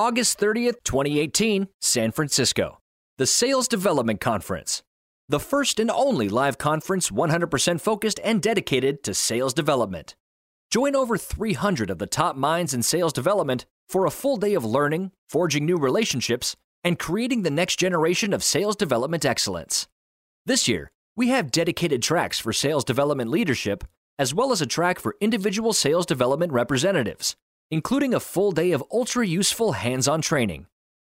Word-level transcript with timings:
August 0.00 0.40
30th, 0.40 0.82
2018, 0.84 1.68
San 1.78 2.10
Francisco. 2.10 2.78
The 3.18 3.26
Sales 3.26 3.68
Development 3.68 4.18
Conference. 4.18 4.82
The 5.28 5.38
first 5.38 5.78
and 5.78 5.90
only 5.90 6.30
live 6.30 6.56
conference 6.56 7.10
100% 7.10 7.82
focused 7.82 8.18
and 8.24 8.40
dedicated 8.40 9.02
to 9.02 9.12
sales 9.12 9.52
development. 9.52 10.16
Join 10.70 10.96
over 10.96 11.18
300 11.18 11.90
of 11.90 11.98
the 11.98 12.06
top 12.06 12.34
minds 12.34 12.72
in 12.72 12.82
sales 12.82 13.12
development 13.12 13.66
for 13.90 14.06
a 14.06 14.10
full 14.10 14.38
day 14.38 14.54
of 14.54 14.64
learning, 14.64 15.12
forging 15.28 15.66
new 15.66 15.76
relationships, 15.76 16.56
and 16.82 16.98
creating 16.98 17.42
the 17.42 17.50
next 17.50 17.76
generation 17.76 18.32
of 18.32 18.42
sales 18.42 18.76
development 18.76 19.26
excellence. 19.26 19.86
This 20.46 20.66
year, 20.66 20.90
we 21.14 21.28
have 21.28 21.50
dedicated 21.50 22.02
tracks 22.02 22.38
for 22.38 22.54
sales 22.54 22.84
development 22.84 23.30
leadership, 23.30 23.84
as 24.18 24.32
well 24.32 24.50
as 24.50 24.62
a 24.62 24.66
track 24.66 24.98
for 24.98 25.16
individual 25.20 25.74
sales 25.74 26.06
development 26.06 26.54
representatives, 26.54 27.36
including 27.70 28.14
a 28.14 28.20
full 28.20 28.52
day 28.52 28.72
of 28.72 28.84
ultra 28.92 29.26
useful 29.26 29.72
hands 29.72 30.08
on 30.08 30.22
training. 30.22 30.66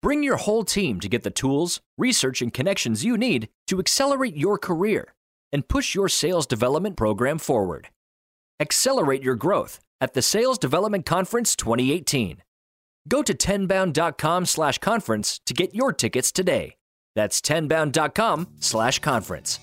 Bring 0.02 0.22
your 0.22 0.36
whole 0.36 0.64
team 0.64 1.00
to 1.00 1.08
get 1.08 1.22
the 1.22 1.30
tools, 1.30 1.80
research, 1.96 2.42
and 2.42 2.52
connections 2.52 3.04
you 3.04 3.16
need 3.16 3.48
to 3.68 3.78
accelerate 3.78 4.36
your 4.36 4.58
career 4.58 5.14
and 5.52 5.66
push 5.66 5.94
your 5.94 6.08
sales 6.08 6.46
development 6.46 6.96
program 6.96 7.38
forward. 7.38 7.88
Accelerate 8.60 9.22
your 9.22 9.34
growth 9.34 9.80
at 10.00 10.14
the 10.14 10.22
Sales 10.22 10.58
Development 10.58 11.06
Conference 11.06 11.56
2018. 11.56 12.42
Go 13.08 13.22
to 13.22 13.34
tenbound.com 13.34 14.46
slash 14.46 14.78
conference 14.78 15.40
to 15.46 15.54
get 15.54 15.74
your 15.74 15.92
tickets 15.92 16.32
today. 16.32 16.76
That's 17.14 17.40
tenbound.com 17.40 18.48
slash 18.60 18.98
conference. 18.98 19.60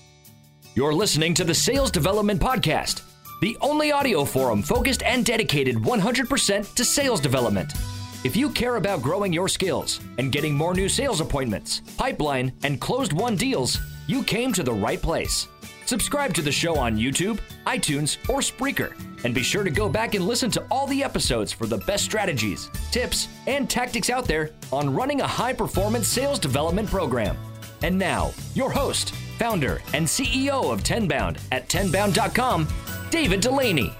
You're 0.74 0.94
listening 0.94 1.34
to 1.34 1.44
the 1.44 1.54
Sales 1.54 1.90
Development 1.90 2.40
Podcast, 2.40 3.02
the 3.42 3.58
only 3.60 3.90
audio 3.90 4.24
forum 4.24 4.62
focused 4.62 5.02
and 5.02 5.26
dedicated 5.26 5.74
100% 5.74 6.74
to 6.74 6.84
sales 6.84 7.20
development. 7.20 7.72
If 8.22 8.36
you 8.36 8.48
care 8.48 8.76
about 8.76 9.02
growing 9.02 9.32
your 9.32 9.48
skills 9.48 10.00
and 10.18 10.30
getting 10.30 10.54
more 10.54 10.74
new 10.74 10.88
sales 10.88 11.20
appointments, 11.20 11.80
pipeline, 11.98 12.52
and 12.62 12.80
closed 12.80 13.12
won 13.12 13.34
deals, 13.34 13.80
you 14.06 14.22
came 14.22 14.52
to 14.52 14.62
the 14.62 14.72
right 14.72 15.02
place. 15.02 15.48
Subscribe 15.86 16.32
to 16.34 16.42
the 16.42 16.52
show 16.52 16.76
on 16.76 16.96
YouTube, 16.96 17.40
iTunes, 17.66 18.16
or 18.28 18.38
Spreaker, 18.38 18.92
and 19.24 19.34
be 19.34 19.42
sure 19.42 19.64
to 19.64 19.70
go 19.70 19.88
back 19.88 20.14
and 20.14 20.24
listen 20.24 20.50
to 20.52 20.64
all 20.70 20.86
the 20.86 21.02
episodes 21.02 21.50
for 21.50 21.66
the 21.66 21.78
best 21.78 22.04
strategies, 22.04 22.70
tips, 22.92 23.26
and 23.48 23.68
tactics 23.68 24.08
out 24.08 24.26
there 24.26 24.50
on 24.72 24.94
running 24.94 25.20
a 25.20 25.26
high 25.26 25.52
performance 25.52 26.06
sales 26.06 26.38
development 26.38 26.88
program. 26.88 27.36
And 27.82 27.98
now, 27.98 28.32
your 28.54 28.70
host, 28.70 29.12
founder, 29.42 29.82
and 29.92 30.06
CEO 30.06 30.72
of 30.72 30.84
Tenbound 30.84 31.38
at 31.50 31.68
tenbound.com, 31.68 32.68
David 33.12 33.42
Delaney. 33.42 33.92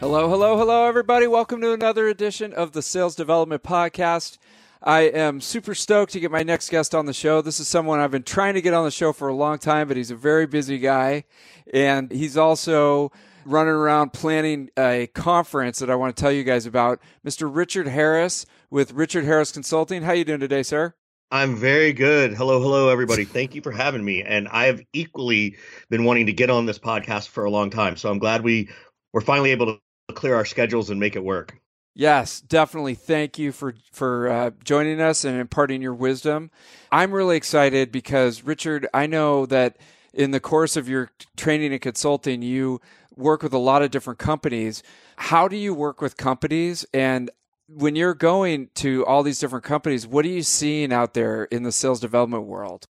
Hello, 0.00 0.28
hello, 0.28 0.58
hello, 0.58 0.84
everybody. 0.84 1.26
Welcome 1.26 1.62
to 1.62 1.72
another 1.72 2.08
edition 2.08 2.52
of 2.52 2.72
the 2.72 2.82
Sales 2.82 3.16
Development 3.16 3.62
Podcast. 3.62 4.36
I 4.82 5.00
am 5.00 5.40
super 5.40 5.74
stoked 5.74 6.12
to 6.12 6.20
get 6.20 6.30
my 6.30 6.42
next 6.42 6.68
guest 6.68 6.94
on 6.94 7.06
the 7.06 7.14
show. 7.14 7.40
This 7.40 7.58
is 7.58 7.68
someone 7.68 8.00
I've 8.00 8.10
been 8.10 8.22
trying 8.22 8.52
to 8.52 8.60
get 8.60 8.74
on 8.74 8.84
the 8.84 8.90
show 8.90 9.14
for 9.14 9.28
a 9.28 9.34
long 9.34 9.56
time, 9.56 9.88
but 9.88 9.96
he's 9.96 10.10
a 10.10 10.14
very 10.14 10.46
busy 10.46 10.76
guy. 10.76 11.24
And 11.72 12.12
he's 12.12 12.36
also 12.36 13.12
running 13.46 13.72
around 13.72 14.12
planning 14.12 14.68
a 14.78 15.06
conference 15.14 15.78
that 15.78 15.88
I 15.88 15.94
want 15.94 16.14
to 16.14 16.20
tell 16.20 16.32
you 16.32 16.44
guys 16.44 16.66
about. 16.66 17.00
Mr. 17.26 17.48
Richard 17.50 17.88
Harris 17.88 18.44
with 18.68 18.92
Richard 18.92 19.24
Harris 19.24 19.52
Consulting. 19.52 20.02
How 20.02 20.12
you 20.12 20.26
doing 20.26 20.40
today, 20.40 20.62
sir? 20.62 20.94
I'm 21.32 21.56
very 21.56 21.94
good. 21.94 22.34
Hello, 22.34 22.60
hello, 22.60 22.90
everybody. 22.90 23.24
Thank 23.24 23.54
you 23.54 23.62
for 23.62 23.72
having 23.72 24.04
me. 24.04 24.22
And 24.22 24.46
I 24.48 24.66
have 24.66 24.82
equally 24.92 25.56
been 25.88 26.04
wanting 26.04 26.26
to 26.26 26.32
get 26.34 26.50
on 26.50 26.66
this 26.66 26.78
podcast 26.78 27.28
for 27.28 27.44
a 27.44 27.50
long 27.50 27.70
time. 27.70 27.96
So 27.96 28.10
I'm 28.10 28.18
glad 28.18 28.44
we 28.44 28.68
were 29.14 29.22
finally 29.22 29.50
able 29.50 29.64
to 29.64 30.14
clear 30.14 30.34
our 30.34 30.44
schedules 30.44 30.90
and 30.90 31.00
make 31.00 31.16
it 31.16 31.24
work. 31.24 31.58
Yes, 31.94 32.42
definitely. 32.42 32.94
Thank 32.94 33.38
you 33.38 33.50
for 33.50 33.74
for 33.92 34.28
uh, 34.28 34.50
joining 34.62 35.00
us 35.00 35.24
and 35.24 35.40
imparting 35.40 35.80
your 35.80 35.94
wisdom. 35.94 36.50
I'm 36.90 37.12
really 37.12 37.38
excited 37.38 37.90
because 37.90 38.44
Richard, 38.44 38.86
I 38.92 39.06
know 39.06 39.46
that 39.46 39.78
in 40.12 40.32
the 40.32 40.40
course 40.40 40.76
of 40.76 40.86
your 40.86 41.10
training 41.38 41.72
and 41.72 41.80
consulting, 41.80 42.42
you 42.42 42.78
work 43.16 43.42
with 43.42 43.54
a 43.54 43.58
lot 43.58 43.80
of 43.80 43.90
different 43.90 44.18
companies. 44.18 44.82
How 45.16 45.48
do 45.48 45.56
you 45.56 45.72
work 45.72 46.02
with 46.02 46.18
companies? 46.18 46.84
And 46.92 47.30
when 47.68 47.96
you're 47.96 48.14
going 48.14 48.68
to 48.76 49.04
all 49.06 49.22
these 49.22 49.38
different 49.38 49.64
companies, 49.64 50.06
what 50.06 50.24
are 50.24 50.28
you 50.28 50.42
seeing 50.42 50.92
out 50.92 51.14
there 51.14 51.44
in 51.44 51.62
the 51.62 51.72
sales 51.72 52.00
development 52.00 52.44
world? 52.44 52.86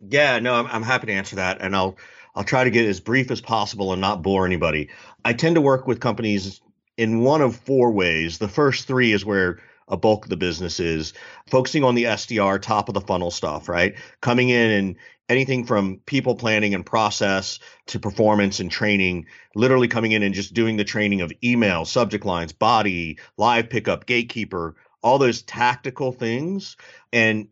Yeah, 0.00 0.38
no, 0.38 0.54
I'm, 0.54 0.66
I'm 0.66 0.82
happy 0.82 1.08
to 1.08 1.12
answer 1.12 1.36
that, 1.36 1.60
and 1.60 1.76
I'll 1.76 1.96
I'll 2.34 2.44
try 2.44 2.64
to 2.64 2.70
get 2.70 2.86
as 2.86 3.00
brief 3.00 3.30
as 3.30 3.40
possible 3.40 3.92
and 3.92 4.00
not 4.00 4.22
bore 4.22 4.46
anybody. 4.46 4.88
I 5.24 5.32
tend 5.32 5.56
to 5.56 5.60
work 5.60 5.86
with 5.86 6.00
companies 6.00 6.60
in 6.96 7.20
one 7.20 7.40
of 7.40 7.56
four 7.56 7.90
ways. 7.90 8.38
The 8.38 8.48
first 8.48 8.86
three 8.86 9.12
is 9.12 9.24
where 9.24 9.58
a 9.90 9.96
bulk 9.96 10.24
of 10.24 10.30
the 10.30 10.36
business 10.36 10.80
is 10.80 11.12
focusing 11.48 11.84
on 11.84 11.94
the 11.94 12.04
SDR 12.04 12.62
top 12.62 12.88
of 12.88 12.94
the 12.94 13.00
funnel 13.00 13.30
stuff, 13.30 13.68
right? 13.68 13.96
Coming 14.22 14.48
in 14.48 14.70
and 14.70 14.96
anything 15.28 15.64
from 15.64 16.00
people 16.06 16.34
planning 16.34 16.74
and 16.74 16.86
process 16.86 17.58
to 17.86 17.98
performance 17.98 18.60
and 18.60 18.70
training, 18.70 19.26
literally 19.54 19.88
coming 19.88 20.12
in 20.12 20.22
and 20.22 20.34
just 20.34 20.54
doing 20.54 20.76
the 20.76 20.84
training 20.84 21.20
of 21.20 21.32
email, 21.44 21.84
subject 21.84 22.24
lines, 22.24 22.52
body, 22.52 23.18
live 23.36 23.68
pickup, 23.68 24.06
gatekeeper, 24.06 24.76
all 25.02 25.18
those 25.18 25.42
tactical 25.42 26.12
things. 26.12 26.76
And 27.12 27.48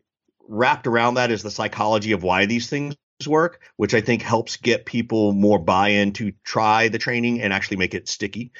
wrapped 0.47 0.87
around 0.87 1.13
that 1.13 1.31
is 1.31 1.43
the 1.43 1.51
psychology 1.51 2.11
of 2.11 2.23
why 2.23 2.45
these 2.47 2.69
things 2.69 2.95
work, 3.27 3.61
which 3.75 3.93
I 3.93 4.01
think 4.01 4.21
helps 4.21 4.57
get 4.57 4.85
people 4.85 5.33
more 5.33 5.59
buy 5.59 5.89
in 5.89 6.13
to 6.13 6.33
try 6.43 6.87
the 6.87 6.97
training 6.97 7.41
and 7.41 7.53
actually 7.53 7.77
make 7.77 7.93
it 7.93 8.07
sticky. 8.07 8.51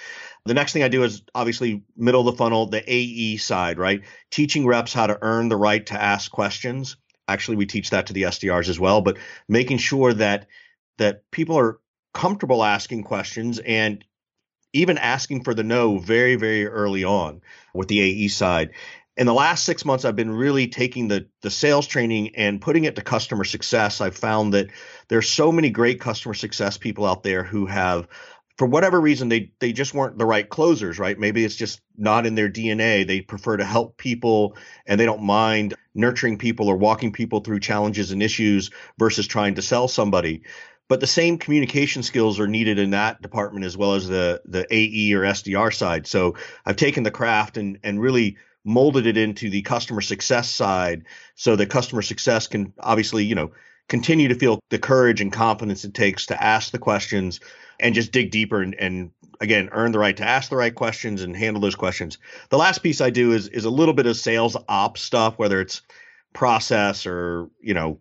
The 0.49 0.55
next 0.55 0.73
thing 0.73 0.81
I 0.81 0.87
do 0.87 1.03
is 1.03 1.21
obviously 1.35 1.83
middle 1.95 2.27
of 2.27 2.33
the 2.33 2.37
funnel, 2.37 2.65
the 2.65 2.83
AE 2.91 3.37
side, 3.37 3.77
right? 3.77 4.01
Teaching 4.31 4.65
reps 4.65 4.91
how 4.91 5.05
to 5.05 5.19
earn 5.21 5.47
the 5.47 5.55
right 5.55 5.85
to 5.85 5.93
ask 5.93 6.31
questions. 6.31 6.97
Actually, 7.27 7.57
we 7.57 7.67
teach 7.67 7.91
that 7.91 8.07
to 8.07 8.13
the 8.13 8.23
SDRs 8.23 8.67
as 8.67 8.79
well, 8.79 9.01
but 9.01 9.19
making 9.47 9.77
sure 9.77 10.11
that 10.11 10.47
that 10.97 11.29
people 11.29 11.55
are 11.59 11.79
comfortable 12.15 12.63
asking 12.63 13.03
questions 13.03 13.59
and 13.59 14.03
even 14.73 14.97
asking 14.97 15.43
for 15.43 15.53
the 15.53 15.63
no 15.63 15.99
very, 15.99 16.35
very 16.35 16.65
early 16.65 17.03
on 17.03 17.41
with 17.75 17.87
the 17.87 18.01
AE 18.01 18.29
side 18.29 18.71
in 19.19 19.25
the 19.25 19.33
last 19.33 19.65
six 19.65 19.83
months, 19.83 20.05
I've 20.05 20.15
been 20.15 20.31
really 20.31 20.69
taking 20.69 21.09
the 21.09 21.27
the 21.41 21.49
sales 21.49 21.85
training 21.85 22.37
and 22.37 22.61
putting 22.61 22.85
it 22.85 22.95
to 22.95 23.01
customer 23.01 23.43
success. 23.43 23.99
I've 23.99 24.15
found 24.15 24.53
that 24.53 24.69
there's 25.09 25.29
so 25.29 25.51
many 25.51 25.69
great 25.69 25.99
customer 25.99 26.33
success 26.33 26.77
people 26.77 27.05
out 27.05 27.21
there 27.21 27.43
who 27.43 27.65
have, 27.65 28.07
for 28.59 28.67
whatever 28.67 28.99
reason, 28.99 29.29
they 29.29 29.51
they 29.59 29.71
just 29.71 29.93
weren't 29.93 30.17
the 30.17 30.25
right 30.25 30.47
closers, 30.47 30.99
right? 30.99 31.17
Maybe 31.17 31.45
it's 31.45 31.55
just 31.55 31.81
not 31.97 32.25
in 32.25 32.35
their 32.35 32.49
DNA. 32.49 33.07
They 33.07 33.21
prefer 33.21 33.55
to 33.57 33.63
help 33.65 33.97
people 33.97 34.57
and 34.85 34.99
they 34.99 35.05
don't 35.05 35.23
mind 35.23 35.73
nurturing 35.95 36.37
people 36.37 36.67
or 36.67 36.75
walking 36.75 37.13
people 37.13 37.39
through 37.39 37.61
challenges 37.61 38.11
and 38.11 38.21
issues 38.21 38.69
versus 38.99 39.25
trying 39.25 39.55
to 39.55 39.61
sell 39.61 39.87
somebody 39.87 40.43
but 40.89 40.99
the 40.99 41.07
same 41.07 41.37
communication 41.37 42.01
skills 42.03 42.39
are 42.39 42.47
needed 42.47 42.79
in 42.79 42.89
that 42.89 43.21
department 43.21 43.63
as 43.63 43.77
well 43.77 43.93
as 43.93 44.07
the 44.07 44.41
the 44.43 44.65
AE 44.71 45.13
or 45.13 45.21
SDR 45.21 45.73
side. 45.73 46.07
So 46.07 46.35
I've 46.65 46.75
taken 46.75 47.03
the 47.03 47.11
craft 47.11 47.57
and 47.57 47.77
and 47.83 48.01
really 48.01 48.37
molded 48.65 49.05
it 49.05 49.15
into 49.15 49.49
the 49.49 49.61
customer 49.61 50.01
success 50.01 50.49
side 50.49 51.05
so 51.35 51.55
that 51.55 51.69
customer 51.69 52.01
success 52.01 52.47
can 52.47 52.73
obviously, 52.79 53.23
you 53.23 53.35
know, 53.35 53.51
continue 53.89 54.27
to 54.27 54.35
feel 54.35 54.59
the 54.69 54.79
courage 54.79 55.19
and 55.19 55.33
confidence 55.33 55.83
it 55.83 55.93
takes 55.93 56.25
to 56.27 56.41
ask 56.41 56.71
the 56.71 56.79
questions 56.79 57.39
and 57.79 57.93
just 57.93 58.11
dig 58.11 58.31
deeper 58.31 58.61
and, 58.61 58.75
and 58.75 59.11
again 59.41 59.69
earn 59.71 59.91
the 59.91 59.99
right 59.99 60.17
to 60.17 60.23
ask 60.23 60.49
the 60.49 60.55
right 60.55 60.75
questions 60.75 61.21
and 61.21 61.35
handle 61.35 61.61
those 61.61 61.75
questions. 61.75 62.17
The 62.49 62.57
last 62.57 62.79
piece 62.79 63.01
I 63.01 63.09
do 63.09 63.33
is 63.33 63.47
is 63.49 63.65
a 63.65 63.69
little 63.69 63.93
bit 63.93 64.05
of 64.05 64.15
sales 64.15 64.55
ops 64.69 65.01
stuff, 65.01 65.37
whether 65.37 65.59
it's 65.59 65.81
process 66.33 67.05
or, 67.05 67.49
you 67.61 67.73
know, 67.73 67.99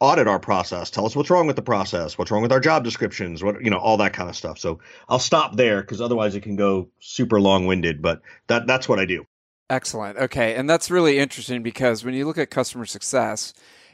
audit 0.00 0.28
our 0.28 0.38
process 0.38 0.90
tell 0.90 1.06
us 1.06 1.16
what's 1.16 1.28
wrong 1.28 1.48
with 1.48 1.56
the 1.56 1.62
process 1.62 2.16
what's 2.16 2.30
wrong 2.30 2.40
with 2.40 2.52
our 2.52 2.60
job 2.60 2.84
descriptions 2.84 3.42
what 3.42 3.60
you 3.64 3.68
know 3.68 3.78
all 3.78 3.96
that 3.96 4.12
kind 4.12 4.28
of 4.28 4.36
stuff 4.36 4.56
so 4.56 4.78
i'll 5.08 5.18
stop 5.18 5.56
there 5.56 5.80
because 5.80 6.00
otherwise 6.00 6.36
it 6.36 6.40
can 6.40 6.54
go 6.54 6.88
super 7.00 7.40
long-winded 7.40 8.00
but 8.00 8.20
that 8.46 8.64
that's 8.68 8.88
what 8.88 9.00
i 9.00 9.04
do 9.04 9.26
Excellent. 9.70 10.16
Okay. 10.16 10.54
And 10.54 10.68
that's 10.68 10.90
really 10.90 11.18
interesting 11.18 11.62
because 11.62 12.04
when 12.04 12.14
you 12.14 12.26
look 12.26 12.38
at 12.38 12.50
customer 12.50 12.86
success, 12.86 13.52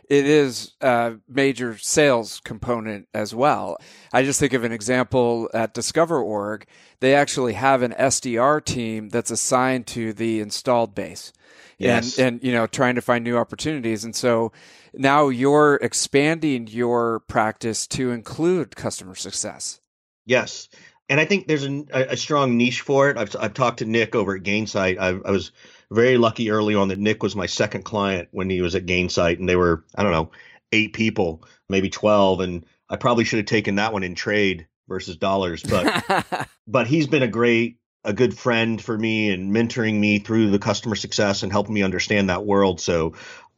it 0.09 0.27
is 0.27 0.73
a 0.81 1.15
major 1.29 1.77
sales 1.79 2.41
component 2.45 3.09
as 3.15 3.35
well. 3.35 3.79
I 4.13 4.23
just 4.23 4.41
think 4.41 4.53
of 4.53 4.65
an 4.65 4.73
example 4.73 5.51
at 5.55 5.75
DiscoverOrg. 5.75 6.65
They 7.01 7.15
actually 7.15 7.55
have 7.55 7.83
an 7.83 7.93
SDR 7.93 8.65
team 8.65 9.09
that's 9.09 9.31
assigned 9.31 9.87
to 9.89 10.13
the 10.13 10.41
installed 10.41 10.95
base. 10.95 11.33
Yes. 11.79 12.19
And, 12.19 12.37
and, 12.37 12.45
you 12.45 12.53
know, 12.53 12.67
trying 12.67 12.95
to 12.95 13.01
find 13.01 13.25
new 13.25 13.37
opportunities. 13.37 14.05
And 14.05 14.15
so 14.15 14.53
now 14.95 15.29
you're 15.29 15.77
expanding 15.77 16.69
your 16.69 17.21
practice 17.21 17.87
to 17.89 18.13
include 18.13 18.77
customer 18.77 19.15
success. 19.15 19.81
Yes 20.25 20.69
and 21.09 21.21
I 21.21 21.25
think 21.25 21.47
there's 21.47 21.67
a, 21.67 21.85
a, 21.93 22.17
strong 22.17 22.57
niche 22.57 22.81
for 22.81 23.11
it. 23.11 23.17
I've, 23.17 23.35
I've 23.39 23.55
talked 23.55 23.81
to 23.81 23.85
Nick 23.85 24.15
over 24.15 24.37
at 24.37 24.43
Gainsight. 24.43 24.99
I, 24.99 25.09
I, 25.09 25.31
was 25.31 25.53
very 25.95 26.19
lucky 26.19 26.51
early 26.51 26.75
on 26.75 26.89
that 26.89 26.99
Nick 26.99 27.23
was 27.23 27.37
my 27.37 27.47
second 27.47 27.85
client 27.85 28.29
when 28.33 28.51
he 28.51 28.61
was 28.61 28.75
at 28.75 28.87
Gainsight, 28.87 29.39
and 29.39 29.49
they 29.49 29.57
were 29.57 29.85
I 29.95 30.03
don't 30.03 30.13
know 30.13 30.31
eight 30.73 30.93
people, 30.93 31.45
maybe 31.69 31.91
twelve, 31.91 32.41
and 32.41 32.67
I 32.91 32.97
probably 32.97 33.25
should 33.25 33.39
have 33.39 33.47
taken 33.47 33.77
that 33.77 33.93
one 33.93 34.03
in 34.03 34.15
trade 34.15 34.67
versus 34.89 35.17
dollars, 35.17 35.63
but 35.63 36.49
but 36.67 36.87
he's 36.87 37.07
been 37.07 37.23
a 37.23 37.29
great 37.29 37.79
a 38.05 38.13
good 38.13 38.37
friend 38.37 38.81
for 38.83 38.97
me 38.97 39.31
and 39.31 39.55
mentoring 39.55 39.95
me 39.95 40.19
through 40.19 40.51
the 40.51 40.59
customer 40.59 40.95
success 40.95 41.43
and 41.43 41.51
helping 41.51 41.75
me 41.75 41.83
understand 41.83 42.29
that 42.29 42.45
world. 42.45 42.81
So, 42.81 43.15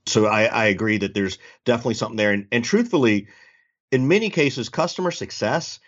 so 0.07 0.27
I, 0.27 0.45
I 0.45 0.65
agree 0.67 0.99
that 0.99 1.15
there's 1.15 1.39
definitely 1.65 1.95
something 1.95 2.17
there. 2.17 2.31
And, 2.31 2.47
and 2.53 2.65
truthfully, 2.65 3.27
in 3.91 4.07
many 4.07 4.31
cases, 4.31 4.69
customer 4.69 5.11
success 5.11 5.81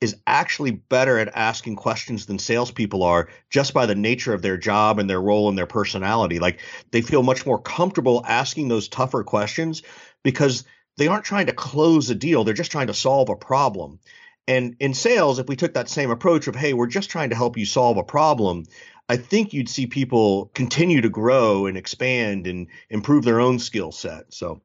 is 0.00 0.16
actually 0.26 0.70
better 0.70 1.18
at 1.18 1.34
asking 1.34 1.76
questions 1.76 2.26
than 2.26 2.38
salespeople 2.38 3.02
are 3.02 3.28
just 3.50 3.74
by 3.74 3.86
the 3.86 3.94
nature 3.94 4.32
of 4.32 4.42
their 4.42 4.56
job 4.56 4.98
and 4.98 5.10
their 5.10 5.20
role 5.20 5.48
and 5.48 5.58
their 5.58 5.66
personality. 5.66 6.38
Like 6.38 6.60
they 6.90 7.02
feel 7.02 7.22
much 7.22 7.44
more 7.44 7.60
comfortable 7.60 8.24
asking 8.26 8.68
those 8.68 8.88
tougher 8.88 9.22
questions 9.24 9.82
because 10.22 10.64
they 10.96 11.06
aren't 11.06 11.24
trying 11.24 11.46
to 11.46 11.52
close 11.52 12.08
a 12.10 12.14
deal, 12.14 12.44
they're 12.44 12.54
just 12.54 12.72
trying 12.72 12.86
to 12.88 12.94
solve 12.94 13.28
a 13.28 13.36
problem. 13.36 14.00
And 14.48 14.76
in 14.80 14.94
sales, 14.94 15.38
if 15.38 15.48
we 15.48 15.56
took 15.56 15.74
that 15.74 15.88
same 15.88 16.10
approach 16.10 16.48
of, 16.48 16.56
hey, 16.56 16.72
we're 16.72 16.86
just 16.86 17.10
trying 17.10 17.30
to 17.30 17.36
help 17.36 17.56
you 17.56 17.66
solve 17.66 17.98
a 17.98 18.02
problem, 18.02 18.64
I 19.08 19.16
think 19.16 19.52
you'd 19.52 19.68
see 19.68 19.86
people 19.86 20.50
continue 20.54 21.00
to 21.02 21.08
grow 21.08 21.66
and 21.66 21.76
expand 21.76 22.46
and 22.46 22.68
improve 22.88 23.24
their 23.24 23.40
own 23.40 23.58
skill 23.58 23.92
set. 23.92 24.32
So 24.32 24.62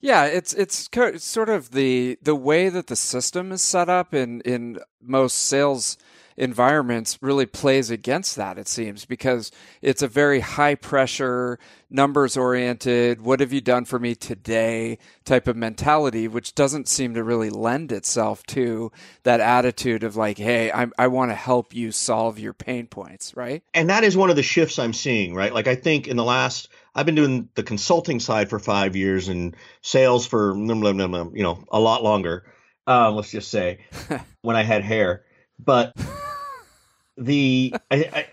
yeah, 0.00 0.26
it's 0.26 0.52
it's 0.54 0.88
sort 1.18 1.48
of 1.48 1.70
the 1.70 2.18
the 2.22 2.34
way 2.34 2.68
that 2.68 2.86
the 2.88 2.96
system 2.96 3.52
is 3.52 3.62
set 3.62 3.88
up 3.88 4.14
in 4.14 4.40
in 4.42 4.78
most 5.00 5.36
sales 5.36 5.96
environments 6.36 7.18
really 7.20 7.46
plays 7.46 7.90
against 7.90 8.36
that 8.36 8.58
it 8.58 8.68
seems 8.68 9.04
because 9.04 9.50
it's 9.82 10.02
a 10.02 10.08
very 10.08 10.40
high 10.40 10.74
pressure 10.74 11.58
numbers 11.88 12.36
oriented 12.36 13.20
what 13.22 13.40
have 13.40 13.52
you 13.52 13.60
done 13.60 13.84
for 13.84 13.98
me 13.98 14.14
today 14.14 14.98
type 15.24 15.48
of 15.48 15.56
mentality 15.56 16.28
which 16.28 16.54
doesn't 16.54 16.88
seem 16.88 17.14
to 17.14 17.24
really 17.24 17.50
lend 17.50 17.90
itself 17.92 18.42
to 18.44 18.90
that 19.22 19.40
attitude 19.40 20.02
of 20.02 20.16
like 20.16 20.38
hey 20.38 20.70
I'm, 20.72 20.92
i 20.98 21.06
want 21.06 21.30
to 21.30 21.34
help 21.34 21.74
you 21.74 21.92
solve 21.92 22.38
your 22.38 22.52
pain 22.52 22.86
points 22.86 23.36
right 23.36 23.62
and 23.72 23.88
that 23.90 24.04
is 24.04 24.16
one 24.16 24.30
of 24.30 24.36
the 24.36 24.42
shifts 24.42 24.78
i'm 24.78 24.92
seeing 24.92 25.34
right 25.34 25.54
like 25.54 25.68
i 25.68 25.74
think 25.74 26.06
in 26.06 26.16
the 26.16 26.24
last 26.24 26.68
I've 26.96 27.04
been 27.04 27.14
doing 27.14 27.50
the 27.54 27.62
consulting 27.62 28.20
side 28.20 28.48
for 28.48 28.58
five 28.58 28.96
years 28.96 29.28
and 29.28 29.54
sales 29.82 30.26
for 30.26 30.54
mm, 30.54 30.66
mm, 30.66 31.10
mm, 31.10 31.36
you 31.36 31.42
know 31.42 31.62
a 31.70 31.78
lot 31.78 32.02
longer. 32.02 32.44
Um, 32.86 33.16
let's 33.16 33.30
just 33.30 33.50
say 33.50 33.80
when 34.40 34.56
I 34.56 34.62
had 34.62 34.82
hair, 34.82 35.24
but 35.58 35.92
the 37.16 37.74
I, 37.90 37.96
I, 37.96 38.26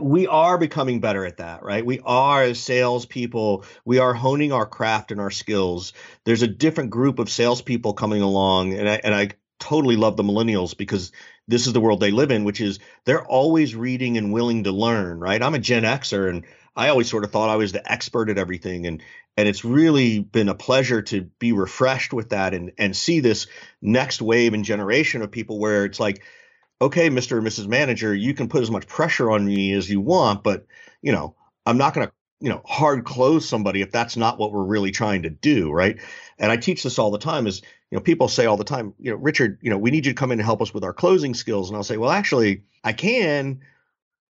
we 0.00 0.26
are 0.26 0.58
becoming 0.58 1.00
better 1.00 1.24
at 1.24 1.38
that, 1.38 1.62
right? 1.62 1.84
We 1.84 2.00
are 2.00 2.42
as 2.42 2.60
salespeople, 2.60 3.64
we 3.84 3.98
are 3.98 4.14
honing 4.14 4.52
our 4.52 4.66
craft 4.66 5.10
and 5.10 5.20
our 5.20 5.30
skills. 5.30 5.92
There's 6.24 6.42
a 6.42 6.48
different 6.48 6.90
group 6.90 7.18
of 7.18 7.30
salespeople 7.30 7.94
coming 7.94 8.22
along, 8.22 8.74
and 8.74 8.88
I 8.88 9.00
and 9.02 9.14
I 9.14 9.30
totally 9.58 9.96
love 9.96 10.16
the 10.16 10.22
millennials 10.22 10.76
because 10.76 11.12
this 11.46 11.66
is 11.66 11.72
the 11.72 11.80
world 11.80 12.00
they 12.00 12.10
live 12.10 12.30
in, 12.30 12.44
which 12.44 12.60
is 12.60 12.78
they're 13.04 13.24
always 13.24 13.74
reading 13.74 14.16
and 14.16 14.32
willing 14.32 14.64
to 14.64 14.72
learn, 14.72 15.20
right? 15.20 15.42
I'm 15.42 15.54
a 15.54 15.58
Gen 15.58 15.82
Xer 15.82 16.30
and 16.30 16.44
I 16.76 16.88
always 16.88 17.10
sort 17.10 17.24
of 17.24 17.32
thought 17.32 17.50
I 17.50 17.56
was 17.56 17.72
the 17.72 17.92
expert 17.92 18.30
at 18.30 18.38
everything 18.38 18.86
and 18.86 19.02
and 19.36 19.48
it's 19.48 19.64
really 19.64 20.18
been 20.18 20.48
a 20.48 20.54
pleasure 20.54 21.02
to 21.02 21.22
be 21.38 21.52
refreshed 21.52 22.12
with 22.12 22.30
that 22.30 22.54
and 22.54 22.72
and 22.78 22.96
see 22.96 23.20
this 23.20 23.46
next 23.82 24.22
wave 24.22 24.54
and 24.54 24.64
generation 24.64 25.22
of 25.22 25.30
people 25.30 25.58
where 25.58 25.84
it's 25.84 26.00
like 26.00 26.22
okay 26.80 27.10
Mr. 27.10 27.38
and 27.38 27.46
Mrs. 27.46 27.66
manager 27.66 28.14
you 28.14 28.34
can 28.34 28.48
put 28.48 28.62
as 28.62 28.70
much 28.70 28.86
pressure 28.86 29.30
on 29.30 29.44
me 29.44 29.72
as 29.72 29.90
you 29.90 30.00
want 30.00 30.42
but 30.42 30.66
you 31.02 31.12
know 31.12 31.34
I'm 31.66 31.78
not 31.78 31.94
going 31.94 32.06
to 32.06 32.12
you 32.40 32.48
know 32.48 32.62
hard 32.64 33.04
close 33.04 33.48
somebody 33.48 33.82
if 33.82 33.92
that's 33.92 34.16
not 34.16 34.38
what 34.38 34.52
we're 34.52 34.64
really 34.64 34.90
trying 34.90 35.22
to 35.22 35.30
do 35.30 35.70
right 35.70 35.98
and 36.38 36.50
I 36.50 36.56
teach 36.56 36.82
this 36.82 36.98
all 36.98 37.10
the 37.10 37.18
time 37.18 37.46
is 37.46 37.62
you 37.90 37.96
know 37.96 38.00
people 38.00 38.28
say 38.28 38.46
all 38.46 38.56
the 38.56 38.64
time 38.64 38.94
you 38.98 39.10
know 39.10 39.16
Richard 39.16 39.58
you 39.62 39.70
know 39.70 39.78
we 39.78 39.90
need 39.90 40.06
you 40.06 40.12
to 40.12 40.18
come 40.18 40.32
in 40.32 40.38
and 40.38 40.46
help 40.46 40.62
us 40.62 40.72
with 40.72 40.84
our 40.84 40.94
closing 40.94 41.34
skills 41.34 41.68
and 41.68 41.76
I'll 41.76 41.84
say 41.84 41.96
well 41.96 42.10
actually 42.10 42.64
I 42.82 42.92
can 42.92 43.60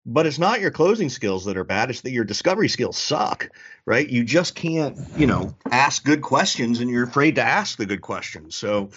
but 0.05 0.25
it's 0.25 0.39
not 0.39 0.59
your 0.59 0.71
closing 0.71 1.09
skills 1.09 1.45
that 1.45 1.57
are 1.57 1.63
bad 1.63 1.89
it's 1.89 2.01
that 2.01 2.11
your 2.11 2.25
discovery 2.25 2.67
skills 2.67 2.97
suck 2.97 3.49
right 3.85 4.07
you 4.07 4.23
just 4.23 4.55
can't 4.55 4.97
you 5.17 5.27
know 5.27 5.55
ask 5.71 6.03
good 6.03 6.21
questions 6.21 6.81
and 6.81 6.89
you're 6.89 7.03
afraid 7.03 7.35
to 7.35 7.41
ask 7.41 7.77
the 7.77 7.85
good 7.85 8.01
questions 8.01 8.55
so 8.55 8.89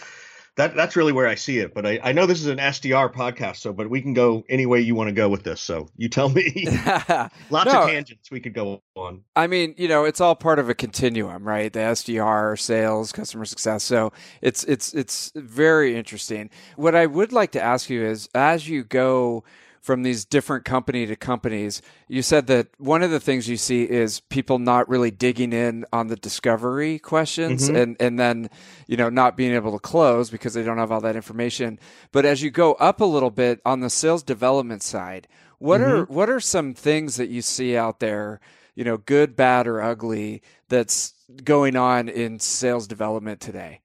that 0.57 0.75
that's 0.75 0.97
really 0.97 1.13
where 1.13 1.27
i 1.27 1.35
see 1.35 1.59
it 1.59 1.75
but 1.75 1.85
i, 1.87 1.99
I 2.03 2.13
know 2.13 2.27
this 2.27 2.41
is 2.41 2.47
an 2.47 2.59
sdr 2.59 3.13
podcast 3.13 3.57
so 3.57 3.73
but 3.73 3.91
we 3.91 4.01
can 4.01 4.15
go 4.15 4.45
any 4.49 4.67
way 4.67 4.81
you 4.81 4.95
want 4.95 5.09
to 5.09 5.15
go 5.15 5.29
with 5.29 5.43
this 5.43 5.61
so 5.61 5.89
you 5.97 6.09
tell 6.09 6.29
me. 6.29 6.67
Lots 7.51 7.73
no, 7.73 7.83
of 7.83 7.89
tangents 7.89 8.31
we 8.31 8.41
could 8.41 8.55
go 8.55 8.83
on. 8.95 9.23
I 9.35 9.47
mean 9.47 9.75
you 9.77 9.89
know 9.89 10.05
it's 10.05 10.21
all 10.21 10.35
part 10.35 10.59
of 10.59 10.69
a 10.69 10.75
continuum 10.75 11.47
right? 11.47 11.73
The 11.73 11.81
sdr 11.81 12.59
sales 12.59 13.13
customer 13.13 13.45
success 13.45 13.83
so 13.83 14.13
it's 14.43 14.65
it's 14.65 14.95
it's 14.95 15.33
very 15.35 15.97
interesting. 15.97 16.51
What 16.77 16.95
i 16.95 17.07
would 17.07 17.33
like 17.33 17.53
to 17.53 17.63
ask 17.63 17.91
you 17.91 18.05
is 18.05 18.29
as 18.35 18.69
you 18.69 18.85
go 18.85 19.45
from 19.85 20.03
these 20.03 20.25
different 20.25 20.65
company 20.65 21.05
to 21.05 21.15
companies. 21.15 21.83
You 22.09 22.23
said 22.23 22.47
that 22.47 22.69
one 22.79 23.03
of 23.03 23.11
the 23.11 23.21
things 23.21 23.51
you 23.51 23.59
see 23.59 23.83
is 23.83 24.21
people 24.21 24.59
not 24.59 24.89
really 24.89 25.11
digging 25.11 25.53
in 25.53 25.85
on 25.93 26.07
the 26.07 26.17
discovery 26.17 26.99
questions 26.99 27.67
mm-hmm. 27.67 27.77
and, 27.77 27.97
and 28.01 28.19
then, 28.19 28.49
you 28.87 28.97
know, 28.97 29.11
not 29.11 29.37
being 29.37 29.53
able 29.53 29.73
to 29.73 29.79
close 29.79 30.31
because 30.31 30.55
they 30.55 30.63
don't 30.63 30.79
have 30.79 30.91
all 30.91 31.03
that 31.03 31.17
information. 31.17 31.79
But 32.13 32.25
as 32.25 32.43
you 32.43 32.51
go 32.51 32.73
up 32.75 33.03
a 33.03 33.05
little 33.05 33.31
bit 33.31 33.61
on 33.67 33.81
the 33.81 33.91
sales 33.91 34.23
development 34.23 34.83
side, 34.83 35.29
what 35.59 35.83
mm-hmm. 35.83 35.91
are 35.91 36.05
what 36.07 36.31
are 36.31 36.41
some 36.41 36.73
things 36.73 37.17
that 37.17 37.29
you 37.29 37.43
see 37.43 37.77
out 37.77 38.01
there, 38.01 38.41
you 38.75 38.85
know, 38.85 38.97
good, 38.97 39.37
bad, 39.37 39.67
or 39.67 39.83
ugly 39.83 40.41
that's 40.71 41.13
going 41.45 41.77
on 41.77 42.09
in 42.09 42.39
sales 42.39 42.87
development 42.87 43.39
today? 43.39 43.83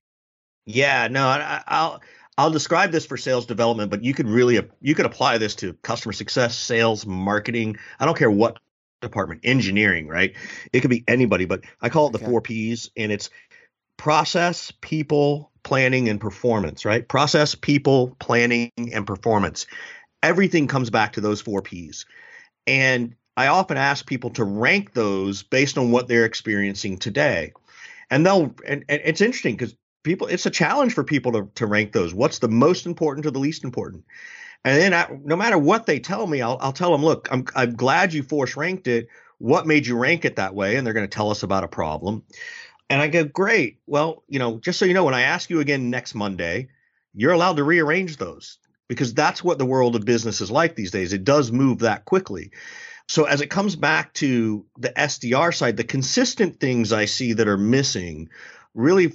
Yeah, 0.66 1.10
no, 1.10 1.26
I, 1.28 1.62
I'll 1.68 2.02
I'll 2.40 2.50
describe 2.50 2.94
this 2.94 3.06
for 3.06 3.18
sales 3.18 3.46
development, 3.46 3.92
but 3.92 4.02
you 4.02 4.14
could 4.14 4.30
really 4.30 4.66
you 4.80 4.96
could 4.96 5.06
apply 5.06 5.40
this 5.40 5.56
to 5.56 5.74
customer 5.74 6.14
success, 6.14 6.56
sales, 6.56 7.06
marketing. 7.06 7.76
I 8.00 8.06
don't 8.06 8.18
care 8.18 8.32
what 8.32 8.60
department, 9.02 9.42
engineering, 9.44 10.08
right? 10.08 10.34
It 10.72 10.80
could 10.80 10.90
be 10.90 11.04
anybody, 11.06 11.44
but 11.44 11.66
I 11.82 11.90
call 11.90 12.08
it 12.08 12.14
the 12.14 12.20
okay. 12.20 12.28
four 12.28 12.40
P's, 12.40 12.92
and 12.96 13.12
it's 13.12 13.30
process, 13.98 14.72
people, 14.80 15.52
planning, 15.64 16.08
and 16.08 16.22
performance, 16.22 16.86
right? 16.86 17.06
Process, 17.06 17.56
people, 17.56 18.16
planning, 18.22 18.72
and 18.78 19.06
performance. 19.06 19.68
Everything 20.24 20.68
comes 20.68 20.90
back 20.90 21.14
to 21.14 21.22
those 21.22 21.42
four 21.42 21.62
P's. 21.62 22.06
And 22.66 23.16
I 23.36 23.48
often 23.48 23.76
ask 23.76 24.06
people 24.06 24.30
to 24.32 24.46
rank 24.46 24.94
those 24.94 25.44
based 25.44 25.78
on 25.78 25.92
what 25.92 26.08
they're 26.08 26.24
experiencing 26.24 27.00
today. 27.00 27.52
And 28.10 28.26
they'll, 28.26 28.56
and, 28.66 28.86
and 28.88 29.02
it's 29.04 29.20
interesting 29.20 29.58
because 29.58 29.76
people 30.04 30.28
it's 30.28 30.46
a 30.46 30.52
challenge 30.52 30.94
for 30.94 31.04
people 31.04 31.32
to, 31.34 31.50
to 31.56 31.66
rank 31.66 31.92
those. 31.92 32.14
What's 32.14 32.40
the 32.40 32.48
most 32.48 32.86
important 32.86 33.24
to 33.24 33.32
the 33.32 33.40
least 33.40 33.64
important? 33.64 34.06
And 34.66 34.80
then 34.80 34.94
I, 34.94 35.08
no 35.24 35.36
matter 35.36 35.58
what 35.58 35.86
they 35.86 36.00
tell 36.00 36.28
me 36.28 36.42
I'll, 36.42 36.58
I'll 36.62 36.74
tell 36.74 36.92
them 36.92 37.04
look 37.04 37.28
I'm, 37.32 37.46
I'm 37.56 37.76
glad 37.76 38.14
you 38.14 38.24
force 38.24 38.56
ranked 38.56 38.88
it. 38.88 39.08
What 39.38 39.68
made 39.68 39.88
you 39.88 39.98
rank 39.98 40.26
it 40.26 40.36
that 40.36 40.56
way? 40.56 40.76
And 40.76 40.86
they're 40.86 40.94
going 40.94 41.08
to 41.08 41.16
tell 41.16 41.32
us 41.32 41.44
about 41.44 41.64
a 41.64 41.70
problem. 41.70 42.24
And 42.90 43.02
i 43.02 43.08
go 43.08 43.24
great. 43.24 43.80
Well 43.88 44.24
you 44.28 44.40
know 44.40 44.60
just 44.60 44.80
so 44.80 44.86
you 44.86 44.94
know 44.94 45.04
when 45.04 45.14
i 45.14 45.22
ask 45.22 45.50
you 45.50 45.60
again 45.60 45.90
next 45.90 46.16
monday 46.16 46.70
you're 47.14 47.34
allowed 47.34 47.58
to 47.58 47.64
rearrange 47.64 48.18
those 48.18 48.58
because 48.88 49.14
that's 49.14 49.44
what 49.44 49.58
the 49.58 49.66
world 49.66 49.96
of 49.96 50.06
business 50.06 50.42
is 50.42 50.52
like 50.52 50.76
these 50.76 50.92
days. 50.92 51.14
It 51.14 51.24
does 51.24 51.52
move 51.52 51.80
that 51.80 52.06
quickly. 52.06 52.52
So 53.08 53.24
as 53.24 53.42
it 53.42 53.50
comes 53.50 53.76
back 53.76 54.14
to 54.16 54.66
the 54.78 54.90
sdr 54.90 55.54
side 55.54 55.78
the 55.78 55.84
consistent 55.84 56.60
things 56.60 56.94
i 56.94 57.06
see 57.06 57.34
that 57.34 57.48
are 57.48 57.58
missing 57.58 58.30
really 58.76 59.14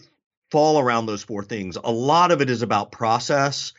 fall 0.50 0.78
around 0.78 1.06
those 1.06 1.22
four 1.22 1.44
things. 1.44 1.76
A 1.82 1.90
lot 1.90 2.30
of 2.30 2.40
it 2.40 2.50
is 2.50 2.62
about 2.62 2.92
process, 2.92 3.72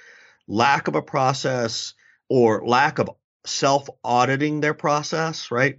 lack 0.48 0.88
of 0.88 0.96
a 0.96 1.02
process, 1.02 1.94
or 2.30 2.66
lack 2.66 3.00
of 3.00 3.10
self 3.46 3.90
auditing 4.04 4.62
their 4.62 4.74
process, 4.74 5.52
right? 5.52 5.78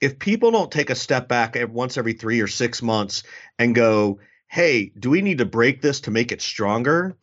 If 0.00 0.18
people 0.18 0.50
don't 0.50 0.70
take 0.70 0.90
a 0.90 0.94
step 0.94 1.28
back 1.28 1.56
at 1.56 1.70
once 1.70 1.98
every 1.98 2.12
three 2.12 2.40
or 2.40 2.46
six 2.46 2.82
months 2.82 3.24
and 3.58 3.74
go, 3.74 4.20
hey, 4.48 4.92
do 4.98 5.10
we 5.10 5.22
need 5.22 5.38
to 5.38 5.44
break 5.44 5.82
this 5.82 6.02
to 6.02 6.10
make 6.10 6.32
it 6.32 6.40
stronger? 6.40 7.16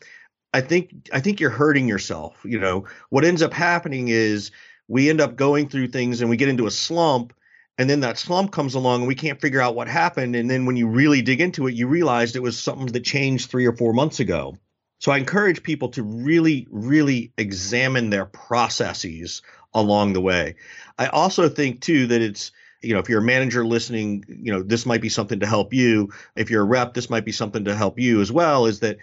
I 0.53 0.61
think 0.61 1.09
I 1.11 1.19
think 1.19 1.39
you're 1.39 1.49
hurting 1.49 1.87
yourself. 1.87 2.37
You 2.45 2.59
know, 2.59 2.85
what 3.09 3.25
ends 3.25 3.41
up 3.41 3.53
happening 3.53 4.07
is 4.09 4.51
we 4.87 5.09
end 5.09 5.21
up 5.21 5.35
going 5.35 5.67
through 5.67 5.87
things 5.87 6.21
and 6.21 6.29
we 6.29 6.37
get 6.37 6.49
into 6.49 6.67
a 6.67 6.71
slump 6.71 7.33
and 7.77 7.89
then 7.89 8.01
that 8.01 8.17
slump 8.17 8.51
comes 8.51 8.75
along 8.75 9.01
and 9.01 9.07
we 9.07 9.15
can't 9.15 9.41
figure 9.41 9.61
out 9.61 9.75
what 9.75 9.87
happened. 9.87 10.35
And 10.35 10.49
then 10.49 10.65
when 10.65 10.77
you 10.77 10.87
really 10.87 11.21
dig 11.21 11.41
into 11.41 11.67
it 11.67 11.75
you 11.75 11.87
realized 11.87 12.35
it 12.35 12.41
was 12.41 12.57
something 12.57 12.87
that 12.87 13.03
changed 13.03 13.49
3 13.49 13.65
or 13.65 13.73
4 13.73 13.93
months 13.93 14.19
ago. 14.19 14.57
So 14.99 15.11
i 15.11 15.17
encourage 15.17 15.61
people 15.61 15.89
to 15.89 16.03
really 16.03 16.67
really 16.71 17.33
examine 17.37 18.09
their 18.09 18.25
processes 18.25 19.41
along 19.73 20.13
the 20.13 20.21
way. 20.21 20.55
I 20.97 21.07
also 21.07 21.49
think 21.49 21.81
too 21.81 22.07
that 22.07 22.21
it's 22.21 22.51
you 22.81 22.93
know 22.93 22.99
if 22.99 23.09
you're 23.09 23.21
a 23.21 23.25
manager 23.25 23.65
listening 23.65 24.23
you 24.27 24.53
know 24.53 24.63
this 24.63 24.85
might 24.85 25.01
be 25.01 25.09
something 25.09 25.41
to 25.41 25.47
help 25.47 25.73
you. 25.73 26.11
If 26.35 26.49
you're 26.49 26.63
a 26.63 26.65
rep 26.65 26.93
this 26.93 27.09
might 27.09 27.25
be 27.25 27.33
something 27.33 27.65
to 27.65 27.75
help 27.75 27.99
you 27.99 28.21
as 28.21 28.31
well 28.31 28.65
is 28.67 28.79
that 28.79 28.97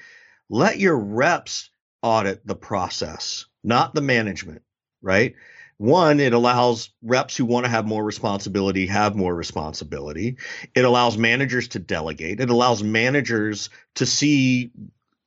let 0.49 0.79
your 0.79 0.99
reps 0.99 1.71
audit 2.03 2.45
the 2.47 2.57
process 2.57 3.47
not 3.63 3.95
the 3.95 4.01
management 4.01 4.63
right 5.03 5.35
one, 5.83 6.21
it 6.21 6.33
allows 6.33 6.91
reps 7.03 7.37
who 7.37 7.45
want 7.45 7.67
to 7.67 7.71
have 7.71 7.87
more 7.87 8.05
responsibility 8.05 8.87
have 8.87 9.17
more 9.17 9.35
responsibility. 9.35 10.37
It 10.75 10.85
allows 10.85 11.19
managers 11.19 11.69
to 11.69 11.79
delegate. 11.79 12.41
It 12.41 12.51
allows 12.51 12.83
managers 12.83 13.69
to 13.97 14.07
see 14.07 14.71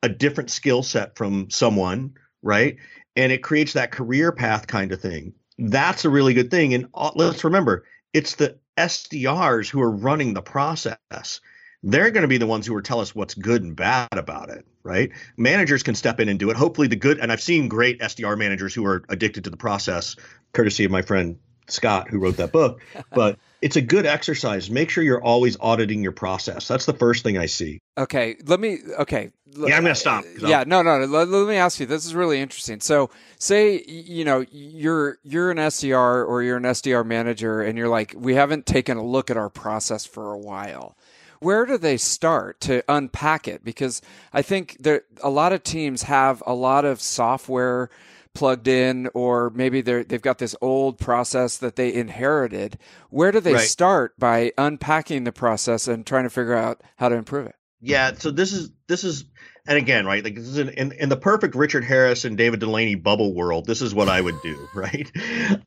a 0.02 0.10
different 0.10 0.50
skill 0.50 0.84
set 0.84 1.18
from 1.18 1.50
someone, 1.50 2.16
right? 2.42 2.78
And 3.16 3.32
it 3.32 3.44
creates 3.44 3.74
that 3.74 3.92
career 3.92 4.32
path 4.32 4.68
kind 4.68 4.92
of 4.92 5.02
thing. 5.02 5.34
that's 5.58 6.06
a 6.06 6.10
really 6.10 6.34
good 6.34 6.52
thing. 6.52 6.74
And 6.74 6.88
uh, 6.94 7.12
let's 7.16 7.44
remember, 7.44 7.86
it's 8.14 8.36
the 8.36 8.58
SDRs 8.78 9.70
who 9.70 9.82
are 9.82 9.92
running 9.92 10.34
the 10.34 10.42
process. 10.42 11.42
They're 11.88 12.10
going 12.10 12.24
to 12.24 12.28
be 12.28 12.40
the 12.40 12.48
ones 12.48 12.66
who 12.66 12.74
will 12.74 12.82
tell 12.82 13.00
us 13.00 13.14
what's 13.14 13.36
good 13.36 13.62
and 13.62 13.76
bad 13.76 14.10
about 14.12 14.50
it, 14.50 14.66
right? 14.82 15.12
Managers 15.38 15.84
can 15.84 15.94
step 15.94 16.20
in 16.20 16.28
and 16.30 16.40
do 16.40 16.50
it. 16.50 16.58
Hopefully, 16.58 16.88
the 16.88 16.96
good, 16.96 17.20
and 17.20 17.32
I've 17.32 17.42
seen 17.42 17.68
great 17.68 18.00
SDR 18.00 18.36
managers 18.36 18.74
who 18.74 18.84
are 18.88 19.04
addicted 19.08 19.44
to 19.44 19.52
the 19.52 19.58
process, 19.58 20.16
courtesy 20.52 20.84
of 20.84 20.90
my 20.90 21.04
friend 21.04 21.38
Scott, 21.68 22.10
who 22.10 22.18
wrote 22.18 22.38
that 22.38 22.52
book. 22.52 22.82
but 23.12 23.38
it's 23.62 23.76
a 23.76 23.82
good 23.82 24.08
exercise. 24.08 24.70
Make 24.70 24.90
sure 24.90 25.04
you're 25.04 25.24
always 25.24 25.58
auditing 25.60 26.02
your 26.02 26.12
process. 26.12 26.68
That's 26.68 26.88
the 26.88 26.94
first 26.94 27.24
thing 27.24 27.38
I 27.38 27.46
see. 27.46 27.80
Okay, 27.98 28.38
let 28.46 28.60
me. 28.60 28.80
Okay, 29.00 29.32
yeah, 29.56 29.78
I'm 29.78 29.84
going 29.84 29.94
to 29.94 30.00
stop. 30.00 30.26
Yeah, 30.40 30.64
no, 30.66 30.82
no, 30.82 31.00
no. 31.00 31.06
Let, 31.06 31.28
let, 31.28 31.48
me 31.48 31.56
ask 31.56 31.80
you. 31.80 31.86
This 31.86 32.06
is 32.06 32.16
really 32.16 32.42
interesting. 32.42 32.82
So, 32.82 33.10
say 33.40 33.84
you 33.88 34.26
know 34.26 34.44
you're 34.52 35.20
you're 35.24 35.52
an 35.52 35.58
SDR 35.58 36.28
or 36.28 36.42
you're 36.42 36.58
an 36.58 36.64
SDR 36.64 37.06
manager, 37.06 37.62
and 37.62 37.78
you're 37.78 37.90
like, 37.90 38.16
we 38.18 38.36
haven't 38.36 38.66
taken 38.66 38.98
a 38.98 39.04
look 39.04 39.30
at 39.30 39.38
our 39.38 39.50
process 39.50 40.06
for 40.06 40.34
a 40.34 40.38
while. 40.38 40.98
Where 41.40 41.66
do 41.66 41.78
they 41.78 41.98
start 41.98 42.60
to 42.62 42.84
unpack 42.88 43.48
it? 43.48 43.64
Because 43.64 44.02
I 44.34 44.42
think 44.42 44.78
there 44.80 45.04
a 45.24 45.30
lot 45.30 45.54
of 45.54 45.64
teams 45.64 46.04
have 46.04 46.42
a 46.46 46.54
lot 46.54 46.86
of 46.86 47.02
software 47.02 47.90
plugged 48.36 48.68
in 48.68 49.10
or 49.14 49.50
maybe 49.52 49.82
they're 49.82 50.04
they've 50.04 50.22
got 50.22 50.38
this 50.38 50.56
old 50.62 51.00
process 51.00 51.58
that 51.58 51.78
they 51.78 51.92
inherited 51.92 52.78
where 53.10 53.32
do 53.32 53.40
they 53.40 53.54
right. 53.54 53.68
start 53.68 54.14
by 54.20 54.52
unpacking 54.58 55.24
the 55.24 55.32
process 55.32 55.88
and 55.88 56.06
trying 56.06 56.26
to 56.26 56.30
figure 56.30 56.54
out 56.54 56.84
how 56.98 57.10
to 57.10 57.16
improve 57.16 57.48
it 57.48 57.56
yeah 57.80 58.14
so 58.14 58.30
this 58.30 58.52
is 58.52 58.72
this 58.88 59.06
is 59.06 59.24
and 59.68 59.78
again 59.78 60.06
right 60.06 60.24
like 60.24 60.36
this 60.36 60.48
is 60.48 60.58
in, 60.58 60.70
in, 60.70 60.92
in 60.92 61.10
the 61.10 61.18
perfect 61.18 61.56
richard 61.56 61.84
harris 61.84 62.26
and 62.26 62.38
david 62.38 62.60
delaney 62.60 62.96
bubble 62.96 63.34
world 63.34 63.66
this 63.66 63.82
is 63.82 63.96
what 63.96 64.10
i 64.10 64.20
would 64.20 64.40
do 64.44 64.68
right 64.76 65.10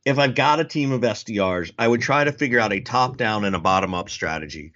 if 0.05 0.19
i've 0.19 0.35
got 0.35 0.59
a 0.59 0.65
team 0.65 0.91
of 0.91 1.01
sdrs 1.01 1.71
i 1.79 1.87
would 1.87 2.01
try 2.01 2.23
to 2.23 2.31
figure 2.31 2.59
out 2.59 2.71
a 2.71 2.79
top 2.79 3.17
down 3.17 3.45
and 3.45 3.55
a 3.55 3.59
bottom 3.59 3.95
up 3.95 4.09
strategy 4.09 4.73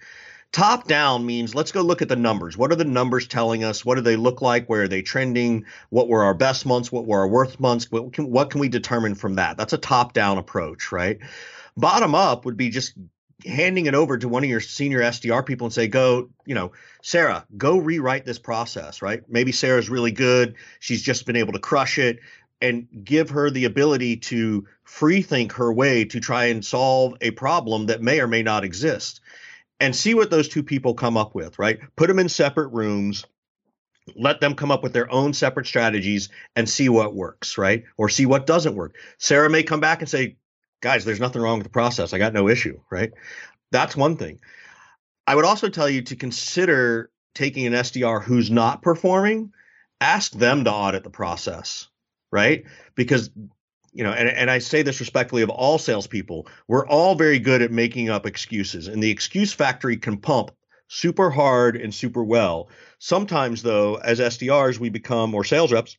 Top 0.54 0.86
down 0.86 1.26
means 1.26 1.52
let's 1.52 1.72
go 1.72 1.82
look 1.82 2.00
at 2.00 2.08
the 2.08 2.14
numbers. 2.14 2.56
What 2.56 2.70
are 2.70 2.76
the 2.76 2.84
numbers 2.84 3.26
telling 3.26 3.64
us? 3.64 3.84
What 3.84 3.96
do 3.96 4.02
they 4.02 4.14
look 4.14 4.40
like? 4.40 4.68
Where 4.68 4.82
are 4.82 4.88
they 4.88 5.02
trending? 5.02 5.64
What 5.90 6.06
were 6.06 6.22
our 6.22 6.32
best 6.32 6.64
months? 6.64 6.92
What 6.92 7.06
were 7.06 7.18
our 7.18 7.26
worst 7.26 7.58
months? 7.58 7.90
What 7.90 8.12
can, 8.12 8.30
what 8.30 8.50
can 8.50 8.60
we 8.60 8.68
determine 8.68 9.16
from 9.16 9.34
that? 9.34 9.56
That's 9.56 9.72
a 9.72 9.78
top 9.78 10.12
down 10.12 10.38
approach, 10.38 10.92
right? 10.92 11.18
Bottom 11.76 12.14
up 12.14 12.44
would 12.44 12.56
be 12.56 12.70
just 12.70 12.94
handing 13.44 13.86
it 13.86 13.96
over 13.96 14.16
to 14.16 14.28
one 14.28 14.44
of 14.44 14.48
your 14.48 14.60
senior 14.60 15.00
SDR 15.00 15.44
people 15.44 15.66
and 15.66 15.74
say, 15.74 15.88
go, 15.88 16.28
you 16.46 16.54
know, 16.54 16.70
Sarah, 17.02 17.44
go 17.56 17.78
rewrite 17.78 18.24
this 18.24 18.38
process, 18.38 19.02
right? 19.02 19.24
Maybe 19.28 19.50
Sarah's 19.50 19.90
really 19.90 20.12
good. 20.12 20.54
She's 20.78 21.02
just 21.02 21.26
been 21.26 21.34
able 21.34 21.54
to 21.54 21.58
crush 21.58 21.98
it 21.98 22.20
and 22.60 22.86
give 23.02 23.30
her 23.30 23.50
the 23.50 23.64
ability 23.64 24.18
to 24.18 24.68
free 24.84 25.20
think 25.20 25.54
her 25.54 25.72
way 25.72 26.04
to 26.04 26.20
try 26.20 26.44
and 26.44 26.64
solve 26.64 27.16
a 27.20 27.32
problem 27.32 27.86
that 27.86 28.00
may 28.00 28.20
or 28.20 28.28
may 28.28 28.44
not 28.44 28.62
exist 28.62 29.20
and 29.84 29.94
see 29.94 30.14
what 30.14 30.30
those 30.30 30.48
two 30.48 30.62
people 30.62 30.94
come 30.94 31.18
up 31.18 31.34
with, 31.34 31.58
right? 31.58 31.78
Put 31.94 32.06
them 32.06 32.18
in 32.18 32.30
separate 32.30 32.68
rooms, 32.68 33.26
let 34.16 34.40
them 34.40 34.54
come 34.54 34.70
up 34.70 34.82
with 34.82 34.94
their 34.94 35.12
own 35.12 35.34
separate 35.34 35.66
strategies 35.66 36.30
and 36.56 36.66
see 36.66 36.88
what 36.88 37.14
works, 37.14 37.58
right? 37.58 37.84
Or 37.98 38.08
see 38.08 38.24
what 38.24 38.46
doesn't 38.46 38.76
work. 38.76 38.96
Sarah 39.18 39.50
may 39.50 39.62
come 39.62 39.80
back 39.80 40.00
and 40.00 40.08
say, 40.08 40.36
guys, 40.80 41.04
there's 41.04 41.20
nothing 41.20 41.42
wrong 41.42 41.58
with 41.58 41.66
the 41.66 41.70
process. 41.70 42.14
I 42.14 42.18
got 42.18 42.32
no 42.32 42.48
issue, 42.48 42.80
right? 42.90 43.12
That's 43.72 43.94
one 43.94 44.16
thing. 44.16 44.40
I 45.26 45.34
would 45.34 45.44
also 45.44 45.68
tell 45.68 45.88
you 45.88 46.00
to 46.02 46.16
consider 46.16 47.10
taking 47.34 47.66
an 47.66 47.74
SDR 47.74 48.24
who's 48.24 48.50
not 48.50 48.80
performing, 48.80 49.52
ask 50.00 50.32
them 50.32 50.64
to 50.64 50.72
audit 50.72 51.04
the 51.04 51.10
process, 51.10 51.88
right? 52.32 52.64
Because 52.94 53.28
you 53.94 54.02
know, 54.02 54.10
and, 54.10 54.28
and 54.28 54.50
I 54.50 54.58
say 54.58 54.82
this 54.82 55.00
respectfully 55.00 55.42
of 55.42 55.50
all 55.50 55.78
salespeople, 55.78 56.48
we're 56.66 56.86
all 56.86 57.14
very 57.14 57.38
good 57.38 57.62
at 57.62 57.70
making 57.70 58.10
up 58.10 58.26
excuses, 58.26 58.88
and 58.88 59.02
the 59.02 59.10
excuse 59.10 59.52
factory 59.52 59.96
can 59.96 60.18
pump 60.18 60.50
super 60.88 61.30
hard 61.30 61.76
and 61.76 61.94
super 61.94 62.22
well. 62.22 62.68
Sometimes, 62.98 63.62
though, 63.62 63.94
as 63.94 64.18
SDRs, 64.18 64.78
we 64.78 64.90
become, 64.90 65.34
or 65.34 65.44
sales 65.44 65.72
reps, 65.72 65.96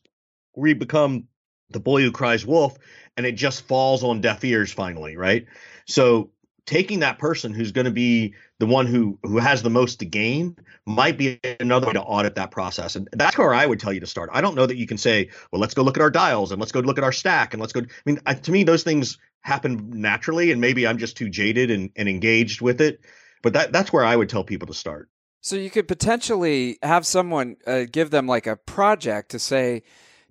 we 0.54 0.74
become 0.74 1.24
the 1.70 1.80
boy 1.80 2.02
who 2.02 2.12
cries 2.12 2.46
wolf, 2.46 2.76
and 3.16 3.24
it 3.24 3.32
just 3.32 3.66
falls 3.66 4.04
on 4.04 4.20
deaf 4.20 4.44
ears 4.44 4.72
finally, 4.72 5.16
right? 5.16 5.46
So 5.86 6.30
taking 6.66 7.00
that 7.00 7.18
person 7.18 7.54
who's 7.54 7.72
going 7.72 7.86
to 7.86 7.90
be 7.90 8.34
the 8.58 8.66
one 8.66 8.86
who 8.86 9.18
who 9.22 9.38
has 9.38 9.62
the 9.62 9.70
most 9.70 9.98
to 10.00 10.06
gain 10.06 10.56
might 10.86 11.18
be 11.18 11.40
another 11.60 11.88
way 11.88 11.92
to 11.92 12.02
audit 12.02 12.34
that 12.36 12.50
process. 12.50 12.96
And 12.96 13.08
that's 13.12 13.36
where 13.36 13.54
i 13.54 13.66
would 13.66 13.80
tell 13.80 13.92
you 13.92 14.00
to 14.00 14.06
start. 14.06 14.30
I 14.32 14.40
don't 14.40 14.54
know 14.54 14.66
that 14.66 14.76
you 14.76 14.86
can 14.86 14.98
say 14.98 15.30
well 15.52 15.60
let's 15.60 15.74
go 15.74 15.82
look 15.82 15.96
at 15.96 16.02
our 16.02 16.10
dials 16.10 16.52
and 16.52 16.60
let's 16.60 16.72
go 16.72 16.80
look 16.80 16.98
at 16.98 17.04
our 17.04 17.12
stack 17.12 17.54
and 17.54 17.60
let's 17.60 17.72
go 17.72 17.80
i 17.80 17.84
mean 18.04 18.20
I, 18.26 18.34
to 18.34 18.52
me 18.52 18.64
those 18.64 18.82
things 18.82 19.18
happen 19.40 20.00
naturally 20.00 20.50
and 20.50 20.60
maybe 20.60 20.86
i'm 20.86 20.98
just 20.98 21.16
too 21.16 21.28
jaded 21.28 21.70
and, 21.70 21.90
and 21.96 22.08
engaged 22.08 22.60
with 22.60 22.80
it 22.80 23.00
but 23.42 23.52
that 23.52 23.72
that's 23.72 23.92
where 23.92 24.04
i 24.04 24.16
would 24.16 24.28
tell 24.28 24.44
people 24.44 24.66
to 24.66 24.74
start. 24.74 25.08
So 25.40 25.54
you 25.54 25.70
could 25.70 25.86
potentially 25.86 26.76
have 26.82 27.06
someone 27.06 27.56
uh, 27.66 27.84
give 27.90 28.10
them 28.10 28.26
like 28.26 28.48
a 28.48 28.56
project 28.56 29.30
to 29.30 29.38
say 29.38 29.84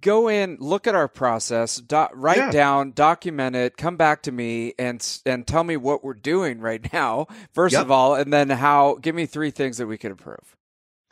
go 0.06 0.30
in, 0.30 0.58
look 0.60 0.86
at 0.86 0.94
our 0.94 1.08
process, 1.08 1.78
do, 1.78 2.06
write 2.14 2.38
yeah. 2.38 2.52
down, 2.52 2.92
document 2.92 3.56
it, 3.56 3.76
come 3.76 3.98
back 3.98 4.22
to 4.22 4.32
me 4.32 4.74
and 4.78 5.06
and 5.26 5.48
tell 5.48 5.64
me 5.64 5.76
what 5.76 6.04
we're 6.04 6.14
doing 6.14 6.60
right 6.60 6.88
now. 6.94 7.28
First 7.54 7.74
yep. 7.74 7.82
of 7.82 7.92
all, 7.92 8.14
and 8.14 8.32
then 8.32 8.50
how. 8.50 8.98
Give 9.02 9.16
me 9.16 9.26
three 9.26 9.52
things 9.52 9.78
that 9.80 9.88
we 9.88 9.98
could 9.98 10.12
improve. 10.12 10.56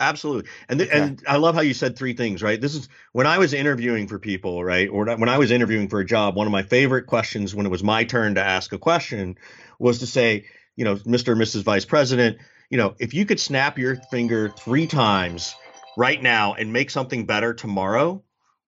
Absolutely, 0.00 0.50
and 0.68 0.78
th- 0.78 0.90
okay. 0.90 1.00
and 1.00 1.22
I 1.26 1.36
love 1.36 1.54
how 1.54 1.60
you 1.60 1.74
said 1.74 1.96
three 1.96 2.14
things. 2.14 2.42
Right, 2.42 2.60
this 2.60 2.74
is 2.74 2.88
when 3.12 3.26
I 3.26 3.38
was 3.38 3.52
interviewing 3.52 4.06
for 4.06 4.18
people, 4.18 4.64
right, 4.64 4.88
or 4.88 5.04
when 5.04 5.28
I 5.28 5.38
was 5.38 5.50
interviewing 5.50 5.88
for 5.88 6.00
a 6.00 6.06
job. 6.06 6.36
One 6.36 6.46
of 6.46 6.52
my 6.52 6.62
favorite 6.62 7.06
questions 7.06 7.54
when 7.54 7.66
it 7.66 7.70
was 7.70 7.82
my 7.82 8.04
turn 8.04 8.36
to 8.36 8.42
ask 8.42 8.72
a 8.72 8.78
question 8.78 9.36
was 9.78 9.98
to 9.98 10.06
say, 10.06 10.46
you 10.76 10.84
know, 10.84 10.96
Mr. 10.96 11.32
and 11.32 11.40
Mrs. 11.40 11.62
Vice 11.62 11.84
President, 11.84 12.38
you 12.70 12.78
know, 12.78 12.94
if 12.98 13.12
you 13.12 13.26
could 13.26 13.40
snap 13.40 13.78
your 13.78 13.96
finger 14.10 14.48
three 14.48 14.86
times 14.86 15.54
right 15.96 16.22
now 16.22 16.54
and 16.54 16.72
make 16.72 16.90
something 16.90 17.26
better 17.26 17.54
tomorrow, 17.54 18.22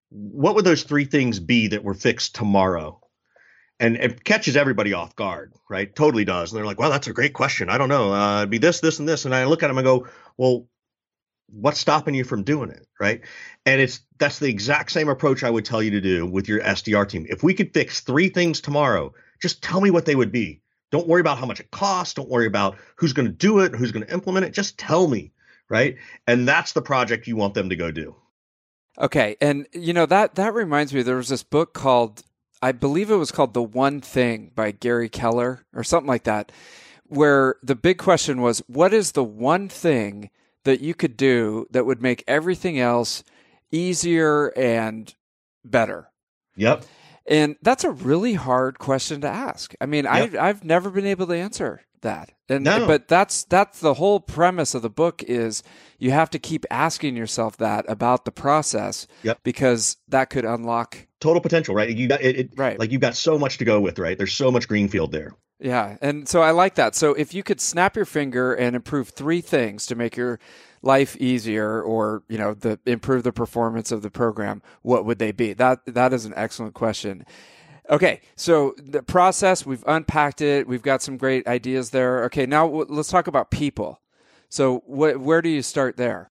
what 0.09 0.55
would 0.55 0.65
those 0.65 0.83
three 0.83 1.05
things 1.05 1.39
be 1.39 1.67
that 1.67 1.83
were 1.83 1.93
fixed 1.93 2.35
tomorrow? 2.35 3.01
And 3.79 3.95
it 3.97 4.23
catches 4.23 4.57
everybody 4.57 4.93
off 4.93 5.15
guard, 5.15 5.53
right? 5.69 5.93
Totally 5.95 6.25
does. 6.25 6.51
And 6.51 6.57
they're 6.57 6.65
like, 6.65 6.79
well, 6.79 6.89
that's 6.89 7.07
a 7.07 7.13
great 7.13 7.33
question. 7.33 7.69
I 7.69 7.77
don't 7.77 7.89
know. 7.89 8.11
Uh, 8.11 8.39
it'd 8.39 8.49
be 8.49 8.57
this, 8.57 8.79
this, 8.79 8.99
and 8.99 9.07
this. 9.07 9.25
And 9.25 9.35
I 9.35 9.45
look 9.45 9.61
at 9.61 9.67
them 9.67 9.77
and 9.77 9.85
go, 9.85 10.07
well, 10.35 10.67
what's 11.49 11.79
stopping 11.79 12.13
you 12.13 12.23
from 12.23 12.43
doing 12.43 12.69
it 12.69 12.85
right 12.99 13.21
and 13.65 13.79
it's 13.79 14.01
that's 14.17 14.39
the 14.39 14.49
exact 14.49 14.91
same 14.91 15.07
approach 15.07 15.43
i 15.43 15.49
would 15.49 15.63
tell 15.63 15.81
you 15.81 15.91
to 15.91 16.01
do 16.01 16.25
with 16.25 16.47
your 16.47 16.59
sdr 16.61 17.07
team 17.07 17.25
if 17.29 17.41
we 17.41 17.53
could 17.53 17.73
fix 17.73 18.01
three 18.01 18.29
things 18.29 18.59
tomorrow 18.59 19.13
just 19.41 19.63
tell 19.63 19.79
me 19.79 19.89
what 19.89 20.05
they 20.05 20.15
would 20.15 20.31
be 20.31 20.61
don't 20.91 21.07
worry 21.07 21.21
about 21.21 21.37
how 21.37 21.45
much 21.45 21.59
it 21.59 21.71
costs 21.71 22.13
don't 22.13 22.29
worry 22.29 22.47
about 22.47 22.77
who's 22.97 23.13
going 23.13 23.27
to 23.27 23.33
do 23.33 23.59
it 23.59 23.73
who's 23.73 23.93
going 23.93 24.05
to 24.05 24.13
implement 24.13 24.45
it 24.45 24.53
just 24.53 24.77
tell 24.77 25.07
me 25.07 25.31
right 25.69 25.95
and 26.27 26.47
that's 26.47 26.73
the 26.73 26.81
project 26.81 27.27
you 27.27 27.37
want 27.37 27.53
them 27.53 27.69
to 27.69 27.77
go 27.77 27.91
do 27.91 28.13
Okay, 28.99 29.37
and 29.39 29.67
you 29.73 29.93
know 29.93 30.05
that 30.07 30.35
that 30.35 30.53
reminds 30.53 30.93
me. 30.93 31.01
There 31.03 31.17
was 31.17 31.29
this 31.29 31.43
book 31.43 31.73
called, 31.73 32.23
I 32.61 32.71
believe 32.71 33.11
it 33.11 33.15
was 33.15 33.31
called 33.31 33.53
"The 33.53 33.61
One 33.61 34.01
Thing" 34.01 34.51
by 34.55 34.71
Gary 34.71 35.09
Keller 35.09 35.65
or 35.73 35.83
something 35.83 36.07
like 36.07 36.23
that, 36.23 36.51
where 37.05 37.55
the 37.61 37.75
big 37.75 37.99
question 37.99 38.41
was, 38.41 38.63
what 38.67 38.93
is 38.93 39.11
the 39.11 39.23
one 39.23 39.69
thing 39.69 40.31
that 40.63 40.81
you 40.81 40.93
could 40.93 41.15
do 41.15 41.67
that 41.71 41.85
would 41.85 42.01
make 42.01 42.23
everything 42.27 42.79
else 42.79 43.23
easier 43.71 44.47
and 44.57 45.13
better? 45.63 46.09
Yep. 46.55 46.85
And 47.27 47.57
that's 47.61 47.83
a 47.83 47.91
really 47.91 48.33
hard 48.33 48.79
question 48.79 49.21
to 49.21 49.27
ask. 49.27 49.75
I 49.79 49.85
mean, 49.85 50.05
yep. 50.05 50.33
I 50.33 50.49
I've 50.49 50.63
never 50.63 50.89
been 50.89 51.05
able 51.05 51.27
to 51.27 51.35
answer 51.35 51.81
that. 52.01 52.31
And 52.49 52.63
no. 52.63 52.87
but 52.87 53.07
that's 53.07 53.43
that's 53.43 53.79
the 53.79 53.95
whole 53.95 54.19
premise 54.19 54.73
of 54.73 54.81
the 54.81 54.89
book 54.89 55.21
is 55.23 55.63
you 55.99 56.11
have 56.11 56.29
to 56.29 56.39
keep 56.39 56.65
asking 56.71 57.17
yourself 57.17 57.57
that 57.57 57.85
about 57.89 58.25
the 58.25 58.31
process 58.31 59.07
yep. 59.23 59.39
because 59.43 59.97
that 60.07 60.29
could 60.29 60.45
unlock 60.45 61.07
total 61.19 61.41
potential, 61.41 61.75
right? 61.75 61.89
You 61.89 62.07
got 62.07 62.21
it, 62.21 62.37
it 62.37 62.49
right. 62.55 62.79
like 62.79 62.91
you've 62.91 63.01
got 63.01 63.15
so 63.15 63.37
much 63.37 63.57
to 63.57 63.65
go 63.65 63.81
with, 63.81 63.99
right? 63.99 64.17
There's 64.17 64.33
so 64.33 64.51
much 64.51 64.67
greenfield 64.67 65.11
there. 65.11 65.33
Yeah, 65.59 65.97
and 66.01 66.29
so 66.29 66.41
I 66.41 66.51
like 66.51 66.75
that. 66.75 66.93
So 66.93 67.13
if 67.15 67.33
you 67.33 67.41
could 67.41 67.59
snap 67.59 67.95
your 67.95 68.05
finger 68.05 68.53
and 68.53 68.75
improve 68.75 69.09
three 69.09 69.41
things 69.41 69.87
to 69.87 69.95
make 69.95 70.15
your 70.15 70.39
life 70.83 71.17
easier 71.17 71.81
or, 71.81 72.21
you 72.29 72.37
know, 72.37 72.53
the 72.53 72.79
improve 72.85 73.23
the 73.23 73.33
performance 73.33 73.91
of 73.91 74.03
the 74.03 74.11
program, 74.11 74.61
what 74.83 75.03
would 75.05 75.17
they 75.17 75.31
be? 75.31 75.53
That 75.53 75.79
that 75.87 76.13
is 76.13 76.25
an 76.25 76.33
excellent 76.35 76.75
question. 76.75 77.25
Okay, 77.89 78.21
so 78.35 78.75
the 78.77 79.01
process, 79.01 79.65
we've 79.65 79.83
unpacked 79.87 80.41
it. 80.41 80.67
We've 80.67 80.81
got 80.81 81.01
some 81.01 81.17
great 81.17 81.47
ideas 81.47 81.91
there. 81.91 82.25
Okay, 82.25 82.45
now 82.45 82.67
let's 82.67 83.09
talk 83.09 83.27
about 83.27 83.49
people. 83.49 84.01
So, 84.49 84.79
wh- 84.79 85.19
where 85.19 85.41
do 85.41 85.49
you 85.49 85.61
start 85.61 85.97
there? 85.97 86.29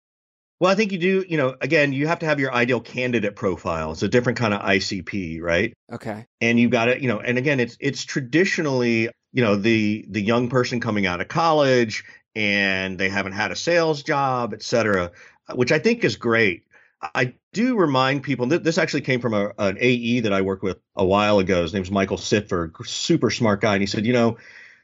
Well, 0.58 0.70
I 0.70 0.74
think 0.74 0.90
you 0.90 0.98
do, 0.98 1.24
you 1.28 1.36
know, 1.36 1.54
again, 1.60 1.92
you 1.92 2.06
have 2.06 2.18
to 2.20 2.26
have 2.26 2.40
your 2.40 2.52
ideal 2.52 2.80
candidate 2.80 3.36
profile. 3.36 3.92
It's 3.92 4.02
a 4.02 4.08
different 4.08 4.38
kind 4.38 4.54
of 4.54 4.62
ICP, 4.62 5.40
right? 5.42 5.74
Okay. 5.92 6.26
And 6.40 6.58
you've 6.58 6.70
got 6.70 6.88
it, 6.88 7.02
you 7.02 7.08
know, 7.08 7.20
and 7.20 7.36
again, 7.36 7.60
it's 7.60 7.76
it's 7.78 8.04
traditionally, 8.04 9.10
you 9.32 9.42
know, 9.42 9.56
the 9.56 10.06
the 10.08 10.22
young 10.22 10.48
person 10.48 10.80
coming 10.80 11.06
out 11.06 11.20
of 11.20 11.28
college 11.28 12.04
and 12.34 12.98
they 12.98 13.10
haven't 13.10 13.32
had 13.32 13.50
a 13.50 13.56
sales 13.56 14.02
job, 14.02 14.54
et 14.54 14.62
cetera, 14.62 15.10
which 15.54 15.72
I 15.72 15.78
think 15.78 16.04
is 16.04 16.16
great. 16.16 16.64
I 17.02 17.34
do 17.52 17.76
remind 17.76 18.22
people 18.22 18.46
this 18.46 18.78
actually 18.78 19.02
came 19.02 19.20
from 19.20 19.34
a, 19.34 19.52
an 19.58 19.76
AE 19.78 20.20
that 20.20 20.32
I 20.32 20.40
worked 20.42 20.62
with 20.62 20.78
a 20.94 21.04
while 21.04 21.38
ago. 21.38 21.62
His 21.62 21.74
name's 21.74 21.90
Michael 21.90 22.16
Sitford, 22.16 22.74
super 22.84 23.30
smart 23.30 23.60
guy. 23.60 23.74
And 23.74 23.82
he 23.82 23.86
said, 23.86 24.06
you 24.06 24.12
know, 24.12 24.38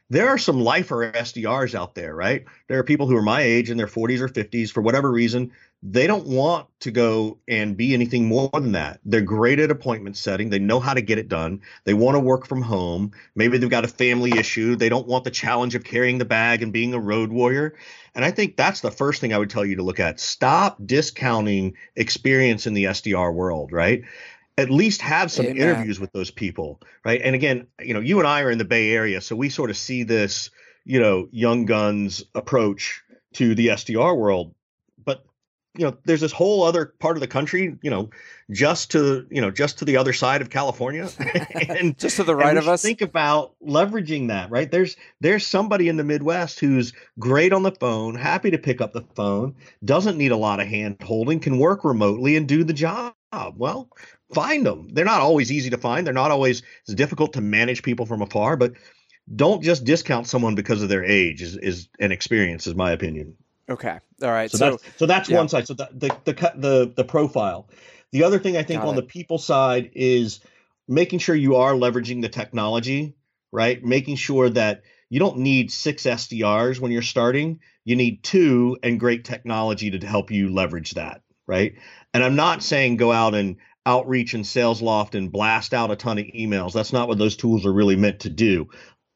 there 0.09 0.29
are 0.29 0.37
some 0.37 0.59
lifer 0.59 1.11
SDRs 1.11 1.73
out 1.73 1.95
there, 1.95 2.15
right? 2.15 2.45
There 2.67 2.77
are 2.77 2.83
people 2.83 3.07
who 3.07 3.17
are 3.17 3.23
my 3.23 3.41
age 3.41 3.71
in 3.71 3.77
their 3.77 3.87
40s 3.87 4.19
or 4.19 4.29
50s 4.29 4.71
for 4.71 4.81
whatever 4.81 5.11
reason. 5.11 5.51
They 5.85 6.07
don't 6.07 6.25
want 6.25 6.67
to 6.79 6.91
go 6.91 7.39
and 7.45 7.75
be 7.75 7.93
anything 7.93 8.25
more 8.25 8.49
than 8.53 8.71
that. 8.71 9.01
They're 9.03 9.19
great 9.19 9.59
at 9.59 9.69
appointment 9.69 10.15
setting. 10.15 10.49
They 10.49 10.59
know 10.59 10.79
how 10.79 10.93
to 10.93 11.01
get 11.01 11.17
it 11.17 11.27
done. 11.27 11.59
They 11.83 11.93
want 11.93 12.15
to 12.15 12.21
work 12.21 12.47
from 12.47 12.61
home. 12.61 13.11
Maybe 13.35 13.57
they've 13.57 13.69
got 13.69 13.83
a 13.83 13.89
family 13.89 14.31
issue. 14.31 14.77
They 14.77 14.87
don't 14.87 15.07
want 15.07 15.25
the 15.25 15.31
challenge 15.31 15.75
of 15.75 15.83
carrying 15.83 16.19
the 16.19 16.25
bag 16.25 16.63
and 16.63 16.71
being 16.71 16.93
a 16.93 16.99
road 16.99 17.33
warrior. 17.33 17.75
And 18.15 18.23
I 18.23 18.31
think 18.31 18.55
that's 18.55 18.79
the 18.79 18.91
first 18.91 19.19
thing 19.19 19.33
I 19.33 19.37
would 19.37 19.49
tell 19.49 19.65
you 19.65 19.75
to 19.75 19.83
look 19.83 19.99
at. 19.99 20.21
Stop 20.21 20.77
discounting 20.85 21.75
experience 21.97 22.65
in 22.65 22.75
the 22.75 22.85
SDR 22.85 23.33
world, 23.33 23.73
right? 23.73 24.03
At 24.57 24.69
least 24.69 25.01
have 25.01 25.31
some 25.33 25.47
Amen. 25.47 25.57
interviews 25.57 25.99
with 25.99 26.13
those 26.13 26.31
people, 26.31 26.79
right? 27.03 27.19
And 27.21 27.35
again, 27.35 27.67
you 27.81 27.93
know, 27.93 27.99
you 27.99 28.19
and 28.19 28.27
I 28.27 28.43
are 28.43 28.51
in 28.51 28.57
the 28.57 28.63
Bay 28.63 28.91
Area, 28.91 29.19
so 29.19 29.35
we 29.35 29.49
sort 29.49 29.69
of 29.69 29.75
see 29.75 30.03
this, 30.03 30.49
you 30.85 31.01
know, 31.01 31.27
young 31.31 31.65
guns 31.65 32.23
approach 32.35 33.01
to 33.33 33.53
the 33.53 33.67
SDR 33.67 34.15
world 34.15 34.55
you 35.77 35.85
know 35.85 35.97
there's 36.05 36.21
this 36.21 36.31
whole 36.31 36.63
other 36.63 36.93
part 36.99 37.17
of 37.17 37.21
the 37.21 37.27
country 37.27 37.77
you 37.81 37.89
know 37.89 38.09
just 38.51 38.91
to 38.91 39.25
you 39.29 39.41
know 39.41 39.49
just 39.49 39.79
to 39.79 39.85
the 39.85 39.97
other 39.97 40.13
side 40.13 40.41
of 40.41 40.49
california. 40.49 41.09
And 41.69 41.97
just 41.97 42.17
to 42.17 42.23
the 42.23 42.35
right 42.35 42.57
of 42.57 42.67
us? 42.67 42.81
think 42.81 43.01
about 43.01 43.55
leveraging 43.65 44.27
that 44.27 44.51
right? 44.51 44.69
There's 44.69 44.95
there's 45.21 45.45
somebody 45.45 45.87
in 45.89 45.97
the 45.97 46.03
midwest 46.03 46.59
who's 46.59 46.93
great 47.19 47.53
on 47.53 47.63
the 47.63 47.71
phone 47.71 48.15
happy 48.15 48.51
to 48.51 48.57
pick 48.57 48.81
up 48.81 48.93
the 48.93 49.05
phone 49.15 49.55
doesn't 49.83 50.17
need 50.17 50.31
a 50.31 50.37
lot 50.37 50.59
of 50.59 50.67
hand 50.67 50.97
holding 51.03 51.39
can 51.39 51.57
work 51.57 51.83
remotely 51.83 52.35
and 52.35 52.47
do 52.47 52.63
the 52.63 52.73
job. 52.73 53.13
Well 53.55 53.89
find 54.33 54.65
them. 54.65 54.89
They're 54.91 55.05
not 55.05 55.21
always 55.21 55.51
easy 55.51 55.69
to 55.71 55.77
find. 55.77 56.05
They're 56.05 56.13
not 56.13 56.31
always 56.31 56.63
it's 56.85 56.93
difficult 56.93 57.33
to 57.33 57.41
manage 57.41 57.83
people 57.83 58.05
from 58.05 58.21
afar 58.21 58.57
but 58.57 58.73
don't 59.33 59.63
just 59.63 59.85
discount 59.85 60.27
someone 60.27 60.53
because 60.53 60.81
of 60.81 60.89
their 60.89 61.03
age 61.03 61.41
is, 61.41 61.55
is 61.55 61.87
an 61.99 62.11
experience 62.11 62.67
is 62.67 62.75
my 62.75 62.91
opinion 62.91 63.35
Okay. 63.69 63.97
All 64.21 64.29
right. 64.29 64.51
So, 64.51 64.57
so 64.57 64.69
that's 64.71 64.97
so 64.97 65.05
that's 65.05 65.29
yeah. 65.29 65.37
one 65.37 65.49
side. 65.49 65.67
So 65.67 65.73
the, 65.73 65.89
the 65.93 66.15
the 66.25 66.53
the 66.55 66.93
the 66.97 67.03
profile. 67.03 67.69
The 68.11 68.23
other 68.23 68.39
thing 68.39 68.57
I 68.57 68.63
think 68.63 68.81
Got 68.81 68.89
on 68.89 68.97
it. 68.97 69.01
the 69.01 69.07
people 69.07 69.37
side 69.37 69.91
is 69.95 70.39
making 70.87 71.19
sure 71.19 71.35
you 71.35 71.55
are 71.55 71.73
leveraging 71.73 72.21
the 72.21 72.29
technology, 72.29 73.15
right? 73.51 73.83
Making 73.83 74.17
sure 74.17 74.49
that 74.49 74.83
you 75.09 75.19
don't 75.19 75.37
need 75.37 75.71
six 75.71 76.03
SDRs 76.03 76.79
when 76.79 76.91
you're 76.91 77.01
starting. 77.01 77.59
You 77.85 77.95
need 77.95 78.23
two 78.23 78.77
and 78.83 78.99
great 78.99 79.25
technology 79.25 79.91
to 79.91 80.05
help 80.05 80.29
you 80.29 80.53
leverage 80.53 80.91
that, 80.91 81.21
right? 81.47 81.75
And 82.13 82.23
I'm 82.23 82.35
not 82.35 82.61
saying 82.63 82.97
go 82.97 83.11
out 83.11 83.33
and 83.33 83.57
outreach 83.85 84.33
and 84.33 84.45
SalesLoft 84.45 85.15
and 85.15 85.31
blast 85.31 85.73
out 85.73 85.91
a 85.91 85.95
ton 85.95 86.17
of 86.17 86.25
emails. 86.25 86.73
That's 86.73 86.93
not 86.93 87.07
what 87.07 87.17
those 87.17 87.35
tools 87.35 87.65
are 87.65 87.73
really 87.73 87.95
meant 87.95 88.21
to 88.21 88.29
do 88.29 88.69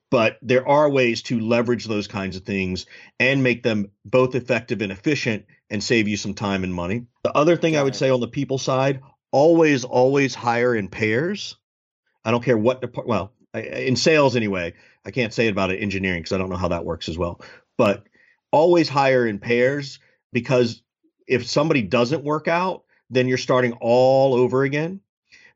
but 0.09 0.37
there 0.41 0.67
are 0.67 0.89
ways 0.89 1.21
to 1.23 1.39
leverage 1.39 1.85
those 1.85 2.07
kinds 2.07 2.35
of 2.35 2.43
things 2.43 2.85
and 3.19 3.43
make 3.43 3.63
them 3.63 3.91
both 4.05 4.35
effective 4.35 4.81
and 4.81 4.91
efficient 4.91 5.45
and 5.69 5.83
save 5.83 6.07
you 6.07 6.17
some 6.17 6.33
time 6.33 6.63
and 6.63 6.73
money. 6.73 7.05
The 7.23 7.35
other 7.35 7.57
thing 7.57 7.73
Got 7.73 7.79
I 7.79 7.83
would 7.83 7.95
it. 7.95 7.97
say 7.97 8.09
on 8.09 8.21
the 8.21 8.27
people 8.27 8.57
side, 8.57 9.01
always, 9.31 9.83
always 9.83 10.33
hire 10.33 10.75
in 10.75 10.87
pairs. 10.87 11.57
I 12.23 12.31
don't 12.31 12.43
care 12.43 12.57
what 12.57 12.81
department, 12.81 13.09
well, 13.09 13.33
in 13.53 13.95
sales 13.95 14.35
anyway. 14.35 14.73
I 15.05 15.11
can't 15.11 15.33
say 15.33 15.47
it 15.47 15.51
about 15.51 15.71
engineering 15.71 16.21
because 16.21 16.33
I 16.33 16.37
don't 16.37 16.49
know 16.49 16.57
how 16.57 16.69
that 16.69 16.85
works 16.85 17.09
as 17.09 17.17
well. 17.17 17.41
But 17.77 18.03
always 18.51 18.89
hire 18.89 19.27
in 19.27 19.39
pairs 19.39 19.99
because 20.31 20.81
if 21.27 21.47
somebody 21.47 21.81
doesn't 21.81 22.23
work 22.23 22.47
out, 22.47 22.83
then 23.09 23.27
you're 23.27 23.37
starting 23.37 23.73
all 23.73 24.33
over 24.33 24.63
again. 24.63 25.01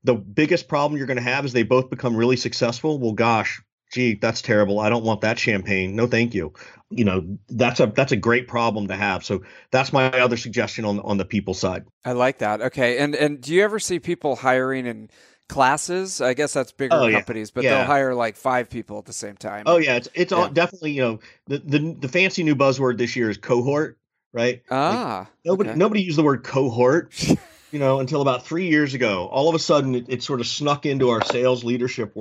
The 0.03 0.15
biggest 0.15 0.67
problem 0.67 0.97
you're 0.97 1.07
going 1.07 1.17
to 1.17 1.23
have 1.23 1.45
is 1.45 1.53
they 1.53 1.63
both 1.63 1.89
become 1.89 2.15
really 2.15 2.37
successful. 2.37 2.97
Well, 2.97 3.11
gosh, 3.13 3.61
gee, 3.91 4.15
that's 4.15 4.41
terrible. 4.41 4.79
I 4.79 4.89
don't 4.89 5.03
want 5.03 5.21
that 5.21 5.37
champagne. 5.37 5.95
No, 5.95 6.07
thank 6.07 6.33
you. 6.33 6.53
You 6.89 7.05
know, 7.05 7.37
that's 7.49 7.79
a 7.79 7.87
that's 7.87 8.11
a 8.11 8.17
great 8.17 8.47
problem 8.47 8.87
to 8.87 8.95
have. 8.95 9.23
So 9.23 9.43
that's 9.71 9.93
my 9.93 10.09
other 10.11 10.37
suggestion 10.37 10.85
on 10.85 10.99
on 11.01 11.17
the 11.17 11.25
people 11.25 11.53
side. 11.53 11.85
I 12.03 12.13
like 12.13 12.39
that. 12.39 12.61
Okay. 12.61 12.97
And 12.97 13.15
and 13.15 13.41
do 13.41 13.53
you 13.53 13.63
ever 13.63 13.79
see 13.79 13.99
people 13.99 14.35
hiring 14.35 14.85
in 14.85 15.09
classes? 15.47 16.21
I 16.21 16.33
guess 16.33 16.53
that's 16.53 16.71
bigger 16.71 16.95
oh, 16.95 17.11
companies, 17.11 17.49
yeah. 17.49 17.53
but 17.55 17.63
yeah. 17.63 17.75
they'll 17.75 17.85
hire 17.85 18.15
like 18.15 18.35
five 18.35 18.69
people 18.69 18.97
at 18.97 19.05
the 19.05 19.13
same 19.13 19.37
time. 19.37 19.63
Oh 19.67 19.77
yeah, 19.77 19.97
it's 19.97 20.09
it's 20.13 20.31
yeah. 20.31 20.37
all, 20.37 20.49
definitely, 20.49 20.91
you 20.91 21.01
know, 21.01 21.19
the, 21.47 21.59
the 21.59 21.97
the 21.99 22.07
fancy 22.07 22.43
new 22.43 22.55
buzzword 22.55 22.97
this 22.97 23.15
year 23.15 23.29
is 23.29 23.37
cohort, 23.37 23.97
right? 24.33 24.61
Ah. 24.71 25.19
Like, 25.19 25.27
nobody 25.45 25.69
okay. 25.69 25.79
nobody 25.79 26.01
used 26.01 26.17
the 26.17 26.23
word 26.23 26.43
cohort. 26.43 27.13
you 27.71 27.79
know, 27.79 27.99
until 27.99 28.21
about 28.21 28.45
three 28.45 28.67
years 28.67 28.93
ago. 28.93 29.27
All 29.27 29.49
of 29.49 29.55
a 29.55 29.59
sudden, 29.59 29.95
it, 29.95 30.05
it, 30.09 30.23
sort 30.23 30.41
of 30.41 30.47
snuck 30.47 30.85
into 30.85 31.09
our 31.09 31.23
sales 31.23 31.63
leadership 31.63 32.15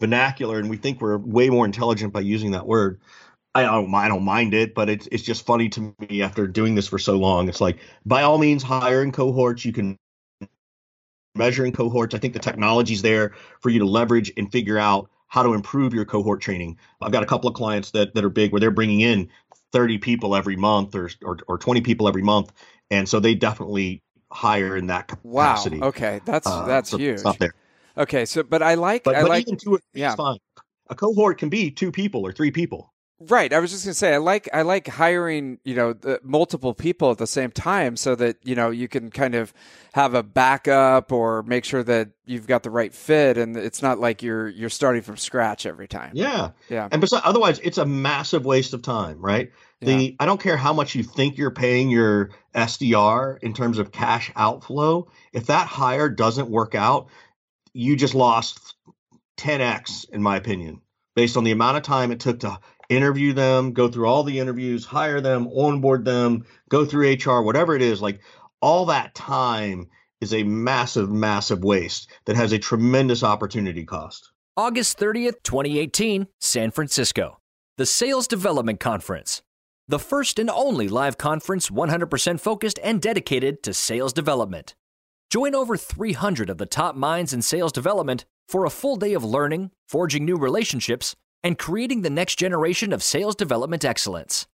vernacular, 0.00 0.58
and 0.58 0.68
we 0.68 0.76
think 0.76 1.00
we're 1.00 1.18
way 1.18 1.50
more 1.50 1.64
intelligent 1.64 2.12
by 2.12 2.20
using 2.20 2.50
that 2.52 2.66
word. 2.66 3.00
I 3.54 3.62
don't, 3.62 3.94
I 3.94 4.08
don't 4.08 4.24
mind 4.24 4.54
it, 4.54 4.74
but 4.74 4.88
it's 4.88 5.06
it's 5.12 5.22
just 5.22 5.44
funny 5.46 5.68
to 5.70 5.94
me 5.98 6.22
after 6.22 6.46
doing 6.46 6.74
this 6.74 6.88
for 6.88 6.98
so 6.98 7.16
long. 7.16 7.48
It's 7.48 7.60
like, 7.60 7.78
by 8.04 8.22
all 8.22 8.38
means, 8.38 8.62
hire 8.62 9.02
in 9.02 9.12
cohorts. 9.12 9.64
You 9.64 9.72
can 9.72 9.98
measure 11.34 11.64
in 11.64 11.72
cohorts. 11.72 12.14
I 12.14 12.18
think 12.18 12.32
the 12.32 12.40
technology's 12.40 13.02
there 13.02 13.34
for 13.60 13.70
you 13.70 13.80
to 13.80 13.86
leverage 13.86 14.32
and 14.36 14.50
figure 14.50 14.78
out 14.78 15.10
how 15.28 15.42
to 15.42 15.54
improve 15.54 15.94
your 15.94 16.04
cohort 16.04 16.40
training. 16.40 16.78
I've 17.00 17.12
got 17.12 17.22
a 17.22 17.26
couple 17.26 17.48
of 17.48 17.54
clients 17.54 17.92
that 17.92 18.14
that 18.14 18.24
are 18.24 18.30
big 18.30 18.52
where 18.52 18.60
they're 18.60 18.70
bringing 18.70 19.00
in 19.00 19.28
30 19.72 19.98
people 19.98 20.34
every 20.34 20.56
month 20.56 20.94
or, 20.94 21.10
or, 21.22 21.38
or 21.48 21.58
20 21.58 21.80
people 21.80 22.08
every 22.08 22.22
month. 22.22 22.52
And 22.90 23.08
so 23.08 23.20
they 23.20 23.34
definitely 23.34 24.02
hire 24.32 24.76
in 24.76 24.86
that 24.86 25.08
capacity. 25.08 25.78
Wow. 25.78 25.88
Okay, 25.88 26.20
that's 26.24 26.46
uh, 26.46 26.64
that's 26.64 26.90
so 26.90 26.98
huge. 26.98 27.22
Not 27.22 27.38
there. 27.38 27.54
Okay, 27.96 28.24
so 28.24 28.42
but 28.42 28.62
I 28.62 28.74
like 28.74 29.04
but, 29.04 29.14
I 29.14 29.22
but 29.22 29.28
like 29.28 29.46
even 29.46 29.56
two 29.56 29.78
yeah. 29.92 30.14
fine. 30.14 30.38
A 30.88 30.94
cohort 30.94 31.38
can 31.38 31.48
be 31.48 31.70
two 31.70 31.92
people 31.92 32.26
or 32.26 32.32
three 32.32 32.50
people. 32.50 32.91
Right. 33.28 33.52
I 33.52 33.58
was 33.58 33.70
just 33.70 33.84
gonna 33.84 33.94
say 33.94 34.14
I 34.14 34.18
like 34.18 34.48
I 34.52 34.62
like 34.62 34.88
hiring 34.88 35.58
you 35.64 35.74
know 35.74 35.92
the, 35.92 36.20
multiple 36.22 36.74
people 36.74 37.10
at 37.10 37.18
the 37.18 37.26
same 37.26 37.50
time 37.50 37.96
so 37.96 38.14
that 38.16 38.36
you 38.42 38.54
know 38.54 38.70
you 38.70 38.88
can 38.88 39.10
kind 39.10 39.34
of 39.34 39.52
have 39.92 40.14
a 40.14 40.22
backup 40.22 41.12
or 41.12 41.42
make 41.42 41.64
sure 41.64 41.82
that 41.82 42.10
you've 42.24 42.46
got 42.46 42.62
the 42.62 42.70
right 42.70 42.92
fit 42.92 43.38
and 43.38 43.56
it's 43.56 43.82
not 43.82 43.98
like 43.98 44.22
you're 44.22 44.48
you're 44.48 44.70
starting 44.70 45.02
from 45.02 45.16
scratch 45.16 45.66
every 45.66 45.88
time. 45.88 46.12
Yeah. 46.14 46.50
Yeah. 46.68 46.88
And 46.90 47.00
besides, 47.00 47.22
otherwise, 47.24 47.60
it's 47.62 47.78
a 47.78 47.86
massive 47.86 48.44
waste 48.44 48.72
of 48.72 48.82
time, 48.82 49.20
right? 49.20 49.52
The 49.80 49.92
yeah. 49.92 50.10
I 50.18 50.26
don't 50.26 50.40
care 50.40 50.56
how 50.56 50.72
much 50.72 50.94
you 50.94 51.02
think 51.02 51.36
you're 51.36 51.50
paying 51.50 51.90
your 51.90 52.30
SDR 52.54 53.38
in 53.42 53.52
terms 53.52 53.78
of 53.78 53.92
cash 53.92 54.32
outflow. 54.36 55.08
If 55.32 55.46
that 55.46 55.66
hire 55.66 56.08
doesn't 56.08 56.48
work 56.48 56.74
out, 56.74 57.08
you 57.72 57.96
just 57.96 58.14
lost 58.14 58.74
10x 59.38 60.10
in 60.10 60.22
my 60.22 60.36
opinion 60.36 60.80
based 61.14 61.36
on 61.36 61.44
the 61.44 61.50
amount 61.50 61.76
of 61.76 61.82
time 61.82 62.10
it 62.12 62.20
took 62.20 62.40
to 62.40 62.58
interview 62.88 63.32
them, 63.32 63.72
go 63.72 63.88
through 63.88 64.06
all 64.06 64.22
the 64.22 64.38
interviews, 64.38 64.84
hire 64.84 65.20
them, 65.20 65.48
onboard 65.48 66.04
them, 66.04 66.44
go 66.68 66.84
through 66.84 67.12
HR, 67.14 67.42
whatever 67.42 67.74
it 67.76 67.82
is, 67.82 68.02
like 68.02 68.20
all 68.60 68.86
that 68.86 69.14
time 69.14 69.88
is 70.20 70.32
a 70.32 70.44
massive, 70.44 71.10
massive 71.10 71.64
waste 71.64 72.10
that 72.26 72.36
has 72.36 72.52
a 72.52 72.58
tremendous 72.58 73.22
opportunity 73.22 73.84
cost. 73.84 74.30
August 74.56 74.98
30th, 74.98 75.42
2018, 75.42 76.26
San 76.40 76.70
Francisco. 76.70 77.38
The 77.78 77.86
Sales 77.86 78.28
Development 78.28 78.78
Conference. 78.78 79.42
The 79.88 79.98
first 79.98 80.38
and 80.38 80.48
only 80.48 80.88
live 80.88 81.18
conference 81.18 81.70
100% 81.70 82.38
focused 82.38 82.78
and 82.84 83.02
dedicated 83.02 83.62
to 83.64 83.74
sales 83.74 84.12
development. 84.12 84.74
Join 85.28 85.54
over 85.54 85.76
300 85.76 86.50
of 86.50 86.58
the 86.58 86.66
top 86.66 86.94
minds 86.94 87.32
in 87.32 87.42
sales 87.42 87.72
development 87.72 88.24
for 88.46 88.64
a 88.64 88.70
full 88.70 88.96
day 88.96 89.14
of 89.14 89.24
learning, 89.24 89.70
forging 89.88 90.24
new 90.24 90.36
relationships, 90.36 91.16
and 91.42 91.58
creating 91.58 92.02
the 92.02 92.10
next 92.10 92.36
generation 92.36 92.92
of 92.92 93.02
sales 93.02 93.34
development 93.34 93.84
excellence. 93.84 94.46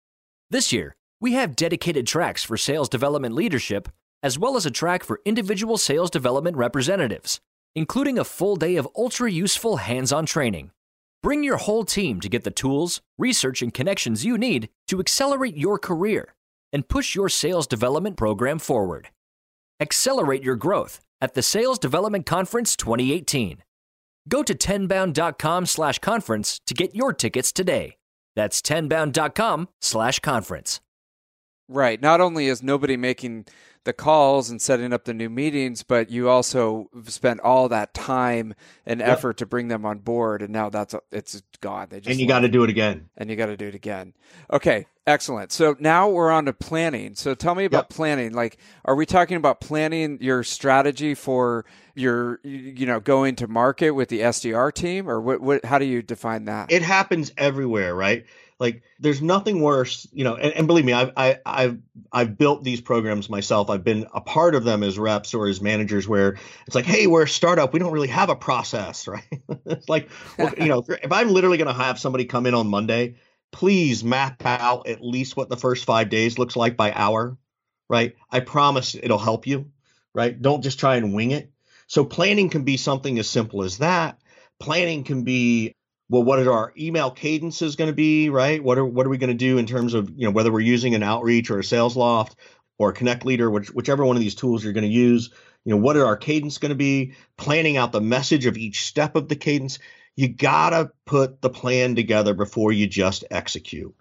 This 0.49 0.71
year, 0.71 0.95
we 1.19 1.33
have 1.33 1.55
dedicated 1.55 2.07
tracks 2.07 2.43
for 2.43 2.57
sales 2.57 2.89
development 2.89 3.35
leadership, 3.35 3.89
as 4.23 4.39
well 4.39 4.55
as 4.55 4.65
a 4.65 4.71
track 4.71 5.03
for 5.03 5.21
individual 5.25 5.77
sales 5.77 6.09
development 6.09 6.57
representatives, 6.57 7.41
including 7.75 8.17
a 8.17 8.23
full 8.23 8.55
day 8.55 8.75
of 8.75 8.87
ultra 8.95 9.31
useful 9.31 9.77
hands 9.77 10.11
on 10.11 10.25
training. 10.25 10.71
Bring 11.23 11.43
your 11.43 11.57
whole 11.57 11.83
team 11.83 12.19
to 12.21 12.29
get 12.29 12.43
the 12.43 12.51
tools, 12.51 13.01
research, 13.17 13.61
and 13.61 13.73
connections 13.73 14.23
you 14.23 14.37
need 14.37 14.69
to 14.87 14.99
accelerate 14.99 15.57
your 15.57 15.77
career 15.79 16.35
and 16.71 16.87
push 16.87 17.15
your 17.15 17.29
sales 17.29 17.67
development 17.67 18.17
program 18.17 18.59
forward. 18.59 19.09
Accelerate 19.79 20.43
your 20.43 20.55
growth 20.55 21.01
at 21.19 21.33
the 21.33 21.41
Sales 21.41 21.79
Development 21.79 22.25
Conference 22.25 22.75
2018 22.75 23.63
Go 24.27 24.43
to 24.43 24.53
tenbound.com 24.53 25.65
slash 25.65 25.99
conference 25.99 26.59
to 26.67 26.73
get 26.73 26.95
your 26.95 27.13
tickets 27.13 27.51
today. 27.51 27.97
That's 28.35 28.61
tenbound.com 28.61 29.69
slash 29.81 30.19
conference. 30.19 30.81
Right. 31.69 32.01
Not 32.01 32.21
only 32.21 32.47
is 32.47 32.63
nobody 32.63 32.95
making 32.97 33.45
the 33.87 33.93
calls 33.93 34.49
and 34.49 34.61
setting 34.61 34.91
up 34.91 35.05
the 35.05 35.13
new 35.13 35.29
meetings, 35.29 35.81
but 35.81 36.11
you 36.11 36.27
also 36.27 36.89
spent 37.05 37.39
all 37.39 37.69
that 37.69 37.93
time 37.93 38.53
and 38.85 38.99
yep. 38.99 39.07
effort 39.07 39.37
to 39.37 39.45
bring 39.45 39.69
them 39.69 39.85
on 39.85 39.99
board, 39.99 40.41
and 40.41 40.51
now 40.51 40.69
that's 40.69 40.93
it's 41.09 41.41
gone. 41.61 41.87
They 41.89 42.01
just 42.01 42.09
and 42.09 42.19
you 42.19 42.27
got 42.27 42.39
to 42.39 42.49
do 42.49 42.65
it 42.65 42.69
again, 42.69 43.07
and 43.15 43.29
you 43.29 43.37
got 43.37 43.45
to 43.45 43.55
do 43.55 43.65
it 43.65 43.75
again. 43.75 44.13
Okay, 44.51 44.87
excellent. 45.07 45.53
So 45.53 45.77
now 45.79 46.09
we're 46.09 46.29
on 46.29 46.43
to 46.47 46.53
planning. 46.53 47.15
So 47.15 47.33
tell 47.33 47.55
me 47.55 47.63
about 47.63 47.85
yep. 47.85 47.89
planning. 47.89 48.33
Like, 48.33 48.57
are 48.83 48.93
we 48.93 49.05
talking 49.05 49.37
about 49.37 49.61
planning 49.61 50.17
your 50.19 50.43
strategy 50.43 51.15
for 51.15 51.63
your 51.95 52.41
you 52.43 52.85
know 52.85 52.99
going 52.99 53.37
to 53.37 53.47
market 53.47 53.91
with 53.91 54.09
the 54.09 54.19
SDR 54.19 54.73
team, 54.73 55.09
or 55.09 55.21
what? 55.21 55.39
What? 55.39 55.63
How 55.63 55.79
do 55.79 55.85
you 55.85 56.01
define 56.01 56.43
that? 56.45 56.73
It 56.73 56.81
happens 56.81 57.31
everywhere, 57.37 57.95
right? 57.95 58.25
Like 58.59 58.81
there's 58.99 59.21
nothing 59.21 59.61
worse, 59.61 60.07
you 60.11 60.23
know, 60.23 60.35
and, 60.35 60.53
and 60.53 60.67
believe 60.67 60.85
me, 60.85 60.93
I've, 60.93 61.11
I, 61.15 61.39
I've, 61.45 61.79
I've 62.11 62.37
built 62.37 62.63
these 62.63 62.81
programs 62.81 63.29
myself. 63.29 63.69
I've 63.69 63.83
been 63.83 64.07
a 64.13 64.21
part 64.21 64.55
of 64.55 64.63
them 64.63 64.81
as 64.81 64.97
reps 64.97 65.35
or 65.35 65.47
as 65.47 65.61
managers 65.61 66.07
where 66.07 66.37
it's 66.65 66.75
like, 66.75 66.85
Hey, 66.85 67.05
we're 67.05 67.23
a 67.23 67.27
startup. 67.27 67.71
We 67.71 67.79
don't 67.79 67.91
really 67.91 68.07
have 68.07 68.29
a 68.29 68.35
process, 68.35 69.07
right? 69.07 69.23
it's 69.67 69.89
like, 69.89 70.09
well, 70.37 70.53
you 70.57 70.69
know, 70.69 70.83
if 70.87 71.11
I'm 71.11 71.29
literally 71.29 71.57
going 71.57 71.67
to 71.67 71.73
have 71.73 71.99
somebody 71.99 72.25
come 72.25 72.47
in 72.47 72.55
on 72.55 72.67
Monday, 72.67 73.17
please 73.51 74.03
map 74.03 74.43
out 74.45 74.87
at 74.87 75.03
least 75.03 75.37
what 75.37 75.49
the 75.49 75.57
first 75.57 75.85
five 75.85 76.09
days 76.09 76.39
looks 76.39 76.55
like 76.55 76.75
by 76.75 76.91
hour, 76.91 77.37
right? 77.89 78.15
I 78.31 78.39
promise 78.39 78.95
it'll 78.95 79.17
help 79.17 79.47
you, 79.47 79.71
right? 80.13 80.39
Don't 80.39 80.63
just 80.63 80.79
try 80.79 80.95
and 80.95 81.13
wing 81.13 81.31
it. 81.31 81.51
So 81.87 82.03
planning 82.03 82.49
can 82.49 82.63
be 82.63 82.77
something 82.77 83.17
as 83.19 83.29
simple 83.29 83.63
as 83.63 83.77
that. 83.77 84.19
Planning 84.59 85.03
can 85.03 85.23
be 85.23 85.75
well, 86.09 86.23
what 86.23 86.39
are 86.39 86.51
our 86.51 86.73
email 86.77 87.11
cadences 87.11 87.75
going 87.75 87.89
to 87.89 87.95
be, 87.95 88.29
right? 88.29 88.63
What 88.63 88.77
are 88.77 88.85
what 88.85 89.05
are 89.05 89.09
we 89.09 89.17
going 89.17 89.29
to 89.29 89.33
do 89.33 89.57
in 89.57 89.65
terms 89.65 89.93
of 89.93 90.09
you 90.09 90.25
know 90.25 90.31
whether 90.31 90.51
we're 90.51 90.61
using 90.61 90.95
an 90.95 91.03
outreach 91.03 91.49
or 91.49 91.59
a 91.59 91.63
SalesLoft 91.63 92.35
or 92.77 92.91
a 92.91 92.93
ConnectLeader, 92.93 93.51
which, 93.51 93.69
whichever 93.71 94.05
one 94.05 94.15
of 94.15 94.21
these 94.21 94.35
tools 94.35 94.63
you're 94.63 94.73
going 94.73 94.83
to 94.83 94.89
use. 94.89 95.31
You 95.65 95.71
know, 95.71 95.81
what 95.81 95.97
are 95.97 96.05
our 96.05 96.15
cadence 96.15 96.59
going 96.59 96.69
to 96.69 96.75
be? 96.75 97.13
Planning 97.35 97.75
out 97.75 97.91
the 97.91 98.01
message 98.01 98.45
of 98.45 98.57
each 98.57 98.85
step 98.85 99.15
of 99.15 99.27
the 99.27 99.35
cadence. 99.35 99.79
You 100.15 100.29
gotta 100.29 100.91
put 101.05 101.41
the 101.41 101.49
plan 101.49 101.95
together 101.95 102.33
before 102.33 102.71
you 102.71 102.87
just 102.87 103.23
execute 103.29 103.95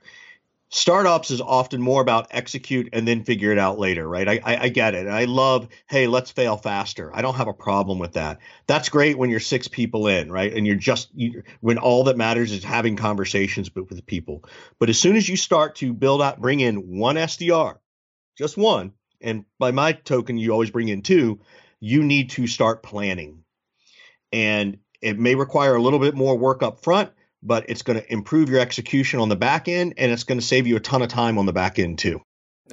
startups 0.68 1.30
is 1.30 1.40
often 1.40 1.80
more 1.80 2.02
about 2.02 2.26
execute 2.30 2.88
and 2.92 3.06
then 3.06 3.22
figure 3.22 3.52
it 3.52 3.58
out 3.58 3.78
later 3.78 4.08
right? 4.08 4.28
I, 4.28 4.40
I, 4.44 4.62
I 4.62 4.68
get 4.68 4.94
it. 4.94 5.06
I 5.06 5.24
love 5.24 5.68
hey 5.88 6.06
let's 6.06 6.30
fail 6.30 6.56
faster. 6.56 7.14
I 7.14 7.22
don't 7.22 7.36
have 7.36 7.48
a 7.48 7.54
problem 7.54 7.98
with 7.98 8.14
that. 8.14 8.38
That's 8.66 8.88
great 8.88 9.16
when 9.16 9.30
you're 9.30 9.40
six 9.40 9.68
people 9.68 10.08
in 10.08 10.30
right? 10.30 10.52
And 10.52 10.66
you're 10.66 10.76
just 10.76 11.10
you, 11.14 11.42
when 11.60 11.78
all 11.78 12.04
that 12.04 12.16
matters 12.16 12.52
is 12.52 12.64
having 12.64 12.96
conversations 12.96 13.70
with 13.74 14.04
people. 14.06 14.44
But 14.78 14.88
as 14.90 14.98
soon 14.98 15.16
as 15.16 15.28
you 15.28 15.36
start 15.36 15.76
to 15.76 15.92
build 15.92 16.20
out 16.20 16.40
bring 16.40 16.60
in 16.60 16.98
one 16.98 17.16
sdr 17.16 17.76
just 18.36 18.56
one 18.56 18.92
and 19.20 19.44
by 19.58 19.70
my 19.70 19.92
token 19.92 20.36
you 20.36 20.50
always 20.50 20.70
bring 20.70 20.88
in 20.88 21.02
two 21.02 21.40
you 21.78 22.02
need 22.02 22.30
to 22.30 22.46
start 22.46 22.82
planning. 22.82 23.44
And 24.32 24.78
it 25.00 25.18
may 25.18 25.34
require 25.34 25.76
a 25.76 25.82
little 25.82 25.98
bit 25.98 26.14
more 26.14 26.36
work 26.36 26.62
up 26.62 26.82
front 26.82 27.12
but 27.42 27.68
it's 27.68 27.82
going 27.82 27.98
to 27.98 28.12
improve 28.12 28.48
your 28.48 28.60
execution 28.60 29.20
on 29.20 29.28
the 29.28 29.36
back 29.36 29.68
end 29.68 29.94
and 29.96 30.10
it's 30.10 30.24
going 30.24 30.40
to 30.40 30.44
save 30.44 30.66
you 30.66 30.76
a 30.76 30.80
ton 30.80 31.02
of 31.02 31.08
time 31.08 31.38
on 31.38 31.46
the 31.46 31.52
back 31.52 31.78
end 31.78 31.98
too. 31.98 32.20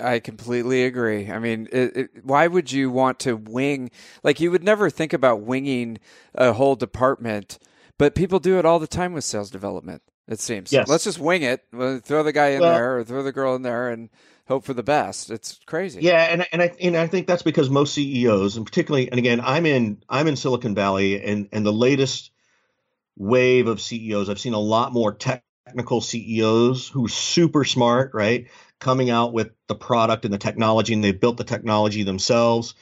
I 0.01 0.19
completely 0.19 0.85
agree. 0.85 1.29
I 1.29 1.37
mean, 1.39 1.67
it, 1.71 1.97
it, 1.97 2.09
why 2.23 2.47
would 2.47 2.71
you 2.71 2.89
want 2.89 3.19
to 3.19 3.35
wing? 3.35 3.91
Like, 4.23 4.39
you 4.39 4.49
would 4.49 4.63
never 4.63 4.89
think 4.89 5.13
about 5.13 5.41
winging 5.41 5.99
a 6.33 6.53
whole 6.53 6.75
department, 6.75 7.59
but 7.99 8.15
people 8.15 8.39
do 8.39 8.57
it 8.57 8.65
all 8.65 8.79
the 8.79 8.87
time 8.87 9.13
with 9.13 9.23
sales 9.23 9.51
development. 9.51 10.01
It 10.27 10.39
seems. 10.39 10.71
Yes. 10.71 10.87
Let's 10.87 11.03
just 11.03 11.19
wing 11.19 11.43
it. 11.43 11.63
throw 11.71 12.23
the 12.23 12.31
guy 12.31 12.49
in 12.49 12.61
well, 12.61 12.73
there 12.73 12.97
or 12.97 13.03
throw 13.03 13.23
the 13.23 13.33
girl 13.33 13.55
in 13.55 13.61
there 13.61 13.89
and 13.89 14.09
hope 14.47 14.63
for 14.63 14.73
the 14.73 14.83
best. 14.83 15.29
It's 15.29 15.59
crazy. 15.65 16.01
Yeah, 16.01 16.23
and 16.23 16.47
and 16.51 16.61
I 16.61 16.71
and 16.81 16.95
I 16.95 17.07
think 17.07 17.27
that's 17.27 17.43
because 17.43 17.69
most 17.69 17.93
CEOs, 17.93 18.55
and 18.55 18.65
particularly, 18.65 19.09
and 19.09 19.19
again, 19.19 19.41
I'm 19.41 19.65
in 19.65 20.01
I'm 20.07 20.27
in 20.27 20.37
Silicon 20.37 20.75
Valley, 20.75 21.21
and 21.21 21.49
and 21.51 21.65
the 21.65 21.73
latest 21.73 22.31
wave 23.15 23.67
of 23.67 23.81
CEOs. 23.81 24.29
I've 24.29 24.39
seen 24.39 24.53
a 24.53 24.59
lot 24.59 24.93
more 24.93 25.13
technical 25.13 26.01
CEOs 26.01 26.87
who 26.87 27.05
are 27.05 27.09
super 27.09 27.63
smart, 27.63 28.11
right? 28.13 28.47
Coming 28.79 29.09
out 29.09 29.33
with 29.33 29.51
the 29.67 29.75
product 29.75 30.25
and 30.25 30.33
the 30.33 30.37
technology, 30.37 30.93
and 30.93 31.03
they've 31.03 31.19
built 31.19 31.37
the 31.37 31.43
technology 31.43 32.03
themselves. 32.03 32.75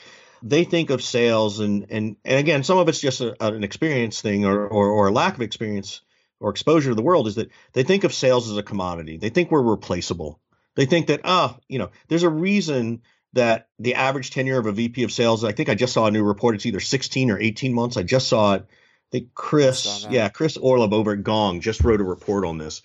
They 0.44 0.64
think 0.64 0.90
of 0.90 1.04
sales, 1.04 1.60
and 1.60 1.86
and 1.92 2.16
and 2.26 2.40
again, 2.40 2.64
some 2.64 2.80
of 2.80 2.90
it's 2.90 3.00
just 3.00 3.22
a, 3.22 3.36
an 3.46 3.64
experience 3.64 4.22
thing 4.22 4.46
or, 4.46 4.68
or 4.68 4.88
or 4.90 5.08
a 5.10 5.12
lack 5.12 5.36
of 5.36 5.42
experience 5.42 6.02
or 6.40 6.50
exposure 6.50 6.90
to 6.90 6.96
the 6.96 7.04
world. 7.04 7.28
Is 7.28 7.36
that 7.36 7.52
they 7.74 7.84
think 7.84 8.04
of 8.04 8.14
sales 8.14 8.50
as 8.50 8.58
a 8.58 8.64
commodity. 8.64 9.18
They 9.18 9.30
think 9.30 9.52
we're 9.52 9.62
replaceable. 9.62 10.40
They 10.76 10.86
think 10.86 11.08
that 11.08 11.22
ah, 11.24 11.58
you 11.68 11.78
know, 11.78 11.92
there's 12.08 12.24
a 12.24 12.30
reason 12.30 13.04
that 13.34 13.68
the 13.78 13.96
average 13.96 14.32
tenure 14.32 14.60
of 14.60 14.66
a 14.66 14.72
VP 14.72 15.04
of 15.04 15.12
sales. 15.12 15.44
I 15.44 15.52
think 15.52 15.70
I 15.70 15.76
just 15.76 15.94
saw 15.94 16.08
a 16.08 16.12
new 16.12 16.24
report. 16.24 16.56
It's 16.56 16.66
either 16.66 16.80
16 16.80 17.30
or 17.30 17.40
18 17.40 17.74
months. 17.74 17.98
I 17.98 18.04
just 18.04 18.28
saw 18.28 18.56
it 18.56 18.66
think 19.12 19.34
Chris, 19.34 20.08
yeah, 20.10 20.30
Chris 20.30 20.58
Orlob 20.58 20.94
over 20.94 21.12
at 21.12 21.24
Gong 21.24 21.60
just 21.60 21.84
wrote 21.84 22.02
a 22.02 22.06
report 22.06 22.46
on 22.46 22.58
this. 22.58 22.82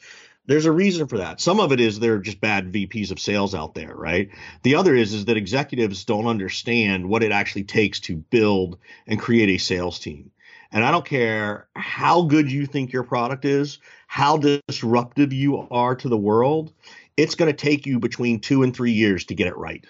There's 0.47 0.67
a 0.67 0.73
reason 0.73 1.09
for 1.09 1.19
that. 1.19 1.41
Some 1.41 1.59
of 1.59 1.73
it 1.73 1.81
is 1.81 1.99
they're 1.99 2.19
just 2.19 2.41
bad 2.41 2.73
VPs 2.73 3.11
of 3.11 3.19
sales 3.19 3.55
out 3.55 3.75
there, 3.75 3.95
right? 3.95 4.31
The 4.63 4.77
other 4.77 4.95
is 4.95 5.13
is 5.13 5.25
that 5.25 5.37
executives 5.37 6.05
don't 6.05 6.27
understand 6.27 7.09
what 7.09 7.25
it 7.25 7.33
actually 7.33 7.65
takes 7.65 7.99
to 8.01 8.17
build 8.17 8.79
and 9.07 9.19
create 9.19 9.49
a 9.49 9.59
sales 9.59 9.99
team. 9.99 10.31
And 10.71 10.85
I 10.85 10.91
don't 10.91 11.05
care 11.05 11.69
how 11.75 12.23
good 12.23 12.51
you 12.51 12.67
think 12.67 12.93
your 12.93 13.03
product 13.03 13.45
is, 13.45 13.79
how 14.07 14.37
disruptive 14.37 15.33
you 15.33 15.67
are 15.71 15.95
to 15.97 16.09
the 16.09 16.17
world, 16.17 16.73
it's 17.17 17.35
going 17.35 17.51
to 17.51 17.57
take 17.57 17.87
you 17.87 17.99
between 17.99 18.41
2 18.41 18.63
and 18.63 18.75
3 18.75 18.93
years 18.93 19.25
to 19.27 19.35
get 19.35 19.47
it 19.47 19.57
right. 19.57 19.85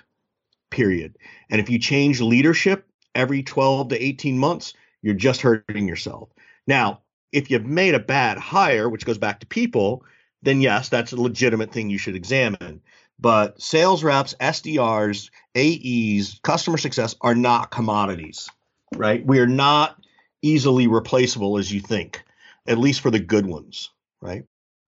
Period. 0.70 1.18
And 1.50 1.60
if 1.60 1.68
you 1.70 1.78
change 1.78 2.20
leadership 2.20 2.86
every 3.14 3.42
12 3.42 3.88
to 3.88 4.02
18 4.02 4.38
months, 4.38 4.74
you're 5.06 5.14
just 5.14 5.40
hurting 5.40 5.86
yourself. 5.86 6.30
Now, 6.66 7.02
if 7.30 7.48
you've 7.48 7.64
made 7.64 7.94
a 7.94 8.00
bad 8.00 8.38
hire, 8.38 8.88
which 8.88 9.06
goes 9.06 9.18
back 9.18 9.38
to 9.38 9.46
people, 9.46 10.04
then 10.42 10.60
yes, 10.60 10.88
that's 10.88 11.12
a 11.12 11.20
legitimate 11.20 11.70
thing 11.70 11.90
you 11.90 11.96
should 11.96 12.16
examine. 12.16 12.82
But 13.16 13.62
sales 13.62 14.02
reps, 14.02 14.34
SDRs, 14.40 15.30
AEs, 15.56 16.40
customer 16.42 16.76
success 16.76 17.14
are 17.20 17.36
not 17.36 17.70
commodities, 17.70 18.50
right? 18.96 19.24
We 19.24 19.38
are 19.38 19.46
not 19.46 19.96
easily 20.42 20.88
replaceable 20.88 21.56
as 21.56 21.72
you 21.72 21.80
think, 21.80 22.24
at 22.66 22.76
least 22.76 23.00
for 23.00 23.12
the 23.12 23.20
good 23.20 23.46
ones, 23.46 23.90
right? 24.20 24.42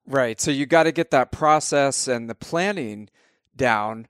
Right. 0.05 0.41
So 0.41 0.51
you 0.51 0.67
got 0.67 0.83
to 0.83 0.93
get 0.93 1.13
that 1.13 1.31
process 1.31 2.09
and 2.09 2.29
the 2.29 2.35
planning 2.35 3.09
down 3.55 4.09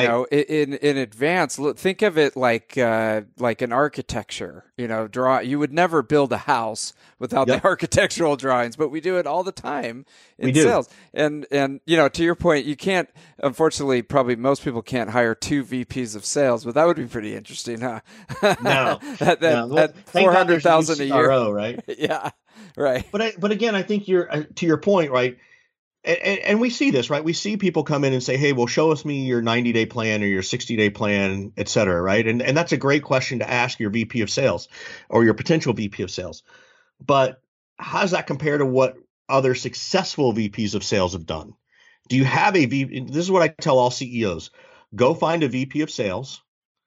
you 0.00 0.08
know 0.08 0.24
in 0.30 0.74
in 0.74 0.96
advance. 0.96 1.58
Think 1.76 2.02
of 2.02 2.16
it 2.18 2.36
like 2.36 2.78
uh, 2.78 3.22
like 3.38 3.62
an 3.62 3.72
architecture 3.72 4.64
you 4.82 4.88
know 4.88 5.06
draw 5.06 5.38
you 5.38 5.58
would 5.58 5.72
never 5.72 6.02
build 6.02 6.32
a 6.32 6.38
house 6.38 6.92
without 7.18 7.46
yep. 7.46 7.62
the 7.62 7.68
architectural 7.68 8.36
drawings 8.36 8.74
but 8.76 8.88
we 8.88 9.00
do 9.00 9.16
it 9.16 9.26
all 9.26 9.44
the 9.44 9.52
time 9.52 10.04
in 10.38 10.46
we 10.46 10.52
do. 10.52 10.62
sales. 10.64 10.88
And 11.14 11.46
and 11.50 11.80
you 11.86 11.96
know 11.96 12.08
to 12.08 12.22
your 12.22 12.34
point 12.34 12.66
you 12.66 12.76
can't 12.76 13.08
unfortunately 13.42 14.02
probably 14.02 14.36
most 14.36 14.64
people 14.64 14.82
can't 14.82 15.10
hire 15.10 15.34
two 15.34 15.64
VPs 15.64 16.16
of 16.16 16.24
sales 16.24 16.64
but 16.64 16.74
that 16.74 16.86
would 16.86 16.96
be 16.96 17.06
pretty 17.06 17.34
interesting 17.34 17.80
huh? 17.80 18.00
No. 18.62 18.98
That, 19.18 19.40
that, 19.40 19.40
no. 19.40 19.66
Well, 19.68 19.88
400,000 20.06 21.00
a 21.00 21.04
year. 21.04 21.52
Right? 21.52 21.80
Yeah 21.98 22.30
right. 22.76 23.06
But 23.12 23.22
I, 23.22 23.32
but 23.38 23.52
again 23.52 23.74
I 23.74 23.82
think 23.82 24.08
you're 24.08 24.30
uh, 24.32 24.44
to 24.56 24.66
your 24.66 24.78
point 24.78 25.10
right 25.10 25.36
and, 26.04 26.38
and, 26.40 26.60
we 26.60 26.70
see 26.70 26.90
this, 26.90 27.10
right? 27.10 27.22
We 27.22 27.32
see 27.32 27.56
people 27.56 27.84
come 27.84 28.02
in 28.02 28.12
and 28.12 28.22
say, 28.22 28.36
"Hey, 28.36 28.52
well, 28.52 28.66
show 28.66 28.90
us 28.90 29.04
me 29.04 29.24
your 29.24 29.40
90 29.40 29.72
day 29.72 29.86
plan 29.86 30.22
or 30.22 30.26
your 30.26 30.42
60 30.42 30.76
day 30.76 30.90
plan, 30.90 31.52
et 31.56 31.68
cetera," 31.68 32.00
right? 32.02 32.26
And 32.26 32.42
and 32.42 32.56
that's 32.56 32.72
a 32.72 32.76
great 32.76 33.04
question 33.04 33.38
to 33.38 33.48
ask 33.48 33.78
your 33.78 33.90
VP 33.90 34.20
of 34.22 34.30
sales 34.30 34.68
or 35.08 35.24
your 35.24 35.34
potential 35.34 35.72
VP 35.72 36.02
of 36.02 36.10
sales. 36.10 36.42
But 37.00 37.40
how 37.76 38.00
does 38.00 38.10
that 38.10 38.26
compare 38.26 38.58
to 38.58 38.66
what 38.66 38.96
other 39.28 39.54
successful 39.54 40.32
VPs 40.34 40.74
of 40.74 40.82
sales 40.82 41.12
have 41.12 41.26
done? 41.26 41.54
Do 42.08 42.16
you 42.16 42.24
have 42.24 42.56
a 42.56 42.66
VP? 42.66 43.06
This 43.06 43.24
is 43.24 43.30
what 43.30 43.42
I 43.42 43.48
tell 43.48 43.78
all 43.78 43.92
CEOs: 43.92 44.50
go 44.96 45.14
find 45.14 45.44
a 45.44 45.48
VP 45.48 45.82
of 45.82 45.90
sales, 45.90 46.42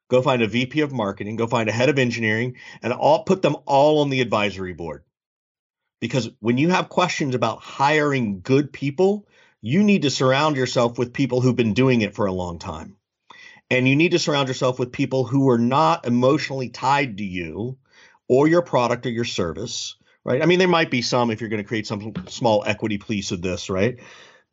go 0.10 0.22
find 0.22 0.42
a 0.42 0.48
VP 0.48 0.82
of 0.82 0.92
marketing, 0.92 1.38
go 1.38 1.48
find 1.48 1.70
a 1.70 1.74
head 1.74 1.88
of 1.88 2.00
engineering, 2.00 2.58
and 2.82 2.92
all 2.92 3.24
put 3.24 3.42
them 3.42 3.56
all 3.66 4.02
on 4.02 4.10
the 4.10 4.20
advisory 4.20 4.74
board 4.74 5.05
because 6.00 6.30
when 6.40 6.58
you 6.58 6.70
have 6.70 6.90
questions 6.90 7.36
about 7.36 7.62
hiring 7.62 8.42
good 8.42 8.72
people, 8.72 9.28
you 9.62 9.84
need 9.84 10.04
to 10.04 10.10
surround 10.10 10.58
yourself 10.58 10.98
with 10.98 11.14
people 11.14 11.42
who've 11.42 11.56
been 11.56 11.74
doing 11.74 12.02
it 12.02 12.14
for 12.14 12.26
a 12.26 12.34
long 12.34 12.60
time. 12.60 12.98
And 13.72 13.88
you 13.88 13.96
need 13.96 14.12
to 14.12 14.20
surround 14.20 14.48
yourself 14.48 14.78
with 14.78 14.92
people 14.92 15.24
who 15.24 15.50
are 15.50 15.58
not 15.58 16.06
emotionally 16.06 16.70
tied 16.70 17.18
to 17.18 17.24
you 17.24 17.78
or 18.28 18.48
your 18.48 18.62
product 18.62 19.06
or 19.08 19.10
your 19.10 19.26
service, 19.26 19.96
right? 20.24 20.44
I 20.44 20.46
mean, 20.46 20.60
there 20.60 20.68
might 20.68 20.92
be 20.92 21.02
some 21.02 21.32
if 21.32 21.42
you're 21.42 21.50
going 21.50 21.64
to 21.64 21.68
create 21.68 21.88
some 21.88 22.14
small 22.28 22.64
equity 22.66 23.00
piece 23.00 23.32
of 23.32 23.42
this, 23.42 23.70
right? 23.70 24.00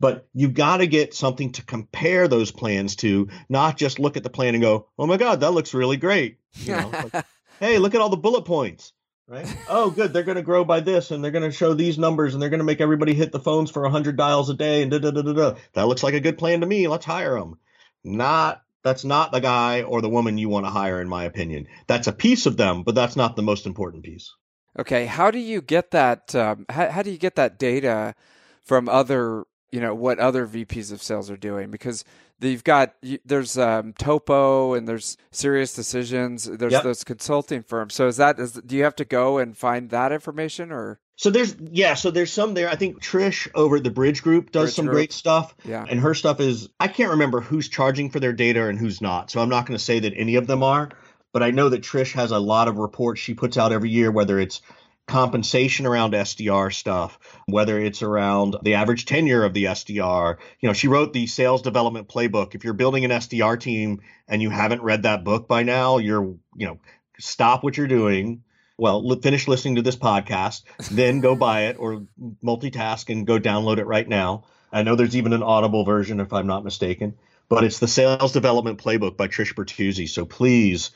But 0.00 0.26
you've 0.32 0.54
got 0.54 0.78
to 0.78 0.86
get 0.86 1.14
something 1.14 1.52
to 1.52 1.64
compare 1.64 2.26
those 2.26 2.50
plans 2.50 2.96
to, 2.96 3.28
not 3.48 3.76
just 3.76 3.98
look 3.98 4.16
at 4.16 4.22
the 4.22 4.30
plan 4.30 4.54
and 4.54 4.62
go, 4.62 4.88
oh 4.98 5.06
my 5.06 5.18
God, 5.18 5.40
that 5.40 5.52
looks 5.52 5.74
really 5.74 5.98
great. 5.98 6.38
You 6.54 6.76
know, 6.76 6.90
like, 7.12 7.26
hey, 7.60 7.78
look 7.78 7.94
at 7.94 8.00
all 8.00 8.08
the 8.08 8.16
bullet 8.16 8.46
points 8.46 8.92
right? 9.32 9.56
oh, 9.68 9.90
good. 9.90 10.12
They're 10.12 10.22
going 10.22 10.36
to 10.36 10.42
grow 10.42 10.64
by 10.64 10.80
this, 10.80 11.10
and 11.10 11.24
they're 11.24 11.30
going 11.30 11.50
to 11.50 11.56
show 11.56 11.74
these 11.74 11.98
numbers, 11.98 12.34
and 12.34 12.42
they're 12.42 12.50
going 12.50 12.58
to 12.58 12.64
make 12.64 12.80
everybody 12.80 13.14
hit 13.14 13.32
the 13.32 13.40
phones 13.40 13.70
for 13.70 13.82
100 13.82 14.16
dials 14.16 14.50
a 14.50 14.54
day, 14.54 14.82
and 14.82 14.90
da 14.90 14.98
da 14.98 15.10
da 15.10 15.22
da 15.22 15.32
da. 15.32 15.54
That 15.72 15.88
looks 15.88 16.02
like 16.02 16.14
a 16.14 16.20
good 16.20 16.38
plan 16.38 16.60
to 16.60 16.66
me. 16.66 16.86
Let's 16.86 17.06
hire 17.06 17.38
them. 17.38 17.58
Not 18.04 18.62
that's 18.82 19.04
not 19.04 19.32
the 19.32 19.40
guy 19.40 19.82
or 19.82 20.00
the 20.00 20.08
woman 20.08 20.38
you 20.38 20.48
want 20.48 20.66
to 20.66 20.70
hire, 20.70 21.00
in 21.00 21.08
my 21.08 21.24
opinion. 21.24 21.68
That's 21.86 22.08
a 22.08 22.12
piece 22.12 22.46
of 22.46 22.56
them, 22.56 22.82
but 22.82 22.94
that's 22.94 23.16
not 23.16 23.36
the 23.36 23.42
most 23.42 23.64
important 23.64 24.04
piece. 24.04 24.34
Okay, 24.78 25.06
how 25.06 25.30
do 25.30 25.38
you 25.38 25.62
get 25.62 25.92
that? 25.92 26.34
Um, 26.34 26.66
how, 26.68 26.90
how 26.90 27.02
do 27.02 27.10
you 27.10 27.18
get 27.18 27.36
that 27.36 27.58
data 27.58 28.14
from 28.62 28.88
other, 28.88 29.44
you 29.70 29.80
know, 29.80 29.94
what 29.94 30.18
other 30.18 30.46
VPs 30.46 30.92
of 30.92 31.02
sales 31.02 31.30
are 31.30 31.36
doing? 31.36 31.70
Because 31.70 32.04
you've 32.48 32.64
got 32.64 32.94
there's 33.24 33.56
um, 33.58 33.92
Topo 33.94 34.74
and 34.74 34.88
there's 34.88 35.16
SiriusDecisions. 35.32 36.58
There's 36.58 36.72
yep. 36.72 36.82
those 36.82 37.04
consulting 37.04 37.62
firms. 37.62 37.94
So 37.94 38.06
is 38.06 38.16
that 38.16 38.38
is 38.38 38.54
do 38.54 38.76
you 38.76 38.84
have 38.84 38.96
to 38.96 39.04
go 39.04 39.38
and 39.38 39.56
find 39.56 39.90
that 39.90 40.12
information 40.12 40.72
or? 40.72 41.00
So 41.16 41.30
there's 41.30 41.54
yeah, 41.60 41.94
so 41.94 42.10
there's 42.10 42.32
some 42.32 42.54
there. 42.54 42.68
I 42.68 42.74
think 42.74 43.02
Trish 43.02 43.48
over 43.54 43.76
at 43.76 43.84
the 43.84 43.90
Bridge 43.90 44.22
Group 44.22 44.50
does 44.50 44.64
Bridge 44.64 44.74
some 44.74 44.86
Group. 44.86 44.94
great 44.94 45.12
stuff. 45.12 45.54
Yeah. 45.64 45.84
And 45.88 46.00
her 46.00 46.14
stuff 46.14 46.40
is 46.40 46.68
I 46.80 46.88
can't 46.88 47.10
remember 47.10 47.40
who's 47.40 47.68
charging 47.68 48.10
for 48.10 48.18
their 48.18 48.32
data 48.32 48.66
and 48.66 48.78
who's 48.78 49.00
not. 49.00 49.30
So 49.30 49.40
I'm 49.40 49.48
not 49.48 49.66
going 49.66 49.78
to 49.78 49.84
say 49.84 50.00
that 50.00 50.14
any 50.16 50.36
of 50.36 50.46
them 50.46 50.62
are 50.62 50.90
but 51.32 51.42
I 51.42 51.50
know 51.50 51.68
that 51.70 51.82
Trish 51.82 52.12
has 52.12 52.30
a 52.30 52.38
lot 52.38 52.68
of 52.68 52.78
reports 52.78 53.20
she 53.20 53.34
puts 53.34 53.56
out 53.56 53.72
every 53.72 53.90
year, 53.90 54.10
whether 54.10 54.38
it's 54.38 54.60
compensation 55.06 55.86
around 55.86 56.14
SDR 56.14 56.72
stuff, 56.72 57.18
whether 57.46 57.78
it's 57.78 58.02
around 58.02 58.56
the 58.62 58.74
average 58.74 59.04
tenure 59.04 59.44
of 59.44 59.54
the 59.54 59.64
SDR. 59.64 60.38
You 60.60 60.68
know, 60.68 60.72
she 60.72 60.88
wrote 60.88 61.12
the 61.12 61.26
sales 61.26 61.62
development 61.62 62.08
playbook. 62.08 62.54
If 62.54 62.64
you're 62.64 62.72
building 62.72 63.04
an 63.04 63.10
SDR 63.10 63.58
team 63.58 64.00
and 64.28 64.40
you 64.40 64.50
haven't 64.50 64.82
read 64.82 65.02
that 65.02 65.24
book 65.24 65.48
by 65.48 65.64
now, 65.64 65.98
you're, 65.98 66.22
you 66.56 66.66
know, 66.66 66.78
stop 67.18 67.64
what 67.64 67.76
you're 67.76 67.88
doing. 67.88 68.44
Well, 68.78 69.18
finish 69.22 69.46
listening 69.48 69.76
to 69.76 69.82
this 69.82 69.96
podcast, 69.96 70.62
then 70.90 71.20
go 71.20 71.36
buy 71.36 71.66
it 71.66 71.76
or 71.78 72.06
multitask 72.42 73.10
and 73.10 73.26
go 73.26 73.38
download 73.38 73.78
it 73.78 73.86
right 73.86 74.08
now. 74.08 74.44
I 74.72 74.82
know 74.82 74.96
there's 74.96 75.16
even 75.16 75.34
an 75.34 75.42
audible 75.42 75.84
version 75.84 76.20
if 76.20 76.32
I'm 76.32 76.46
not 76.46 76.64
mistaken, 76.64 77.16
but 77.48 77.64
it's 77.64 77.78
the 77.78 77.88
sales 77.88 78.32
development 78.32 78.82
playbook 78.82 79.16
by 79.16 79.28
Trish 79.28 79.54
Bertuzzi. 79.54 80.08
So 80.08 80.24
please 80.24 80.90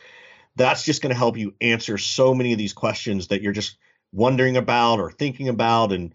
that's 0.56 0.82
just 0.82 1.02
going 1.02 1.12
to 1.12 1.18
help 1.18 1.36
you 1.36 1.54
answer 1.60 1.98
so 1.98 2.34
many 2.34 2.52
of 2.52 2.58
these 2.58 2.72
questions 2.72 3.28
that 3.28 3.42
you're 3.42 3.52
just 3.52 3.76
wondering 4.16 4.57
about 4.57 4.98
or 4.98 5.12
thinking 5.12 5.48
about. 5.48 5.92
And 5.92 6.14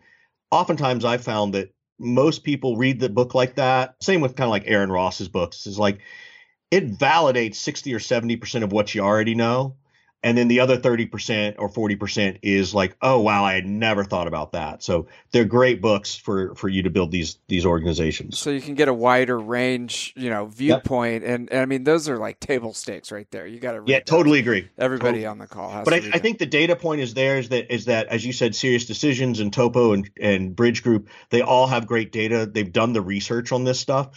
oftentimes 0.50 1.06
I 1.06 1.18
found 1.18 1.54
that 1.54 1.74
most 2.00 2.44
people 2.44 2.78
read 2.78 3.00
the 3.00 3.10
book 3.10 3.36
like 3.36 3.56
that. 3.56 3.96
Same 4.02 4.22
with 4.22 4.36
kind 4.36 4.48
of 4.48 4.52
like 4.52 4.64
Aaron 4.66 4.92
Ross's 4.92 5.30
books 5.30 5.68
is 5.68 5.80
like 5.80 6.00
it 6.72 6.98
validates 6.98 7.56
60 7.56 7.94
or 7.94 8.00
70% 8.00 8.64
of 8.64 8.72
what 8.72 8.96
you 8.96 9.02
already 9.02 9.36
know 9.36 9.76
and 10.24 10.38
then 10.38 10.48
the 10.48 10.60
other 10.60 10.78
30% 10.78 11.56
or 11.58 11.70
40% 11.70 12.40
is 12.42 12.74
like 12.74 12.96
oh 13.02 13.20
wow 13.20 13.44
i 13.44 13.54
had 13.54 13.66
never 13.66 14.04
thought 14.04 14.28
about 14.28 14.52
that. 14.54 14.84
So 14.84 15.08
they're 15.32 15.46
great 15.46 15.82
books 15.82 16.16
for 16.16 16.56
for 16.56 16.70
you 16.70 16.84
to 16.84 16.90
build 16.90 17.12
these 17.12 17.38
these 17.48 17.66
organizations. 17.66 18.38
So 18.40 18.50
you 18.50 18.62
can 18.62 18.76
get 18.76 18.88
a 18.88 18.94
wider 18.94 19.38
range 19.38 20.14
you 20.16 20.30
know 20.30 20.46
viewpoint. 20.46 21.24
Yep. 21.24 21.32
and, 21.32 21.52
and, 21.52 21.62
i 21.62 21.66
mean 21.66 21.84
those 21.84 22.10
are 22.10 22.18
like 22.18 22.40
table 22.40 22.74
stakes 22.74 23.12
right 23.12 23.30
there. 23.32 23.48
You 23.48 23.60
got 23.60 23.74
to 23.74 23.84
yeah 23.86 24.00
totally 24.00 24.40
agree. 24.40 24.70
Everybody 24.78 25.10
totally. 25.10 25.26
on 25.26 25.38
the 25.40 25.48
call 25.48 25.70
has 25.72 25.86
but 25.86 25.94
I, 25.94 25.98
I, 26.14 26.20
think 26.20 26.40
the 26.40 26.46
data 26.46 26.76
point 26.76 27.02
is 27.02 27.14
there 27.14 27.38
is 27.38 27.50
that 27.50 27.74
is 27.74 27.86
that 27.86 28.08
as 28.08 28.26
you 28.26 28.34
said 28.34 28.54
SiriusDecisions 28.54 29.40
and 29.40 29.52
topo 29.52 29.94
and, 29.94 30.10
and 30.20 30.56
bridge 30.56 30.84
group 30.84 31.10
they 31.30 31.42
all 31.42 31.68
have 31.68 31.88
great 31.88 32.12
data. 32.12 32.46
They've 32.46 32.72
done 32.72 32.94
the 32.94 33.02
research 33.02 33.52
on 33.52 33.64
this 33.64 33.80
stuff 33.80 34.10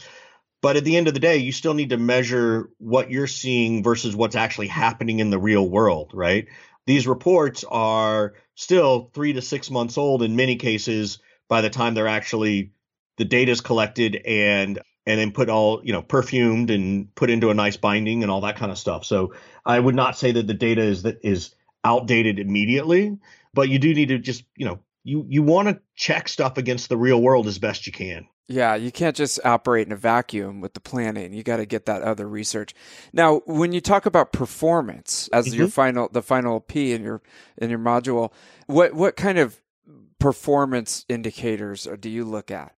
but 0.65 0.77
at 0.77 0.85
the 0.85 0.97
end 0.97 1.09
of 1.09 1.13
the 1.13 1.21
day, 1.21 1.37
you 1.37 1.53
still 1.53 1.75
need 1.75 1.91
to 1.91 1.99
measure 1.99 2.71
what 2.79 3.11
you're 3.11 3.27
seeing 3.27 3.83
versus 3.83 4.17
what's 4.17 4.35
actually 4.35 4.69
happening 4.69 5.19
in 5.19 5.29
the 5.29 5.39
real 5.39 5.69
world, 5.69 6.13
right? 6.15 6.47
These 6.87 7.07
reports 7.07 7.65
are 7.65 8.33
still 8.55 9.11
three 9.13 9.35
to 9.35 9.43
six 9.43 9.71
months 9.71 9.99
old 9.99 10.23
in 10.23 10.37
many 10.37 10.57
cases 10.57 11.19
by 11.51 11.61
the 11.61 11.69
time 11.69 11.93
they're 11.93 12.09
actually 12.09 12.73
the 13.19 13.27
data 13.27 13.53
is 13.53 13.61
collected 13.61 14.23
and 14.25 14.81
and 15.05 15.21
then 15.21 15.33
put 15.33 15.51
all 15.51 15.83
you 15.85 15.93
know 15.93 16.01
perfumed 16.01 16.71
and 16.71 17.15
put 17.15 17.29
into 17.29 17.51
a 17.51 17.55
nice 17.55 17.77
binding 17.77 18.23
and 18.23 18.33
all 18.33 18.41
that 18.41 18.57
kind 18.57 18.73
of 18.73 18.79
stuff. 18.79 19.05
So 19.05 19.35
I 19.67 19.79
would 19.79 19.95
not 19.95 20.17
say 20.17 20.33
that 20.33 20.47
the 20.47 20.55
data 20.55 20.81
is 20.81 21.03
that 21.03 21.19
is 21.23 21.55
outdated 21.85 22.39
immediately, 22.39 23.19
but 23.53 23.69
you 23.69 23.79
do 23.79 23.93
need 23.93 24.09
to 24.09 24.19
just 24.19 24.45
you 24.57 24.65
know 24.65 24.79
you 25.03 25.27
you 25.29 25.43
want 25.43 25.69
to 25.69 25.83
check 25.95 26.27
stuff 26.27 26.57
against 26.57 26.89
the 26.89 26.97
real 26.97 27.21
world 27.21 27.49
as 27.49 27.59
best 27.59 27.87
you 27.87 27.93
can. 27.93 28.27
Yeah, 28.47 28.75
you 28.75 28.93
can't 28.93 29.17
just 29.17 29.41
operate 29.45 29.87
in 29.87 29.93
a 29.93 29.97
vacuum 29.97 30.61
with 30.61 30.75
the 30.75 30.81
planning. 30.81 31.33
You 31.33 31.43
got 31.43 31.57
to 31.57 31.67
get 31.67 31.87
that 31.87 32.03
other 32.03 32.29
research. 32.29 32.75
Now, 33.13 33.41
when 33.47 33.73
you 33.73 33.81
talk 33.81 34.05
about 34.05 34.33
performance 34.33 35.29
as 35.33 35.47
mm-hmm. 35.47 35.61
your 35.61 35.69
final 35.69 36.09
the 36.13 36.23
final 36.23 36.61
P 36.61 36.93
in 36.93 37.03
your 37.03 37.23
in 37.57 37.71
your 37.71 37.79
module, 37.79 38.33
what 38.67 38.93
what 38.93 39.17
kind 39.17 39.39
of 39.39 39.61
performance 40.19 41.07
indicators 41.09 41.89
do 42.01 42.11
you 42.11 42.25
look 42.25 42.51
at? 42.51 42.75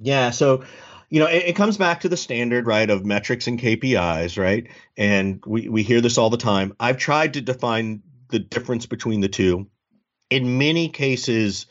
Yeah, 0.00 0.30
so 0.30 0.64
you 1.08 1.20
know, 1.20 1.26
it, 1.26 1.44
it, 1.46 1.56
comes 1.56 1.76
back 1.76 2.00
to 2.00 2.08
the 2.08 2.16
standard, 2.16 2.66
right, 2.66 2.90
of 2.90 3.04
metrics 3.04 3.46
and 3.46 3.60
KPIs, 3.60 4.36
right? 4.36 4.66
And 4.96 5.42
we, 5.46 5.68
we 5.68 5.82
hear 5.84 6.00
this 6.00 6.18
all 6.18 6.30
the 6.30 6.36
time. 6.36 6.74
I've 6.80 6.98
tried 6.98 7.34
to 7.34 7.40
define 7.40 8.02
the 8.30 8.40
difference 8.40 8.86
between 8.86 9.20
the 9.20 9.28
two. 9.28 9.68
In 10.30 10.58
many 10.58 10.88
cases, 10.88 11.66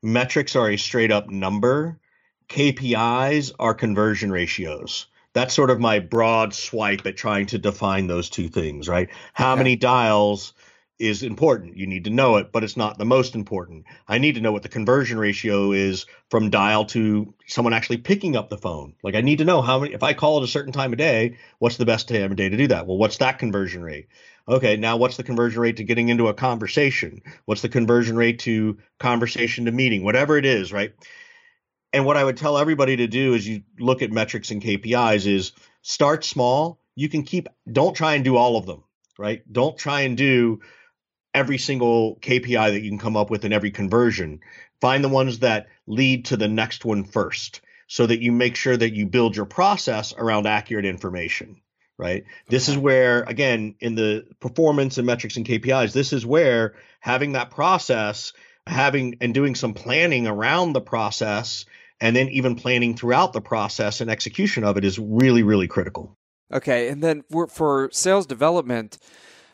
metrics 0.00 0.54
are 0.54 0.70
a 0.70 0.76
straight 0.76 1.10
up 1.10 1.28
number 1.28 1.98
KPIs 2.48 3.52
are 3.58 3.74
conversion 3.74 4.32
ratios. 4.32 5.06
That's 5.34 5.54
sort 5.54 5.70
of 5.70 5.80
my 5.80 6.00
broad 6.00 6.54
swipe 6.54 7.06
at 7.06 7.16
trying 7.16 7.46
to 7.46 7.58
define 7.58 8.06
those 8.06 8.30
two 8.30 8.48
things, 8.48 8.88
right? 8.88 9.10
How 9.34 9.52
okay. 9.52 9.58
many 9.58 9.76
dials 9.76 10.54
is 10.98 11.22
important. 11.22 11.76
You 11.76 11.86
need 11.86 12.04
to 12.04 12.10
know 12.10 12.36
it, 12.38 12.50
but 12.50 12.64
it's 12.64 12.76
not 12.76 12.98
the 12.98 13.04
most 13.04 13.34
important. 13.34 13.84
I 14.08 14.18
need 14.18 14.34
to 14.34 14.40
know 14.40 14.50
what 14.50 14.62
the 14.62 14.68
conversion 14.68 15.18
ratio 15.18 15.72
is 15.72 16.06
from 16.28 16.50
dial 16.50 16.86
to 16.86 17.32
someone 17.46 17.72
actually 17.72 17.98
picking 17.98 18.34
up 18.34 18.48
the 18.48 18.58
phone. 18.58 18.94
Like 19.02 19.14
I 19.14 19.20
need 19.20 19.38
to 19.38 19.44
know 19.44 19.62
how 19.62 19.80
many 19.80 19.94
if 19.94 20.02
I 20.02 20.14
call 20.14 20.38
at 20.38 20.44
a 20.44 20.48
certain 20.48 20.72
time 20.72 20.92
of 20.92 20.98
day, 20.98 21.36
what's 21.58 21.76
the 21.76 21.86
best 21.86 22.08
time 22.08 22.30
of 22.30 22.36
day 22.36 22.48
to 22.48 22.56
do 22.56 22.66
that? 22.68 22.86
Well, 22.86 22.98
what's 22.98 23.18
that 23.18 23.38
conversion 23.38 23.82
rate? 23.82 24.08
Okay, 24.48 24.76
now 24.76 24.96
what's 24.96 25.18
the 25.18 25.22
conversion 25.22 25.60
rate 25.60 25.76
to 25.76 25.84
getting 25.84 26.08
into 26.08 26.28
a 26.28 26.34
conversation? 26.34 27.22
What's 27.44 27.62
the 27.62 27.68
conversion 27.68 28.16
rate 28.16 28.40
to 28.40 28.78
conversation 28.98 29.66
to 29.66 29.72
meeting? 29.72 30.02
Whatever 30.02 30.36
it 30.36 30.46
is, 30.46 30.72
right? 30.72 30.94
And 31.92 32.04
what 32.04 32.16
I 32.16 32.24
would 32.24 32.36
tell 32.36 32.58
everybody 32.58 32.96
to 32.96 33.06
do 33.06 33.34
as 33.34 33.46
you 33.46 33.62
look 33.78 34.02
at 34.02 34.12
metrics 34.12 34.50
and 34.50 34.62
KPIs 34.62 35.26
is 35.26 35.52
start 35.82 36.24
small. 36.24 36.80
You 36.94 37.08
can 37.08 37.22
keep, 37.22 37.48
don't 37.70 37.94
try 37.94 38.14
and 38.14 38.24
do 38.24 38.36
all 38.36 38.56
of 38.56 38.66
them, 38.66 38.84
right? 39.18 39.42
Don't 39.50 39.78
try 39.78 40.02
and 40.02 40.16
do 40.16 40.60
every 41.32 41.58
single 41.58 42.16
KPI 42.16 42.72
that 42.72 42.82
you 42.82 42.90
can 42.90 42.98
come 42.98 43.16
up 43.16 43.30
with 43.30 43.44
in 43.44 43.52
every 43.52 43.70
conversion. 43.70 44.40
Find 44.80 45.02
the 45.02 45.08
ones 45.08 45.40
that 45.40 45.68
lead 45.86 46.26
to 46.26 46.36
the 46.36 46.48
next 46.48 46.84
one 46.84 47.04
first 47.04 47.60
so 47.86 48.06
that 48.06 48.20
you 48.20 48.32
make 48.32 48.54
sure 48.54 48.76
that 48.76 48.94
you 48.94 49.06
build 49.06 49.34
your 49.34 49.46
process 49.46 50.14
around 50.16 50.46
accurate 50.46 50.84
information, 50.84 51.60
right? 51.96 52.24
This 52.48 52.68
is 52.68 52.76
where, 52.76 53.22
again, 53.22 53.76
in 53.80 53.94
the 53.94 54.26
performance 54.40 54.98
and 54.98 55.06
metrics 55.06 55.36
and 55.36 55.46
KPIs, 55.46 55.92
this 55.92 56.12
is 56.12 56.26
where 56.26 56.74
having 57.00 57.32
that 57.32 57.50
process 57.50 58.34
having 58.68 59.16
and 59.20 59.34
doing 59.34 59.54
some 59.54 59.74
planning 59.74 60.26
around 60.26 60.72
the 60.72 60.80
process 60.80 61.64
and 62.00 62.14
then 62.14 62.28
even 62.28 62.54
planning 62.54 62.94
throughout 62.94 63.32
the 63.32 63.40
process 63.40 64.00
and 64.00 64.10
execution 64.10 64.64
of 64.64 64.76
it 64.76 64.84
is 64.84 64.98
really 64.98 65.42
really 65.42 65.68
critical. 65.68 66.14
Okay 66.52 66.88
and 66.88 67.02
then 67.02 67.24
for 67.48 67.90
sales 67.92 68.26
development 68.26 68.98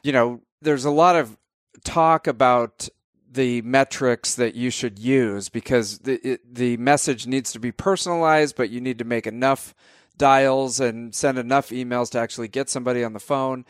you 0.03 0.13
know 0.13 0.41
there's 0.61 0.85
a 0.85 0.91
lot 0.91 1.17
of 1.17 1.37
talk 1.85 2.27
about 2.27 2.89
the 3.31 3.63
metrics 3.63 4.37
that 4.37 4.55
you 4.55 4.71
should 4.71 4.99
use 4.99 5.49
because 5.49 5.99
the 6.01 6.15
it, 6.27 6.55
the 6.55 6.77
message 6.77 7.27
needs 7.27 7.53
to 7.53 7.59
be 7.59 7.73
personalized 7.73 8.57
but 8.57 8.71
you 8.71 8.81
need 8.81 8.99
to 8.99 9.05
make 9.05 9.27
enough 9.27 9.75
dials 10.17 10.79
and 10.79 11.15
send 11.15 11.39
enough 11.39 11.71
emails 11.71 12.11
to 12.11 12.19
actually 12.19 12.49
get 12.49 12.71
somebody 12.71 13.03
on 13.03 13.13
the 13.13 13.21
phone 13.21 13.65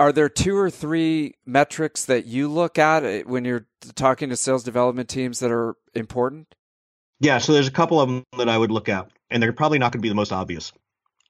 are 0.00 0.12
there 0.12 0.30
two 0.30 0.56
or 0.56 0.70
three 0.70 1.34
metrics 1.44 2.06
that 2.06 2.24
you 2.24 2.48
look 2.48 2.78
at 2.78 3.04
eh, 3.04 3.22
when 3.26 3.44
you're 3.44 3.66
talking 3.94 4.30
to 4.30 4.36
sales 4.36 4.64
development 4.64 5.10
teams 5.10 5.40
that 5.40 5.52
are 5.52 5.76
important? 5.94 6.54
Yeah, 7.20 7.36
so 7.36 7.52
there's 7.52 7.68
a 7.68 7.72
couple 7.72 8.00
of 8.00 8.08
them 8.08 8.24
that 8.38 8.48
I 8.48 8.56
would 8.56 8.70
look 8.70 8.88
at, 8.88 9.10
and 9.30 9.42
they're 9.42 9.52
probably 9.52 9.78
not 9.78 9.92
going 9.92 10.00
to 10.00 10.02
be 10.02 10.08
the 10.08 10.14
most 10.14 10.32
obvious. 10.32 10.72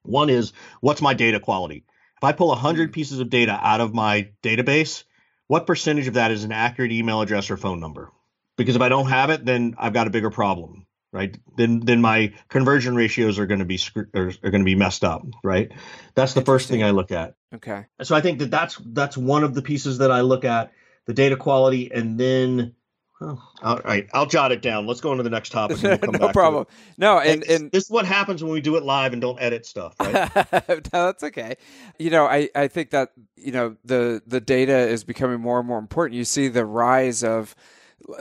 One 0.04 0.30
is 0.30 0.52
what's 0.80 1.02
my 1.02 1.14
data 1.14 1.40
quality? 1.40 1.84
If 2.16 2.24
I 2.24 2.30
pull 2.30 2.48
100 2.48 2.88
hmm. 2.88 2.92
pieces 2.92 3.18
of 3.18 3.28
data 3.28 3.58
out 3.60 3.80
of 3.80 3.92
my 3.92 4.30
database, 4.42 5.02
what 5.48 5.66
percentage 5.66 6.06
of 6.06 6.14
that 6.14 6.30
is 6.30 6.44
an 6.44 6.52
accurate 6.52 6.92
email 6.92 7.20
address 7.20 7.50
or 7.50 7.56
phone 7.56 7.80
number? 7.80 8.12
Because 8.56 8.76
if 8.76 8.82
I 8.82 8.88
don't 8.88 9.08
have 9.08 9.30
it, 9.30 9.44
then 9.44 9.74
I've 9.78 9.92
got 9.92 10.06
a 10.06 10.10
bigger 10.10 10.30
problem 10.30 10.86
right? 11.12 11.36
Then 11.56 11.80
then 11.80 12.00
my 12.00 12.32
conversion 12.48 12.94
ratios 12.94 13.38
are 13.38 13.46
going 13.46 13.58
to 13.58 13.64
be 13.64 13.80
are, 14.14 14.32
are 14.42 14.50
going 14.50 14.60
to 14.60 14.64
be 14.64 14.74
messed 14.74 15.04
up 15.04 15.22
right? 15.42 15.70
That's 16.14 16.34
the 16.34 16.42
first 16.42 16.68
thing 16.68 16.82
i 16.82 16.90
look 16.90 17.10
at. 17.10 17.34
Okay. 17.54 17.86
So 18.02 18.14
i 18.14 18.20
think 18.20 18.38
that 18.40 18.50
that's 18.50 18.80
that's 18.86 19.16
one 19.16 19.44
of 19.44 19.54
the 19.54 19.62
pieces 19.62 19.98
that 19.98 20.10
i 20.10 20.20
look 20.20 20.44
at 20.44 20.72
the 21.06 21.14
data 21.14 21.36
quality 21.36 21.90
and 21.92 22.18
then 22.18 22.74
oh, 23.20 23.42
all 23.62 23.78
right 23.84 24.08
i'll 24.14 24.26
jot 24.26 24.52
it 24.52 24.62
down. 24.62 24.86
Let's 24.86 25.00
go 25.00 25.10
on 25.10 25.16
to 25.16 25.22
the 25.22 25.30
next 25.30 25.50
topic 25.50 25.82
no 25.82 26.28
problem. 26.32 26.66
No 26.96 27.18
and, 27.18 27.42
and 27.44 27.70
this 27.72 27.84
is 27.84 27.90
what 27.90 28.06
happens 28.06 28.42
when 28.42 28.52
we 28.52 28.60
do 28.60 28.76
it 28.76 28.84
live 28.84 29.12
and 29.12 29.20
don't 29.20 29.40
edit 29.40 29.66
stuff 29.66 29.94
right? 30.00 30.30
No, 30.92 31.06
that's 31.06 31.24
okay. 31.24 31.56
You 31.98 32.10
know 32.10 32.26
i 32.26 32.48
i 32.54 32.68
think 32.68 32.90
that 32.90 33.10
you 33.36 33.52
know 33.52 33.76
the 33.84 34.22
the 34.26 34.40
data 34.40 34.76
is 34.76 35.02
becoming 35.04 35.40
more 35.40 35.58
and 35.58 35.66
more 35.66 35.78
important. 35.78 36.16
You 36.16 36.24
see 36.24 36.48
the 36.48 36.64
rise 36.64 37.24
of 37.24 37.56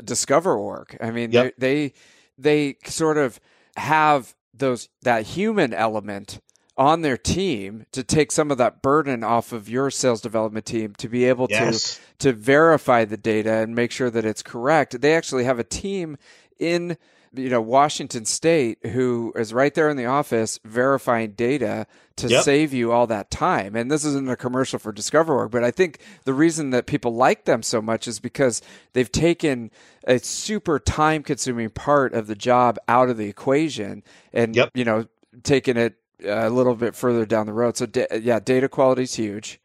DiscoverOrg 0.01 0.97
i 1.01 1.09
mean 1.09 1.31
yep. 1.31 1.55
they, 1.57 1.87
they 1.87 1.93
they 2.41 2.77
sort 2.85 3.17
of 3.17 3.39
have 3.77 4.35
those 4.53 4.89
that 5.03 5.23
human 5.25 5.73
element 5.73 6.41
on 6.77 7.01
their 7.01 7.17
team 7.17 7.85
to 7.91 8.03
take 8.03 8.31
some 8.31 8.51
of 8.51 8.57
that 8.57 8.81
burden 8.81 9.23
off 9.23 9.51
of 9.51 9.67
your 9.67 9.91
sales 9.91 10.21
development 10.21 10.65
team 10.65 10.93
to 10.97 11.09
be 11.09 11.25
able 11.25 11.47
Yes. 11.49 11.99
to 12.19 12.31
to 12.31 12.33
verify 12.33 13.05
the 13.05 13.17
data 13.17 13.51
and 13.51 13.75
make 13.75 13.91
sure 13.91 14.09
that 14.09 14.25
it's 14.25 14.43
correct. 14.43 14.99
They 15.01 15.13
actually 15.15 15.43
have 15.45 15.59
a 15.59 15.63
team 15.63 16.17
in 16.57 16.97
you 17.33 17.49
know 17.49 17.61
Washington 17.61 18.25
State 18.25 18.79
who 18.87 19.31
is 19.35 19.53
right 19.53 19.73
there 19.73 19.89
in 19.89 19.97
the 19.97 20.05
office 20.05 20.59
verifying 20.65 21.31
data 21.31 21.85
to 22.15 22.27
Yep. 22.27 22.43
save 22.43 22.73
you 22.73 22.91
all 22.91 23.07
that 23.07 23.31
time. 23.31 23.75
And 23.75 23.89
this 23.89 24.03
isn't 24.03 24.29
a 24.29 24.35
commercial 24.35 24.77
for 24.79 24.91
DiscoverOrg, 24.91 25.51
but 25.51 25.63
I 25.63 25.71
think 25.71 25.99
the 26.25 26.33
reason 26.33 26.71
that 26.71 26.85
people 26.85 27.13
like 27.13 27.45
them 27.45 27.63
so 27.63 27.81
much 27.81 28.07
is 28.07 28.19
because 28.19 28.61
they've 28.93 29.11
taken 29.11 29.71
a 30.05 30.19
super 30.19 30.79
time 30.79 31.23
consuming 31.23 31.69
part 31.69 32.13
of 32.13 32.27
the 32.27 32.35
job 32.35 32.77
out 32.87 33.09
of 33.09 33.17
the 33.17 33.27
equation 33.29 34.03
and 34.33 34.55
Yep. 34.55 34.71
you 34.73 34.83
know 34.85 35.05
taken 35.43 35.77
it 35.77 35.95
a 36.25 36.49
little 36.49 36.75
bit 36.75 36.95
further 36.95 37.25
down 37.25 37.45
the 37.45 37.53
road. 37.53 37.77
So 37.77 37.85
da- 37.85 38.07
yeah, 38.21 38.39
data 38.39 38.67
quality 38.67 39.03
is 39.03 39.15
huge. 39.15 39.61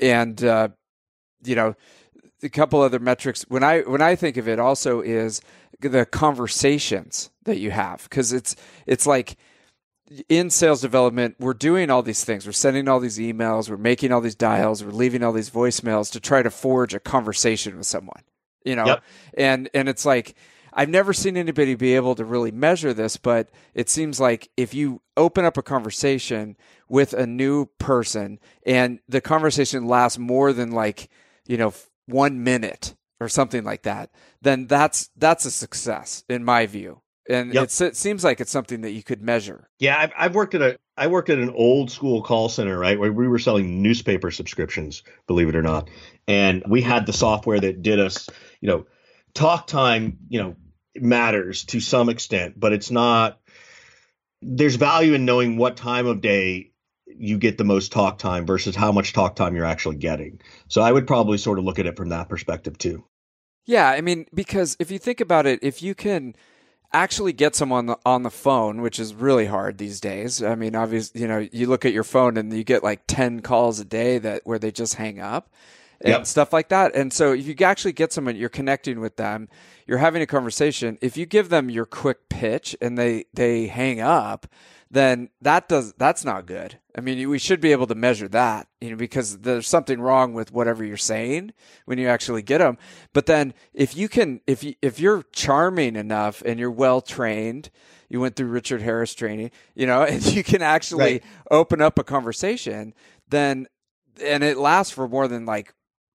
And 0.00 0.42
uh, 0.42 0.68
you 1.44 1.54
know, 1.56 1.74
a 2.42 2.48
couple 2.48 2.80
other 2.80 2.98
metrics. 2.98 3.42
When 3.48 3.62
I 3.62 3.80
when 3.82 4.02
I 4.02 4.16
think 4.16 4.36
of 4.36 4.48
it 4.48 4.58
also 4.58 5.00
is 5.00 5.40
the 5.80 6.06
conversations 6.06 7.30
that 7.44 7.58
you 7.58 7.70
have 7.70 8.04
because 8.04 8.32
it's 8.32 8.56
it's 8.86 9.06
like 9.06 9.36
in 10.28 10.50
sales 10.50 10.80
development 10.80 11.36
we're 11.38 11.54
doing 11.54 11.90
all 11.90 12.02
these 12.02 12.24
things. 12.24 12.46
We're 12.46 12.52
sending 12.52 12.88
all 12.88 13.00
these 13.00 13.18
emails. 13.18 13.68
We're 13.68 13.76
making 13.76 14.12
all 14.12 14.20
these 14.20 14.34
dials. 14.34 14.84
We're 14.84 14.90
leaving 14.90 15.22
all 15.22 15.32
these 15.32 15.50
voicemails 15.50 16.12
to 16.12 16.20
try 16.20 16.42
to 16.42 16.50
forge 16.50 16.94
a 16.94 17.00
conversation 17.00 17.76
with 17.76 17.86
someone 17.86 18.22
you 18.64 18.76
know? 18.76 18.86
Yep. 18.86 19.04
and 19.34 19.70
and 19.74 19.88
it's 19.88 20.04
like 20.04 20.34
I've 20.72 20.88
never 20.88 21.12
seen 21.12 21.36
anybody 21.36 21.74
be 21.74 21.94
able 21.96 22.14
to 22.14 22.24
really 22.24 22.50
measure 22.50 22.94
this, 22.94 23.18
but 23.18 23.50
it 23.74 23.90
seems 23.90 24.18
like 24.18 24.48
if 24.56 24.72
you 24.72 25.02
open 25.18 25.44
up 25.44 25.58
a 25.58 25.62
conversation 25.62 26.56
with 26.88 27.12
a 27.12 27.26
new 27.26 27.66
person 27.78 28.38
and 28.64 29.00
the 29.06 29.20
conversation 29.20 29.86
lasts 29.86 30.18
more 30.18 30.54
than 30.54 30.70
like, 30.70 31.10
you 31.46 31.58
know, 31.58 31.74
one 32.06 32.42
minute 32.42 32.94
or 33.20 33.28
something 33.28 33.64
like 33.64 33.82
that, 33.82 34.10
then 34.40 34.66
that's 34.66 35.10
that's 35.16 35.44
a 35.44 35.50
success 35.50 36.24
in 36.28 36.44
my 36.44 36.66
view. 36.66 37.00
And 37.28 37.54
Yep. 37.54 37.64
it's, 37.64 37.80
it 37.80 37.96
seems 37.96 38.24
like 38.24 38.40
it's 38.40 38.50
something 38.50 38.80
that 38.80 38.90
you 38.90 39.02
could 39.04 39.22
measure. 39.22 39.68
Yeah, 39.78 39.96
I've, 39.96 40.12
I've 40.18 40.34
worked 40.34 40.54
at 40.56 40.62
a 40.62 40.78
I 40.96 41.06
worked 41.06 41.30
at 41.30 41.38
an 41.38 41.50
old 41.50 41.90
school 41.90 42.22
call 42.22 42.48
center, 42.48 42.78
right, 42.78 42.98
where 42.98 43.12
we 43.12 43.28
were 43.28 43.38
selling 43.38 43.80
newspaper 43.80 44.30
subscriptions, 44.30 45.02
believe 45.26 45.48
it 45.48 45.56
or 45.56 45.62
not, 45.62 45.88
and 46.28 46.64
we 46.68 46.82
had 46.82 47.06
the 47.06 47.12
software 47.12 47.60
that 47.60 47.82
did 47.82 48.00
us, 48.00 48.28
you 48.60 48.68
know, 48.68 48.86
talk 49.34 49.66
time, 49.66 50.18
you 50.28 50.42
know, 50.42 50.56
matters 50.96 51.64
to 51.66 51.80
some 51.80 52.08
extent, 52.08 52.58
but 52.58 52.72
it's 52.72 52.90
not. 52.90 53.38
There's 54.42 54.74
value 54.74 55.14
in 55.14 55.24
knowing 55.24 55.56
what 55.56 55.76
time 55.76 56.06
of 56.06 56.20
day 56.20 56.71
you 57.22 57.38
get 57.38 57.56
the 57.56 57.64
most 57.64 57.92
talk 57.92 58.18
time 58.18 58.44
versus 58.44 58.74
how 58.74 58.90
much 58.90 59.12
talk 59.12 59.36
time 59.36 59.54
you're 59.54 59.64
actually 59.64 59.96
getting. 59.96 60.40
So 60.66 60.82
I 60.82 60.90
would 60.90 61.06
probably 61.06 61.38
sort 61.38 61.60
of 61.60 61.64
look 61.64 61.78
at 61.78 61.86
it 61.86 61.96
from 61.96 62.08
that 62.08 62.28
perspective 62.28 62.76
too. 62.78 63.04
Yeah, 63.64 63.88
I 63.88 64.00
mean, 64.00 64.26
because 64.34 64.76
if 64.80 64.90
you 64.90 64.98
think 64.98 65.20
about 65.20 65.46
it, 65.46 65.60
if 65.62 65.82
you 65.82 65.94
can 65.94 66.34
actually 66.92 67.32
get 67.32 67.54
someone 67.54 67.78
on 67.78 67.86
the, 67.86 67.98
on 68.04 68.22
the 68.24 68.30
phone, 68.30 68.82
which 68.82 68.98
is 68.98 69.14
really 69.14 69.46
hard 69.46 69.78
these 69.78 70.00
days. 70.00 70.42
I 70.42 70.54
mean, 70.54 70.74
obviously, 70.74 71.22
you 71.22 71.28
know, 71.28 71.48
you 71.52 71.66
look 71.66 71.84
at 71.84 71.92
your 71.92 72.04
phone 72.04 72.36
and 72.36 72.52
you 72.52 72.64
get 72.64 72.82
like 72.82 73.04
10 73.06 73.40
calls 73.40 73.80
a 73.80 73.84
day 73.84 74.18
that 74.18 74.42
where 74.44 74.58
they 74.58 74.70
just 74.70 74.96
hang 74.96 75.20
up 75.20 75.48
and 76.02 76.10
Yep. 76.10 76.26
stuff 76.26 76.52
like 76.52 76.68
that. 76.70 76.94
And 76.94 77.12
so 77.12 77.32
if 77.32 77.46
you 77.46 77.54
actually 77.64 77.92
get 77.92 78.12
someone, 78.12 78.36
you're 78.36 78.48
connecting 78.48 79.00
with 79.00 79.16
them, 79.16 79.48
you're 79.86 79.98
having 79.98 80.22
a 80.22 80.26
conversation. 80.26 80.98
If 81.00 81.16
you 81.16 81.26
give 81.26 81.48
them 81.48 81.70
your 81.70 81.86
quick 81.86 82.28
pitch 82.28 82.76
and 82.80 82.98
they 82.98 83.26
they 83.34 83.68
hang 83.68 84.00
up, 84.00 84.46
then 84.90 85.30
that 85.40 85.68
does 85.68 85.94
that's 85.94 86.24
not 86.24 86.46
good. 86.46 86.78
I 86.96 87.00
mean, 87.00 87.28
we 87.30 87.38
should 87.38 87.60
be 87.60 87.72
able 87.72 87.86
to 87.86 87.94
measure 87.94 88.28
that, 88.28 88.68
you 88.80 88.90
know, 88.90 88.96
because 88.96 89.38
there's 89.38 89.66
something 89.68 90.00
wrong 90.00 90.34
with 90.34 90.52
whatever 90.52 90.84
you're 90.84 90.96
saying 90.98 91.52
when 91.86 91.98
you 91.98 92.08
actually 92.08 92.42
get 92.42 92.58
them. 92.58 92.76
But 93.14 93.26
then 93.26 93.54
if 93.72 93.96
you 93.96 94.08
can, 94.08 94.40
if 94.46 94.62
you 94.62 94.74
if 94.82 95.00
you're 95.00 95.22
charming 95.32 95.96
enough 95.96 96.42
and 96.44 96.60
you're 96.60 96.70
well 96.70 97.00
trained, 97.00 97.70
you 98.08 98.20
went 98.20 98.36
through 98.36 98.48
Richard 98.48 98.82
Harris 98.82 99.14
training, 99.14 99.50
you 99.74 99.86
know, 99.86 100.02
and 100.08 100.24
you 100.26 100.44
can 100.44 100.62
actually 100.62 101.12
Right. 101.12 101.24
open 101.50 101.80
up 101.80 101.98
a 101.98 102.04
conversation, 102.04 102.92
then 103.28 103.66
and 104.22 104.44
it 104.44 104.58
lasts 104.58 104.92
for 104.92 105.08
more 105.08 105.26
than 105.28 105.46
like 105.46 105.72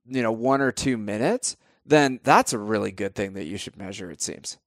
you 0.07 0.21
know 0.21 0.31
one 0.31 0.61
or 0.61 0.71
two 0.71 0.97
minutes, 0.97 1.57
then 1.85 2.19
that's 2.23 2.53
a 2.53 2.57
really 2.57 2.91
good 2.91 3.15
thing 3.15 3.33
that 3.33 3.45
you 3.45 3.57
should 3.57 3.77
measure. 3.77 4.11
It 4.11 4.21
seems. 4.21 4.57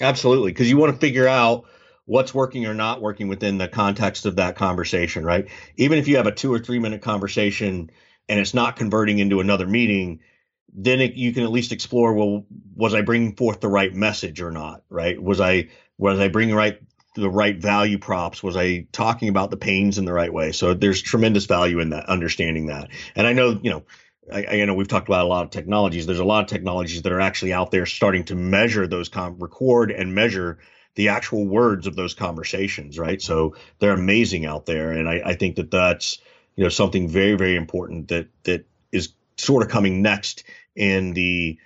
Absolutely, 0.00 0.52
because 0.52 0.68
you 0.68 0.76
want 0.76 0.92
to 0.92 0.98
figure 0.98 1.28
out 1.28 1.64
what's 2.06 2.34
working 2.34 2.66
or 2.66 2.74
not 2.74 3.00
working 3.00 3.28
within 3.28 3.58
the 3.58 3.68
context 3.68 4.26
of 4.26 4.36
that 4.36 4.56
conversation, 4.56 5.24
right? 5.24 5.48
Even 5.76 5.98
if 5.98 6.08
you 6.08 6.16
have 6.16 6.26
a 6.26 6.32
two 6.32 6.52
or 6.52 6.58
three 6.58 6.78
minute 6.78 7.02
conversation 7.02 7.90
and 8.28 8.40
it's 8.40 8.54
not 8.54 8.76
converting 8.76 9.18
into 9.18 9.40
another 9.40 9.66
meeting, 9.66 10.20
then 10.74 11.00
it, 11.00 11.14
you 11.14 11.32
can 11.32 11.44
at 11.44 11.50
least 11.50 11.72
explore. 11.72 12.12
Well, 12.12 12.44
was 12.74 12.94
I 12.94 13.02
bringing 13.02 13.36
forth 13.36 13.60
the 13.60 13.68
right 13.68 13.94
message 13.94 14.40
or 14.40 14.50
not? 14.50 14.82
Right? 14.88 15.20
Was 15.22 15.40
I 15.40 15.68
was 15.98 16.18
I 16.18 16.28
bringing 16.28 16.54
right 16.54 16.80
the 17.14 17.30
right 17.30 17.56
value 17.56 17.98
props? 17.98 18.42
Was 18.42 18.56
I 18.56 18.86
talking 18.90 19.28
about 19.28 19.50
the 19.50 19.56
pains 19.56 19.98
in 19.98 20.04
the 20.04 20.12
right 20.12 20.32
way? 20.32 20.52
So 20.52 20.74
there's 20.74 21.00
tremendous 21.00 21.46
value 21.46 21.78
in 21.78 21.90
that 21.90 22.06
understanding 22.06 22.66
that. 22.66 22.88
And 23.14 23.26
I 23.26 23.32
know 23.32 23.58
you 23.62 23.70
know 23.70 23.84
I, 24.32 24.46
I 24.46 24.64
know 24.64 24.74
we've 24.74 24.88
talked 24.88 25.08
about 25.08 25.24
a 25.24 25.28
lot 25.28 25.44
of 25.44 25.50
technologies. 25.50 26.06
There's 26.06 26.18
a 26.18 26.24
lot 26.24 26.44
of 26.44 26.48
technologies 26.48 27.02
that 27.02 27.12
are 27.12 27.20
actually 27.20 27.52
out 27.52 27.70
there 27.70 27.86
starting 27.86 28.24
to 28.24 28.34
measure 28.34 28.86
those, 28.86 29.08
com- 29.08 29.38
record 29.38 29.90
and 29.90 30.14
measure 30.14 30.58
the 30.94 31.08
actual 31.08 31.46
words 31.46 31.86
of 31.86 31.96
those 31.96 32.14
conversations, 32.14 32.98
right? 32.98 33.20
So 33.20 33.56
they're 33.78 33.92
amazing 33.92 34.46
out 34.46 34.66
there, 34.66 34.92
and 34.92 35.08
I, 35.08 35.22
I 35.24 35.34
think 35.34 35.56
that 35.56 35.70
that's 35.70 36.18
you 36.56 36.62
know 36.62 36.70
something 36.70 37.08
very 37.08 37.34
very 37.34 37.56
important 37.56 38.08
that 38.08 38.28
that 38.44 38.66
is 38.92 39.12
sort 39.36 39.62
of 39.62 39.68
coming 39.68 40.02
next 40.02 40.44
in 40.76 41.12
the 41.14 41.58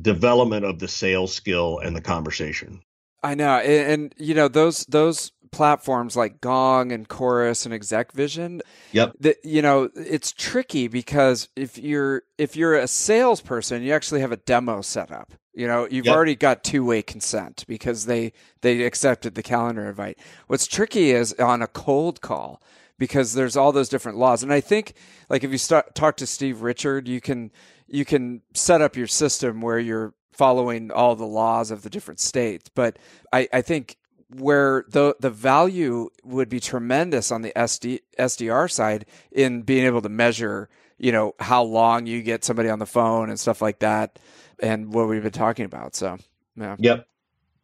development 0.00 0.64
of 0.64 0.78
the 0.78 0.88
sales 0.88 1.34
skill 1.34 1.78
and 1.78 1.94
the 1.94 2.00
conversation. 2.00 2.82
I 3.22 3.34
know, 3.34 3.58
and, 3.58 3.92
and 3.92 4.14
you 4.16 4.34
know 4.34 4.48
those 4.48 4.84
those 4.86 5.32
platforms 5.52 6.16
like 6.16 6.40
Gong 6.40 6.90
and 6.90 7.08
Chorus 7.08 7.64
and 7.64 7.74
Exec 7.74 8.12
Vision. 8.12 8.62
Yep. 8.92 9.12
That 9.20 9.36
you 9.44 9.62
know 9.62 9.90
it's 9.94 10.32
tricky 10.32 10.88
because 10.88 11.48
if 11.54 11.78
you're 11.78 12.22
if 12.38 12.56
you're 12.56 12.74
a 12.74 12.88
salesperson, 12.88 13.82
you 13.82 13.92
actually 13.92 14.20
have 14.22 14.32
a 14.32 14.36
demo 14.38 14.80
set 14.80 15.12
up. 15.12 15.32
You 15.54 15.66
know, 15.66 15.86
you've 15.90 16.06
Yep. 16.06 16.14
already 16.16 16.34
got 16.34 16.64
two 16.64 16.84
way 16.84 17.02
consent 17.02 17.64
because 17.68 18.06
they 18.06 18.32
they 18.62 18.82
accepted 18.82 19.34
the 19.34 19.42
calendar 19.42 19.88
invite. 19.88 20.18
What's 20.46 20.66
tricky 20.66 21.10
is 21.10 21.34
on 21.34 21.60
a 21.62 21.66
cold 21.66 22.22
call 22.22 22.62
because 22.98 23.34
there's 23.34 23.56
all 23.56 23.72
those 23.72 23.88
different 23.90 24.16
laws, 24.18 24.42
and 24.42 24.52
I 24.52 24.60
think 24.60 24.94
like 25.28 25.44
if 25.44 25.52
you 25.52 25.58
start 25.58 25.94
talk 25.94 26.16
to 26.16 26.26
Steve 26.26 26.62
Richard, 26.62 27.06
you 27.06 27.20
can 27.20 27.50
you 27.86 28.06
can 28.06 28.40
set 28.54 28.80
up 28.80 28.96
your 28.96 29.06
system 29.06 29.60
where 29.60 29.78
you're 29.78 30.14
following 30.32 30.90
all 30.90 31.14
the 31.14 31.26
laws 31.26 31.70
of 31.70 31.82
the 31.82 31.90
different 31.90 32.18
states. 32.18 32.70
But 32.74 32.98
I, 33.32 33.48
I 33.52 33.60
think 33.60 33.96
where 34.34 34.84
the 34.88 35.16
the 35.20 35.30
value 35.30 36.10
would 36.24 36.48
be 36.48 36.60
tremendous 36.60 37.30
on 37.30 37.42
the 37.42 37.52
SD, 37.54 38.00
SDR 38.18 38.70
side 38.70 39.06
in 39.30 39.62
being 39.62 39.84
able 39.84 40.02
to 40.02 40.08
measure, 40.08 40.68
you 40.98 41.12
know, 41.12 41.34
how 41.38 41.62
long 41.62 42.06
you 42.06 42.22
get 42.22 42.44
somebody 42.44 42.68
on 42.68 42.78
the 42.78 42.86
phone 42.86 43.28
and 43.28 43.38
stuff 43.38 43.60
like 43.62 43.80
that, 43.80 44.18
and 44.60 44.92
what 44.92 45.08
we've 45.08 45.22
been 45.22 45.32
talking 45.32 45.64
about. 45.64 45.94
So, 45.94 46.18
yeah. 46.56 46.76
Yep. 46.78 47.06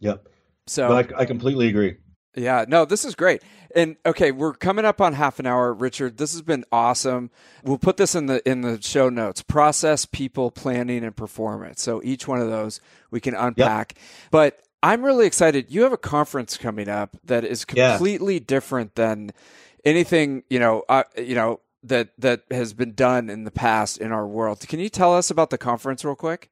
Yep. 0.01 0.29
So 0.67 0.93
I, 0.93 1.07
I 1.17 1.25
completely 1.25 1.69
agree. 1.69 1.97
yeah, 2.37 2.65
no, 2.69 2.85
this 2.85 3.05
is 3.05 3.15
great. 3.15 3.43
And 3.75 3.97
okay, 4.07 4.33
we're 4.33 4.55
coming 4.55 4.85
up 4.85 5.01
on 5.01 5.13
half 5.13 5.39
an 5.39 5.47
hour, 5.47 5.73
Richard. 5.75 6.17
This 6.19 6.33
has 6.33 6.43
been 6.43 6.65
awesome. 6.73 7.31
We'll 7.65 7.79
put 7.79 7.97
this 7.97 8.15
in 8.15 8.27
the 8.27 8.47
in 8.49 8.63
the 8.63 8.81
show 8.81 9.09
notes. 9.09 9.43
Process, 9.43 10.05
people, 10.07 10.51
planning, 10.51 11.05
and 11.05 11.15
performance. 11.15 11.83
So 11.83 12.01
each 12.03 12.27
one 12.27 12.41
of 12.41 12.49
those 12.49 12.81
we 13.11 13.21
can 13.21 13.35
unpack. 13.35 13.95
But 14.31 14.61
I'm 14.83 15.05
really 15.05 15.27
excited. 15.27 15.67
You 15.71 15.83
have 15.83 15.93
a 15.93 15.97
conference 15.99 16.57
coming 16.57 16.89
up 16.89 17.17
that 17.25 17.45
is 17.45 17.65
Yeah. 17.73 17.93
completely 17.93 18.39
different 18.41 18.95
than 18.95 19.33
anything 19.85 20.45
you 20.49 20.59
know. 20.59 20.85
Uh, 20.89 21.05
you 21.17 21.35
know 21.35 21.61
that 21.83 22.11
that 22.19 22.43
has 22.51 22.73
been 22.73 22.95
done 22.95 23.31
in 23.31 23.45
the 23.45 23.51
past 23.51 23.99
in 23.99 24.13
our 24.13 24.27
world. 24.27 24.61
Can 24.69 24.81
you 24.81 24.89
tell 24.89 25.15
us 25.15 25.31
about 25.31 25.51
the 25.51 25.59
conference 25.59 26.05
real 26.05 26.15
quick? 26.17 26.51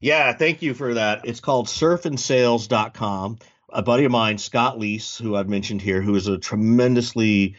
Yeah, 0.00 0.32
thank 0.32 0.62
you 0.62 0.74
for 0.74 0.94
that. 0.94 1.22
It's 1.24 1.40
called 1.40 1.66
surfandsales.com. 1.66 3.38
A 3.70 3.82
buddy 3.82 4.04
of 4.04 4.12
mine, 4.12 4.38
Scott 4.38 4.78
Leese, 4.78 5.20
who 5.20 5.36
I've 5.36 5.48
mentioned 5.48 5.82
here, 5.82 6.00
who 6.00 6.14
is 6.14 6.26
a 6.26 6.38
tremendously 6.38 7.56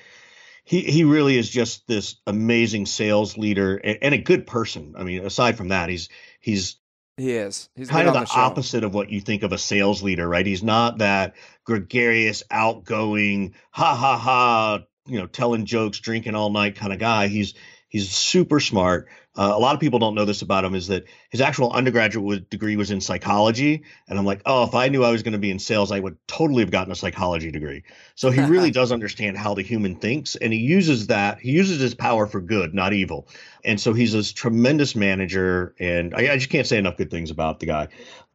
he 0.65 0.81
he 0.81 1.03
really 1.03 1.37
is 1.37 1.49
just 1.49 1.87
this 1.87 2.15
amazing 2.27 2.85
sales 2.85 3.37
leader 3.37 3.75
and, 3.77 3.97
and 4.01 4.13
a 4.15 4.19
good 4.19 4.45
person. 4.47 4.95
I 4.97 5.03
mean, 5.03 5.25
aside 5.25 5.57
from 5.57 5.69
that, 5.69 5.89
he's 5.89 6.09
he's 6.39 6.77
He 7.19 7.33
is. 7.33 7.69
He's 7.75 7.89
kind 7.89 8.07
of 8.07 8.13
the, 8.13 8.21
the 8.21 8.31
opposite 8.31 8.83
of 8.83 8.93
what 8.93 9.09
you 9.09 9.19
think 9.19 9.43
of 9.43 9.51
a 9.51 9.57
sales 9.57 10.01
leader, 10.01 10.27
right? 10.27 10.45
He's 10.45 10.63
not 10.63 10.99
that 10.99 11.35
gregarious, 11.65 12.43
outgoing, 12.49 13.55
ha 13.71 13.95
ha 13.95 14.17
ha, 14.17 14.79
you 15.05 15.19
know, 15.19 15.27
telling 15.27 15.65
jokes, 15.65 15.99
drinking 15.99 16.35
all 16.35 16.49
night 16.49 16.75
kind 16.75 16.93
of 16.93 16.99
guy. 16.99 17.27
He's 17.27 17.53
He's 17.89 18.11
super 18.11 18.59
smart. 18.59 19.07
Uh, 19.39 19.53
a 19.55 19.57
lot 19.57 19.73
of 19.73 19.79
people 19.79 19.99
don't 19.99 20.15
know 20.15 20.25
this 20.25 20.41
about 20.41 20.65
him 20.65 20.75
is 20.75 20.87
that 20.87 21.05
his 21.29 21.39
actual 21.39 21.71
undergraduate 21.71 22.49
degree 22.49 22.75
was 22.75 22.91
in 22.91 22.99
psychology. 22.99 23.83
And 24.09 24.19
I'm 24.19 24.25
like, 24.25 24.41
oh, 24.45 24.65
if 24.65 24.75
I 24.75 24.89
knew 24.89 25.05
I 25.05 25.11
was 25.11 25.23
going 25.23 25.31
to 25.31 25.39
be 25.39 25.49
in 25.49 25.59
sales, 25.59 25.93
I 25.93 25.99
would 26.01 26.17
totally 26.27 26.61
have 26.61 26.71
gotten 26.71 26.91
a 26.91 26.95
psychology 26.95 27.49
degree. 27.49 27.83
So 28.15 28.31
he 28.31 28.41
really 28.51 28.69
does 28.69 28.91
understand 28.91 29.37
how 29.37 29.53
the 29.53 29.61
human 29.61 29.95
thinks. 29.95 30.35
And 30.35 30.51
he 30.51 30.59
uses 30.59 31.07
that, 31.07 31.39
he 31.39 31.51
uses 31.51 31.79
his 31.79 31.95
power 31.95 32.27
for 32.27 32.41
good, 32.41 32.73
not 32.73 32.91
evil. 32.91 33.29
And 33.63 33.79
so 33.79 33.93
he's 33.93 34.11
this 34.11 34.33
tremendous 34.33 34.93
manager. 34.93 35.73
And 35.79 36.13
I, 36.13 36.33
I 36.33 36.37
just 36.37 36.49
can't 36.49 36.67
say 36.67 36.77
enough 36.77 36.97
good 36.97 37.09
things 37.09 37.31
about 37.31 37.61
the 37.61 37.67
guy. 37.67 37.87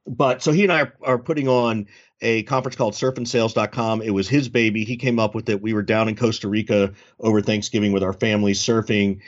But 0.07 0.43
so 0.43 0.53
he 0.53 0.63
and 0.63 0.73
I 0.73 0.81
are, 0.81 0.95
are 1.03 1.19
putting 1.19 1.49
on 1.49 1.87
a 2.23 2.45
conference 2.45 2.77
called 2.77 2.95
surfandsales.com. 2.95 4.01
It 4.01 4.11
was 4.11 4.27
his 4.27 4.49
baby. 4.49 4.85
He 4.85 4.97
came 4.97 5.19
up 5.19 5.35
with 5.35 5.51
it. 5.51 5.61
We 5.61 5.75
were 5.75 5.83
down 5.83 6.09
in 6.09 6.17
Costa 6.17 6.49
Rica 6.49 6.95
over 7.21 7.43
Thanksgiving 7.43 7.93
with 7.93 8.03
our 8.03 8.15
family 8.15 8.53
surfing 8.53 9.21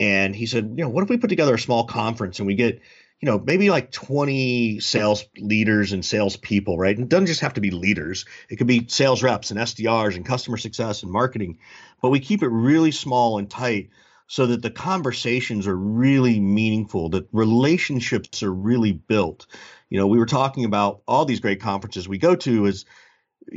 and 0.00 0.34
he 0.34 0.46
said, 0.46 0.74
you 0.76 0.84
know, 0.84 0.88
what 0.88 1.04
if 1.04 1.10
we 1.10 1.16
put 1.16 1.28
together 1.28 1.54
a 1.54 1.58
small 1.58 1.84
conference 1.84 2.38
and 2.38 2.46
we 2.46 2.54
get, 2.54 2.80
you 3.20 3.26
know, 3.26 3.38
maybe 3.38 3.70
like 3.70 3.92
20 3.92 4.80
sales 4.80 5.24
leaders 5.38 5.92
and 5.92 6.04
sales 6.04 6.36
people, 6.36 6.76
right? 6.76 6.96
And 6.96 7.04
it 7.04 7.08
doesn't 7.08 7.26
just 7.26 7.40
have 7.40 7.54
to 7.54 7.60
be 7.60 7.70
leaders. 7.70 8.24
It 8.48 8.56
could 8.56 8.66
be 8.66 8.86
sales 8.88 9.22
reps 9.22 9.50
and 9.50 9.60
SDRs 9.60 10.16
and 10.16 10.26
customer 10.26 10.56
success 10.56 11.02
and 11.02 11.12
marketing, 11.12 11.58
but 12.00 12.10
we 12.10 12.20
keep 12.20 12.42
it 12.42 12.48
really 12.48 12.90
small 12.90 13.38
and 13.38 13.48
tight 13.48 13.90
so 14.26 14.46
that 14.46 14.62
the 14.62 14.70
conversations 14.70 15.66
are 15.66 15.76
really 15.76 16.40
meaningful, 16.40 17.10
that 17.10 17.28
relationships 17.32 18.42
are 18.42 18.52
really 18.52 18.92
built. 18.92 19.46
You 19.90 19.98
know, 19.98 20.06
we 20.06 20.18
were 20.18 20.26
talking 20.26 20.64
about 20.64 21.02
all 21.06 21.24
these 21.24 21.40
great 21.40 21.60
conferences 21.60 22.08
we 22.08 22.18
go 22.18 22.34
to 22.36 22.66
is 22.66 22.86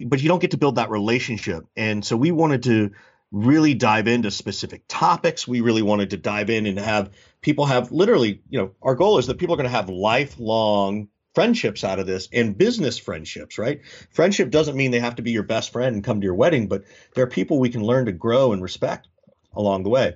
but 0.07 0.21
you 0.21 0.27
don't 0.27 0.41
get 0.41 0.51
to 0.51 0.57
build 0.57 0.75
that 0.75 0.89
relationship. 0.89 1.65
And 1.75 2.03
so 2.03 2.17
we 2.17 2.31
wanted 2.31 2.63
to 2.63 2.91
really 3.31 3.73
dive 3.73 4.07
into 4.07 4.31
specific 4.31 4.83
topics. 4.87 5.47
We 5.47 5.61
really 5.61 5.81
wanted 5.81 6.11
to 6.11 6.17
dive 6.17 6.49
in 6.49 6.65
and 6.65 6.79
have 6.79 7.11
people 7.41 7.65
have 7.65 7.91
literally, 7.91 8.41
you 8.49 8.59
know, 8.59 8.71
our 8.81 8.95
goal 8.95 9.17
is 9.17 9.27
that 9.27 9.37
people 9.37 9.53
are 9.55 9.57
going 9.57 9.69
to 9.69 9.75
have 9.75 9.89
lifelong 9.89 11.09
friendships 11.33 11.83
out 11.83 11.99
of 11.99 12.07
this 12.07 12.29
and 12.31 12.57
business 12.57 12.97
friendships, 12.97 13.57
right? 13.57 13.81
Friendship 14.09 14.49
doesn't 14.49 14.77
mean 14.77 14.91
they 14.91 14.99
have 14.99 15.15
to 15.15 15.21
be 15.21 15.31
your 15.31 15.43
best 15.43 15.71
friend 15.71 15.95
and 15.95 16.03
come 16.03 16.21
to 16.21 16.25
your 16.25 16.35
wedding, 16.35 16.67
but 16.67 16.85
there 17.13 17.25
are 17.25 17.29
people 17.29 17.59
we 17.59 17.69
can 17.69 17.83
learn 17.83 18.05
to 18.05 18.13
grow 18.13 18.53
and 18.53 18.61
respect 18.63 19.09
along 19.53 19.83
the 19.83 19.89
way. 19.89 20.15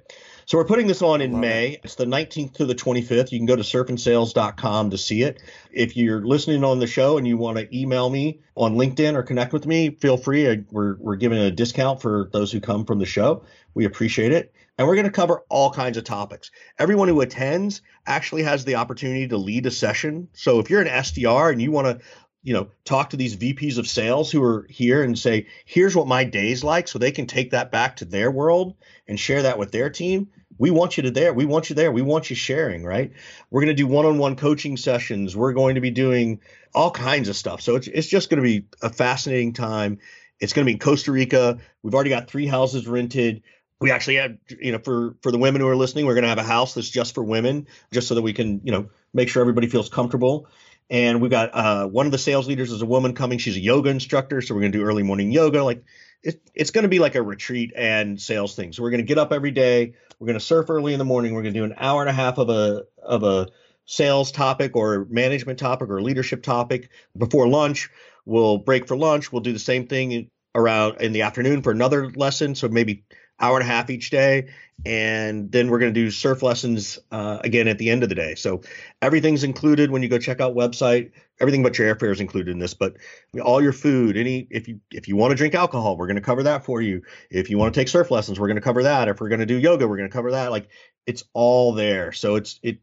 So 0.49 0.57
we're 0.57 0.65
putting 0.65 0.87
this 0.87 1.03
on 1.03 1.21
in 1.21 1.39
May. 1.39 1.73
It. 1.73 1.81
It's 1.83 1.93
the 1.93 2.05
19th 2.05 2.55
to 2.55 2.65
the 2.65 2.73
25th. 2.73 3.31
You 3.31 3.37
can 3.37 3.45
go 3.45 3.55
to 3.55 3.61
surfandsales.com 3.61 4.89
to 4.89 4.97
see 4.97 5.21
it. 5.21 5.43
If 5.71 5.95
you're 5.95 6.25
listening 6.25 6.63
on 6.63 6.79
the 6.79 6.87
show 6.87 7.19
and 7.19 7.27
you 7.27 7.37
want 7.37 7.59
to 7.59 7.77
email 7.77 8.09
me 8.09 8.39
on 8.55 8.73
LinkedIn 8.73 9.13
or 9.13 9.21
connect 9.21 9.53
with 9.53 9.67
me, 9.67 9.91
feel 9.91 10.17
free. 10.17 10.65
We're, 10.71 10.95
we're 10.97 11.17
giving 11.17 11.37
a 11.37 11.51
discount 11.51 12.01
for 12.01 12.31
those 12.33 12.51
who 12.51 12.61
come 12.61 12.83
from 12.85 12.97
the 12.97 13.05
show. 13.05 13.43
We 13.75 13.85
appreciate 13.85 14.31
it. 14.31 14.51
And 14.79 14.87
we're 14.87 14.95
going 14.95 15.05
to 15.05 15.11
cover 15.11 15.43
all 15.49 15.69
kinds 15.69 15.97
of 15.97 16.03
topics. 16.03 16.49
Everyone 16.79 17.09
who 17.09 17.21
attends 17.21 17.83
actually 18.07 18.41
has 18.41 18.65
the 18.65 18.73
opportunity 18.73 19.27
to 19.27 19.37
lead 19.37 19.67
a 19.67 19.71
session. 19.71 20.29
So 20.33 20.57
if 20.57 20.71
you're 20.71 20.81
an 20.81 20.87
SDR 20.87 21.51
and 21.51 21.61
you 21.61 21.71
want 21.71 21.99
to 21.99 22.05
you 22.41 22.53
know 22.53 22.69
talk 22.85 23.09
to 23.09 23.17
these 23.17 23.35
VPs 23.35 23.77
of 23.77 23.87
sales 23.87 24.31
who 24.31 24.41
are 24.41 24.65
here 24.69 25.03
and 25.03 25.19
say 25.19 25.45
here's 25.65 25.95
what 25.95 26.07
my 26.07 26.23
day's 26.23 26.63
like 26.63 26.87
so 26.87 26.97
they 26.97 27.11
can 27.11 27.27
take 27.27 27.51
that 27.51 27.69
back 27.69 27.97
to 27.97 28.05
their 28.05 28.31
world 28.31 28.75
and 29.07 29.19
share 29.19 29.43
that 29.43 29.59
with 29.59 29.71
their 29.71 29.89
team 29.89 30.29
we 30.59 30.69
want 30.69 30.97
you 30.97 31.03
to 31.03 31.11
there. 31.11 31.33
We 31.33 31.45
want 31.45 31.69
you 31.69 31.75
there. 31.75 31.91
We 31.91 32.03
want 32.03 32.29
you 32.29 32.35
sharing, 32.35 32.83
right? 32.83 33.11
We're 33.49 33.61
going 33.61 33.75
to 33.75 33.81
do 33.81 33.87
one-on-one 33.87 34.35
coaching 34.35 34.77
sessions. 34.77 35.35
We're 35.35 35.53
going 35.53 35.75
to 35.75 35.81
be 35.81 35.89
doing 35.89 36.41
all 36.75 36.91
kinds 36.91 37.29
of 37.29 37.35
stuff. 37.35 37.61
So 37.61 37.77
it's 37.77 37.87
it's 37.87 38.07
just 38.07 38.29
going 38.29 38.43
to 38.43 38.47
be 38.47 38.65
a 38.83 38.91
fascinating 38.91 39.53
time. 39.53 39.99
It's 40.39 40.53
going 40.53 40.65
to 40.65 40.69
be 40.69 40.73
in 40.73 40.79
Costa 40.79 41.11
Rica. 41.11 41.57
We've 41.81 41.95
already 41.95 42.11
got 42.11 42.29
three 42.29 42.45
houses 42.45 42.87
rented. 42.87 43.41
We 43.81 43.91
actually 43.91 44.17
have, 44.17 44.37
you 44.59 44.73
know, 44.73 44.79
for 44.79 45.15
for 45.21 45.31
the 45.31 45.37
women 45.37 45.61
who 45.61 45.67
are 45.69 45.75
listening, 45.75 46.05
we're 46.05 46.13
going 46.13 46.23
to 46.23 46.29
have 46.29 46.37
a 46.37 46.43
house 46.43 46.73
that's 46.73 46.89
just 46.89 47.15
for 47.15 47.23
women, 47.23 47.67
just 47.91 48.09
so 48.09 48.15
that 48.15 48.21
we 48.21 48.33
can, 48.33 48.61
you 48.65 48.73
know, 48.73 48.89
make 49.13 49.29
sure 49.29 49.41
everybody 49.41 49.67
feels 49.67 49.89
comfortable. 49.89 50.47
And 50.89 51.21
we've 51.21 51.31
got 51.31 51.51
uh, 51.53 51.87
one 51.87 52.05
of 52.05 52.11
the 52.11 52.17
sales 52.17 52.47
leaders 52.47 52.71
is 52.71 52.81
a 52.81 52.85
woman 52.85 53.13
coming. 53.13 53.37
She's 53.37 53.55
a 53.55 53.61
yoga 53.61 53.89
instructor, 53.89 54.41
so 54.41 54.53
we're 54.53 54.61
going 54.61 54.71
to 54.73 54.77
do 54.79 54.83
early 54.83 55.03
morning 55.03 55.31
yoga. 55.31 55.63
Like 55.63 55.83
it, 56.23 56.41
it's 56.53 56.71
going 56.71 56.83
to 56.83 56.89
be 56.89 56.99
like 56.99 57.15
a 57.15 57.21
retreat 57.21 57.73
and 57.75 58.19
sales 58.19 58.55
thing. 58.55 58.73
So 58.73 58.83
we're 58.83 58.91
going 58.91 59.01
to 59.01 59.07
get 59.07 59.17
up 59.17 59.31
every 59.31 59.51
day. 59.51 59.93
We're 60.19 60.27
going 60.27 60.39
to 60.39 60.45
surf 60.45 60.69
early 60.69 60.93
in 60.93 60.99
the 60.99 61.05
morning. 61.05 61.33
We're 61.33 61.43
going 61.43 61.53
to 61.53 61.59
do 61.59 61.65
an 61.65 61.75
hour 61.77 62.01
and 62.01 62.09
a 62.09 62.13
half 62.13 62.37
of 62.37 62.49
a 62.49 62.83
of 63.01 63.23
a 63.23 63.47
sales 63.85 64.31
topic 64.31 64.75
or 64.75 65.05
management 65.09 65.59
topic 65.59 65.89
or 65.89 66.01
leadership 66.01 66.43
topic 66.43 66.89
before 67.17 67.47
lunch. 67.47 67.89
We'll 68.25 68.57
break 68.57 68.87
for 68.87 68.95
lunch. 68.95 69.31
We'll 69.31 69.41
do 69.41 69.53
the 69.53 69.59
same 69.59 69.87
thing 69.87 70.29
around 70.53 71.01
in 71.01 71.13
the 71.13 71.23
afternoon 71.23 71.63
for 71.63 71.71
another 71.71 72.11
lesson. 72.11 72.53
So 72.55 72.67
maybe 72.67 73.03
hour 73.39 73.57
and 73.57 73.67
a 73.67 73.71
half 73.71 73.89
each 73.89 74.09
day. 74.09 74.49
And 74.85 75.51
then 75.51 75.69
we're 75.69 75.79
going 75.79 75.93
to 75.93 75.99
do 75.99 76.09
surf 76.09 76.41
lessons 76.41 76.99
uh, 77.11 77.39
again 77.43 77.67
at 77.67 77.77
the 77.79 77.89
end 77.89 78.01
of 78.03 78.09
the 78.09 78.15
day. 78.15 78.35
So 78.35 78.61
everything's 79.01 79.43
included 79.43 79.91
when 79.91 80.01
you 80.01 80.07
go 80.07 80.17
check 80.17 80.39
out 80.39 80.55
website. 80.55 81.11
Everything 81.41 81.63
but 81.63 81.77
your 81.77 81.93
airfare 81.93 82.11
is 82.11 82.21
included 82.21 82.51
in 82.51 82.59
this, 82.59 82.73
but 82.73 82.95
all 83.41 83.61
your 83.61 83.73
food, 83.73 84.15
any 84.15 84.47
if 84.49 84.67
you 84.67 84.79
if 84.91 85.07
you 85.07 85.15
want 85.17 85.31
to 85.31 85.35
drink 85.35 85.53
alcohol, 85.53 85.97
we're 85.97 86.07
going 86.07 86.15
to 86.15 86.21
cover 86.21 86.43
that 86.43 86.63
for 86.63 86.81
you. 86.81 87.01
If 87.29 87.49
you 87.49 87.57
want 87.57 87.73
to 87.73 87.79
take 87.79 87.89
surf 87.89 88.09
lessons, 88.11 88.39
we're 88.39 88.47
going 88.47 88.55
to 88.55 88.61
cover 88.61 88.83
that. 88.83 89.07
If 89.07 89.19
we're 89.19 89.29
going 89.29 89.39
to 89.39 89.45
do 89.45 89.57
yoga, 89.57 89.87
we're 89.87 89.97
going 89.97 90.09
to 90.09 90.13
cover 90.13 90.31
that. 90.31 90.51
Like 90.51 90.69
it's 91.05 91.23
all 91.33 91.73
there. 91.73 92.11
So 92.13 92.35
it's 92.35 92.59
it 92.63 92.79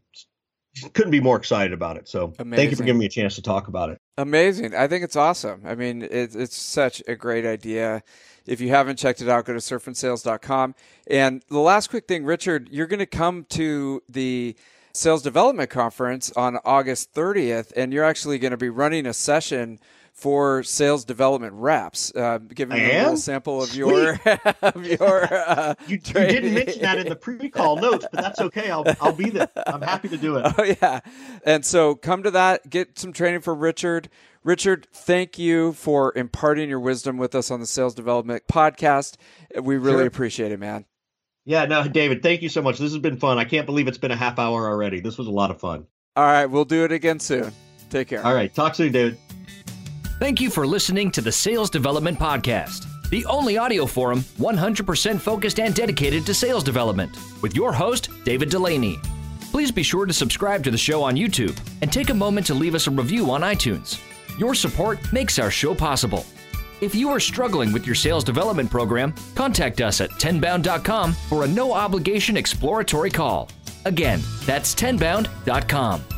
couldn't 0.93 1.11
be 1.11 1.21
more 1.21 1.37
excited 1.37 1.73
about 1.73 1.97
it. 1.97 2.09
So 2.09 2.35
Amazing. 2.39 2.57
thank 2.57 2.71
you 2.71 2.77
for 2.77 2.85
giving 2.85 2.99
me 2.99 3.07
a 3.07 3.11
chance 3.11 3.35
to 3.37 3.43
talk 3.43 3.69
about 3.69 3.91
it. 3.91 3.99
Amazing. 4.19 4.75
I 4.75 4.87
think 4.89 5.05
it's 5.05 5.17
awesome. 5.17 5.63
I 5.65 5.75
mean, 5.75 6.03
it's 6.03 6.35
it's 6.35 6.57
such 6.57 7.03
a 7.07 7.15
great 7.15 7.47
idea. 7.47 8.03
If 8.47 8.61
you 8.61 8.69
haven't 8.71 8.97
checked 8.97 9.21
it 9.21 9.29
out, 9.29 9.45
go 9.45 9.53
to 9.53 9.59
surfandsales.com. 9.59 10.75
And 11.09 11.43
the 11.49 11.59
last 11.59 11.91
quick 11.91 12.07
thing, 12.07 12.25
Richard, 12.25 12.69
you're 12.71 12.87
going 12.87 13.01
to 13.01 13.07
come 13.07 13.45
to 13.51 14.03
the 14.09 14.57
sales 14.93 15.23
development 15.23 15.71
conference 15.71 16.33
on 16.33 16.59
August 16.65 17.13
30th, 17.15 17.73
and 17.77 17.93
you're 17.93 18.05
actually 18.05 18.39
going 18.39 18.53
to 18.53 18.57
be 18.57 18.71
running 18.71 19.07
a 19.07 19.13
session 19.13 19.79
for 20.17 20.63
sales 20.63 21.05
development 21.05 21.53
reps, 21.53 22.11
uh, 22.17 22.39
giving 22.39 22.79
a 22.79 22.99
little 23.03 23.17
sample 23.19 23.63
of 23.63 23.75
your 23.75 24.19
of 24.63 24.85
your. 24.87 25.29
Uh, 25.47 25.75
you, 25.87 25.97
you, 25.97 26.13
didn't 26.13 26.55
mention 26.55 26.83
that 26.83 26.99
in 26.99 27.09
the 27.09 27.17
pre-call 27.17 27.77
notes, 27.77 28.07
but 28.11 28.21
that's 28.21 28.41
okay. 28.41 28.71
I'll 28.71 28.85
I'll 29.01 29.13
be 29.13 29.31
there. 29.31 29.49
I'm 29.67 29.83
happy 29.83 30.09
to 30.09 30.17
do 30.17 30.37
it. 30.37 30.47
Oh 30.59 30.63
yeah, 30.63 31.01
and 31.45 31.65
so 31.65 31.95
come 31.95 32.23
to 32.23 32.31
that. 32.31 32.69
Get 32.71 32.99
some 32.99 33.13
training 33.13 33.43
for 33.43 33.55
Richard. 33.55 34.09
Richard, 34.47 34.87
thank 34.93 35.41
you 35.41 35.73
for 35.73 36.17
imparting 36.17 36.69
your 36.69 36.79
wisdom 36.79 37.17
with 37.17 37.35
us 37.35 37.51
on 37.51 37.59
the 37.59 37.67
Sales 37.67 37.97
Development 37.97 38.45
Podcast. 38.47 39.17
We 39.61 39.77
really 39.77 39.99
sure. 39.99 40.07
appreciate 40.07 40.53
it, 40.53 40.61
man. 40.61 40.85
Yeah, 41.45 41.65
no, 41.65 41.89
David, 41.89 42.23
thank 42.23 42.43
you 42.43 42.49
so 42.49 42.63
much. 42.63 42.79
This 42.79 42.93
has 42.93 43.01
been 43.01 43.17
fun. 43.17 43.39
I 43.39 43.45
can't 43.45 43.67
believe 43.67 43.89
it's 43.89 43.99
been 43.99 44.13
a 44.13 44.17
half 44.17 44.39
hour 44.39 44.69
already. 44.69 45.01
This 45.01 45.19
was 45.19 45.27
a 45.27 45.33
lot 45.33 45.51
of 45.51 45.59
fun. 45.59 45.89
All 46.15 46.27
right, 46.27 46.47
we'll 46.47 46.65
do 46.65 46.85
it 46.85 46.93
again 46.93 47.19
soon. 47.19 47.53
Take 47.91 48.07
care. 48.07 48.25
All 48.25 48.35
right, 48.35 48.55
talk 48.55 48.77
soon, 48.77 48.93
David. 48.93 49.19
Thank 50.21 50.41
you 50.41 50.49
for 50.49 50.65
listening 50.65 51.11
to 51.11 51.21
the 51.21 51.33
Sales 51.33 51.69
Development 51.69 52.17
Podcast, 52.17 52.87
the 53.11 53.27
only 53.27 53.59
audio 53.59 53.85
forum 53.85 54.21
100% 54.39 55.19
focused 55.19 55.59
and 55.59 55.75
dedicated 55.75 56.25
to 56.25 56.33
sales 56.33 56.63
development, 56.63 57.11
with 57.43 57.57
your 57.57 57.73
host, 57.73 58.11
David 58.23 58.51
Dulany. 58.51 59.03
Please 59.51 59.73
be 59.73 59.83
sure 59.83 60.07
to 60.07 60.13
subscribe 60.13 60.63
to 60.63 60.71
the 60.71 60.79
show 60.79 61.03
on 61.03 61.17
YouTube 61.17 61.59
and 61.83 61.93
take 61.93 62.11
a 62.11 62.15
moment 62.15 62.47
to 62.47 62.55
leave 62.55 62.77
us 62.77 62.87
a 62.87 62.93
review 62.93 63.29
on 63.33 63.41
iTunes. 63.41 64.01
Your 64.39 64.55
support 64.55 65.13
makes 65.13 65.39
our 65.39 65.51
show 65.51 65.75
possible. 65.75 66.25
If 66.81 66.95
you 66.95 67.09
are 67.09 67.21
struggling 67.21 67.73
with 67.73 67.87
your 67.87 67.95
sales 67.95 68.25
development 68.25 68.71
program, 68.71 69.15
contact 69.35 69.81
us 69.81 70.01
at 70.01 70.11
tenbound.com 70.11 71.13
for 71.13 71.45
a 71.45 71.49
no 71.49 71.73
obligation 71.73 72.37
exploratory 72.37 73.11
call. 73.11 73.49
Again, 73.87 74.21
that's 74.45 74.75
tenbound.com. 74.75 76.16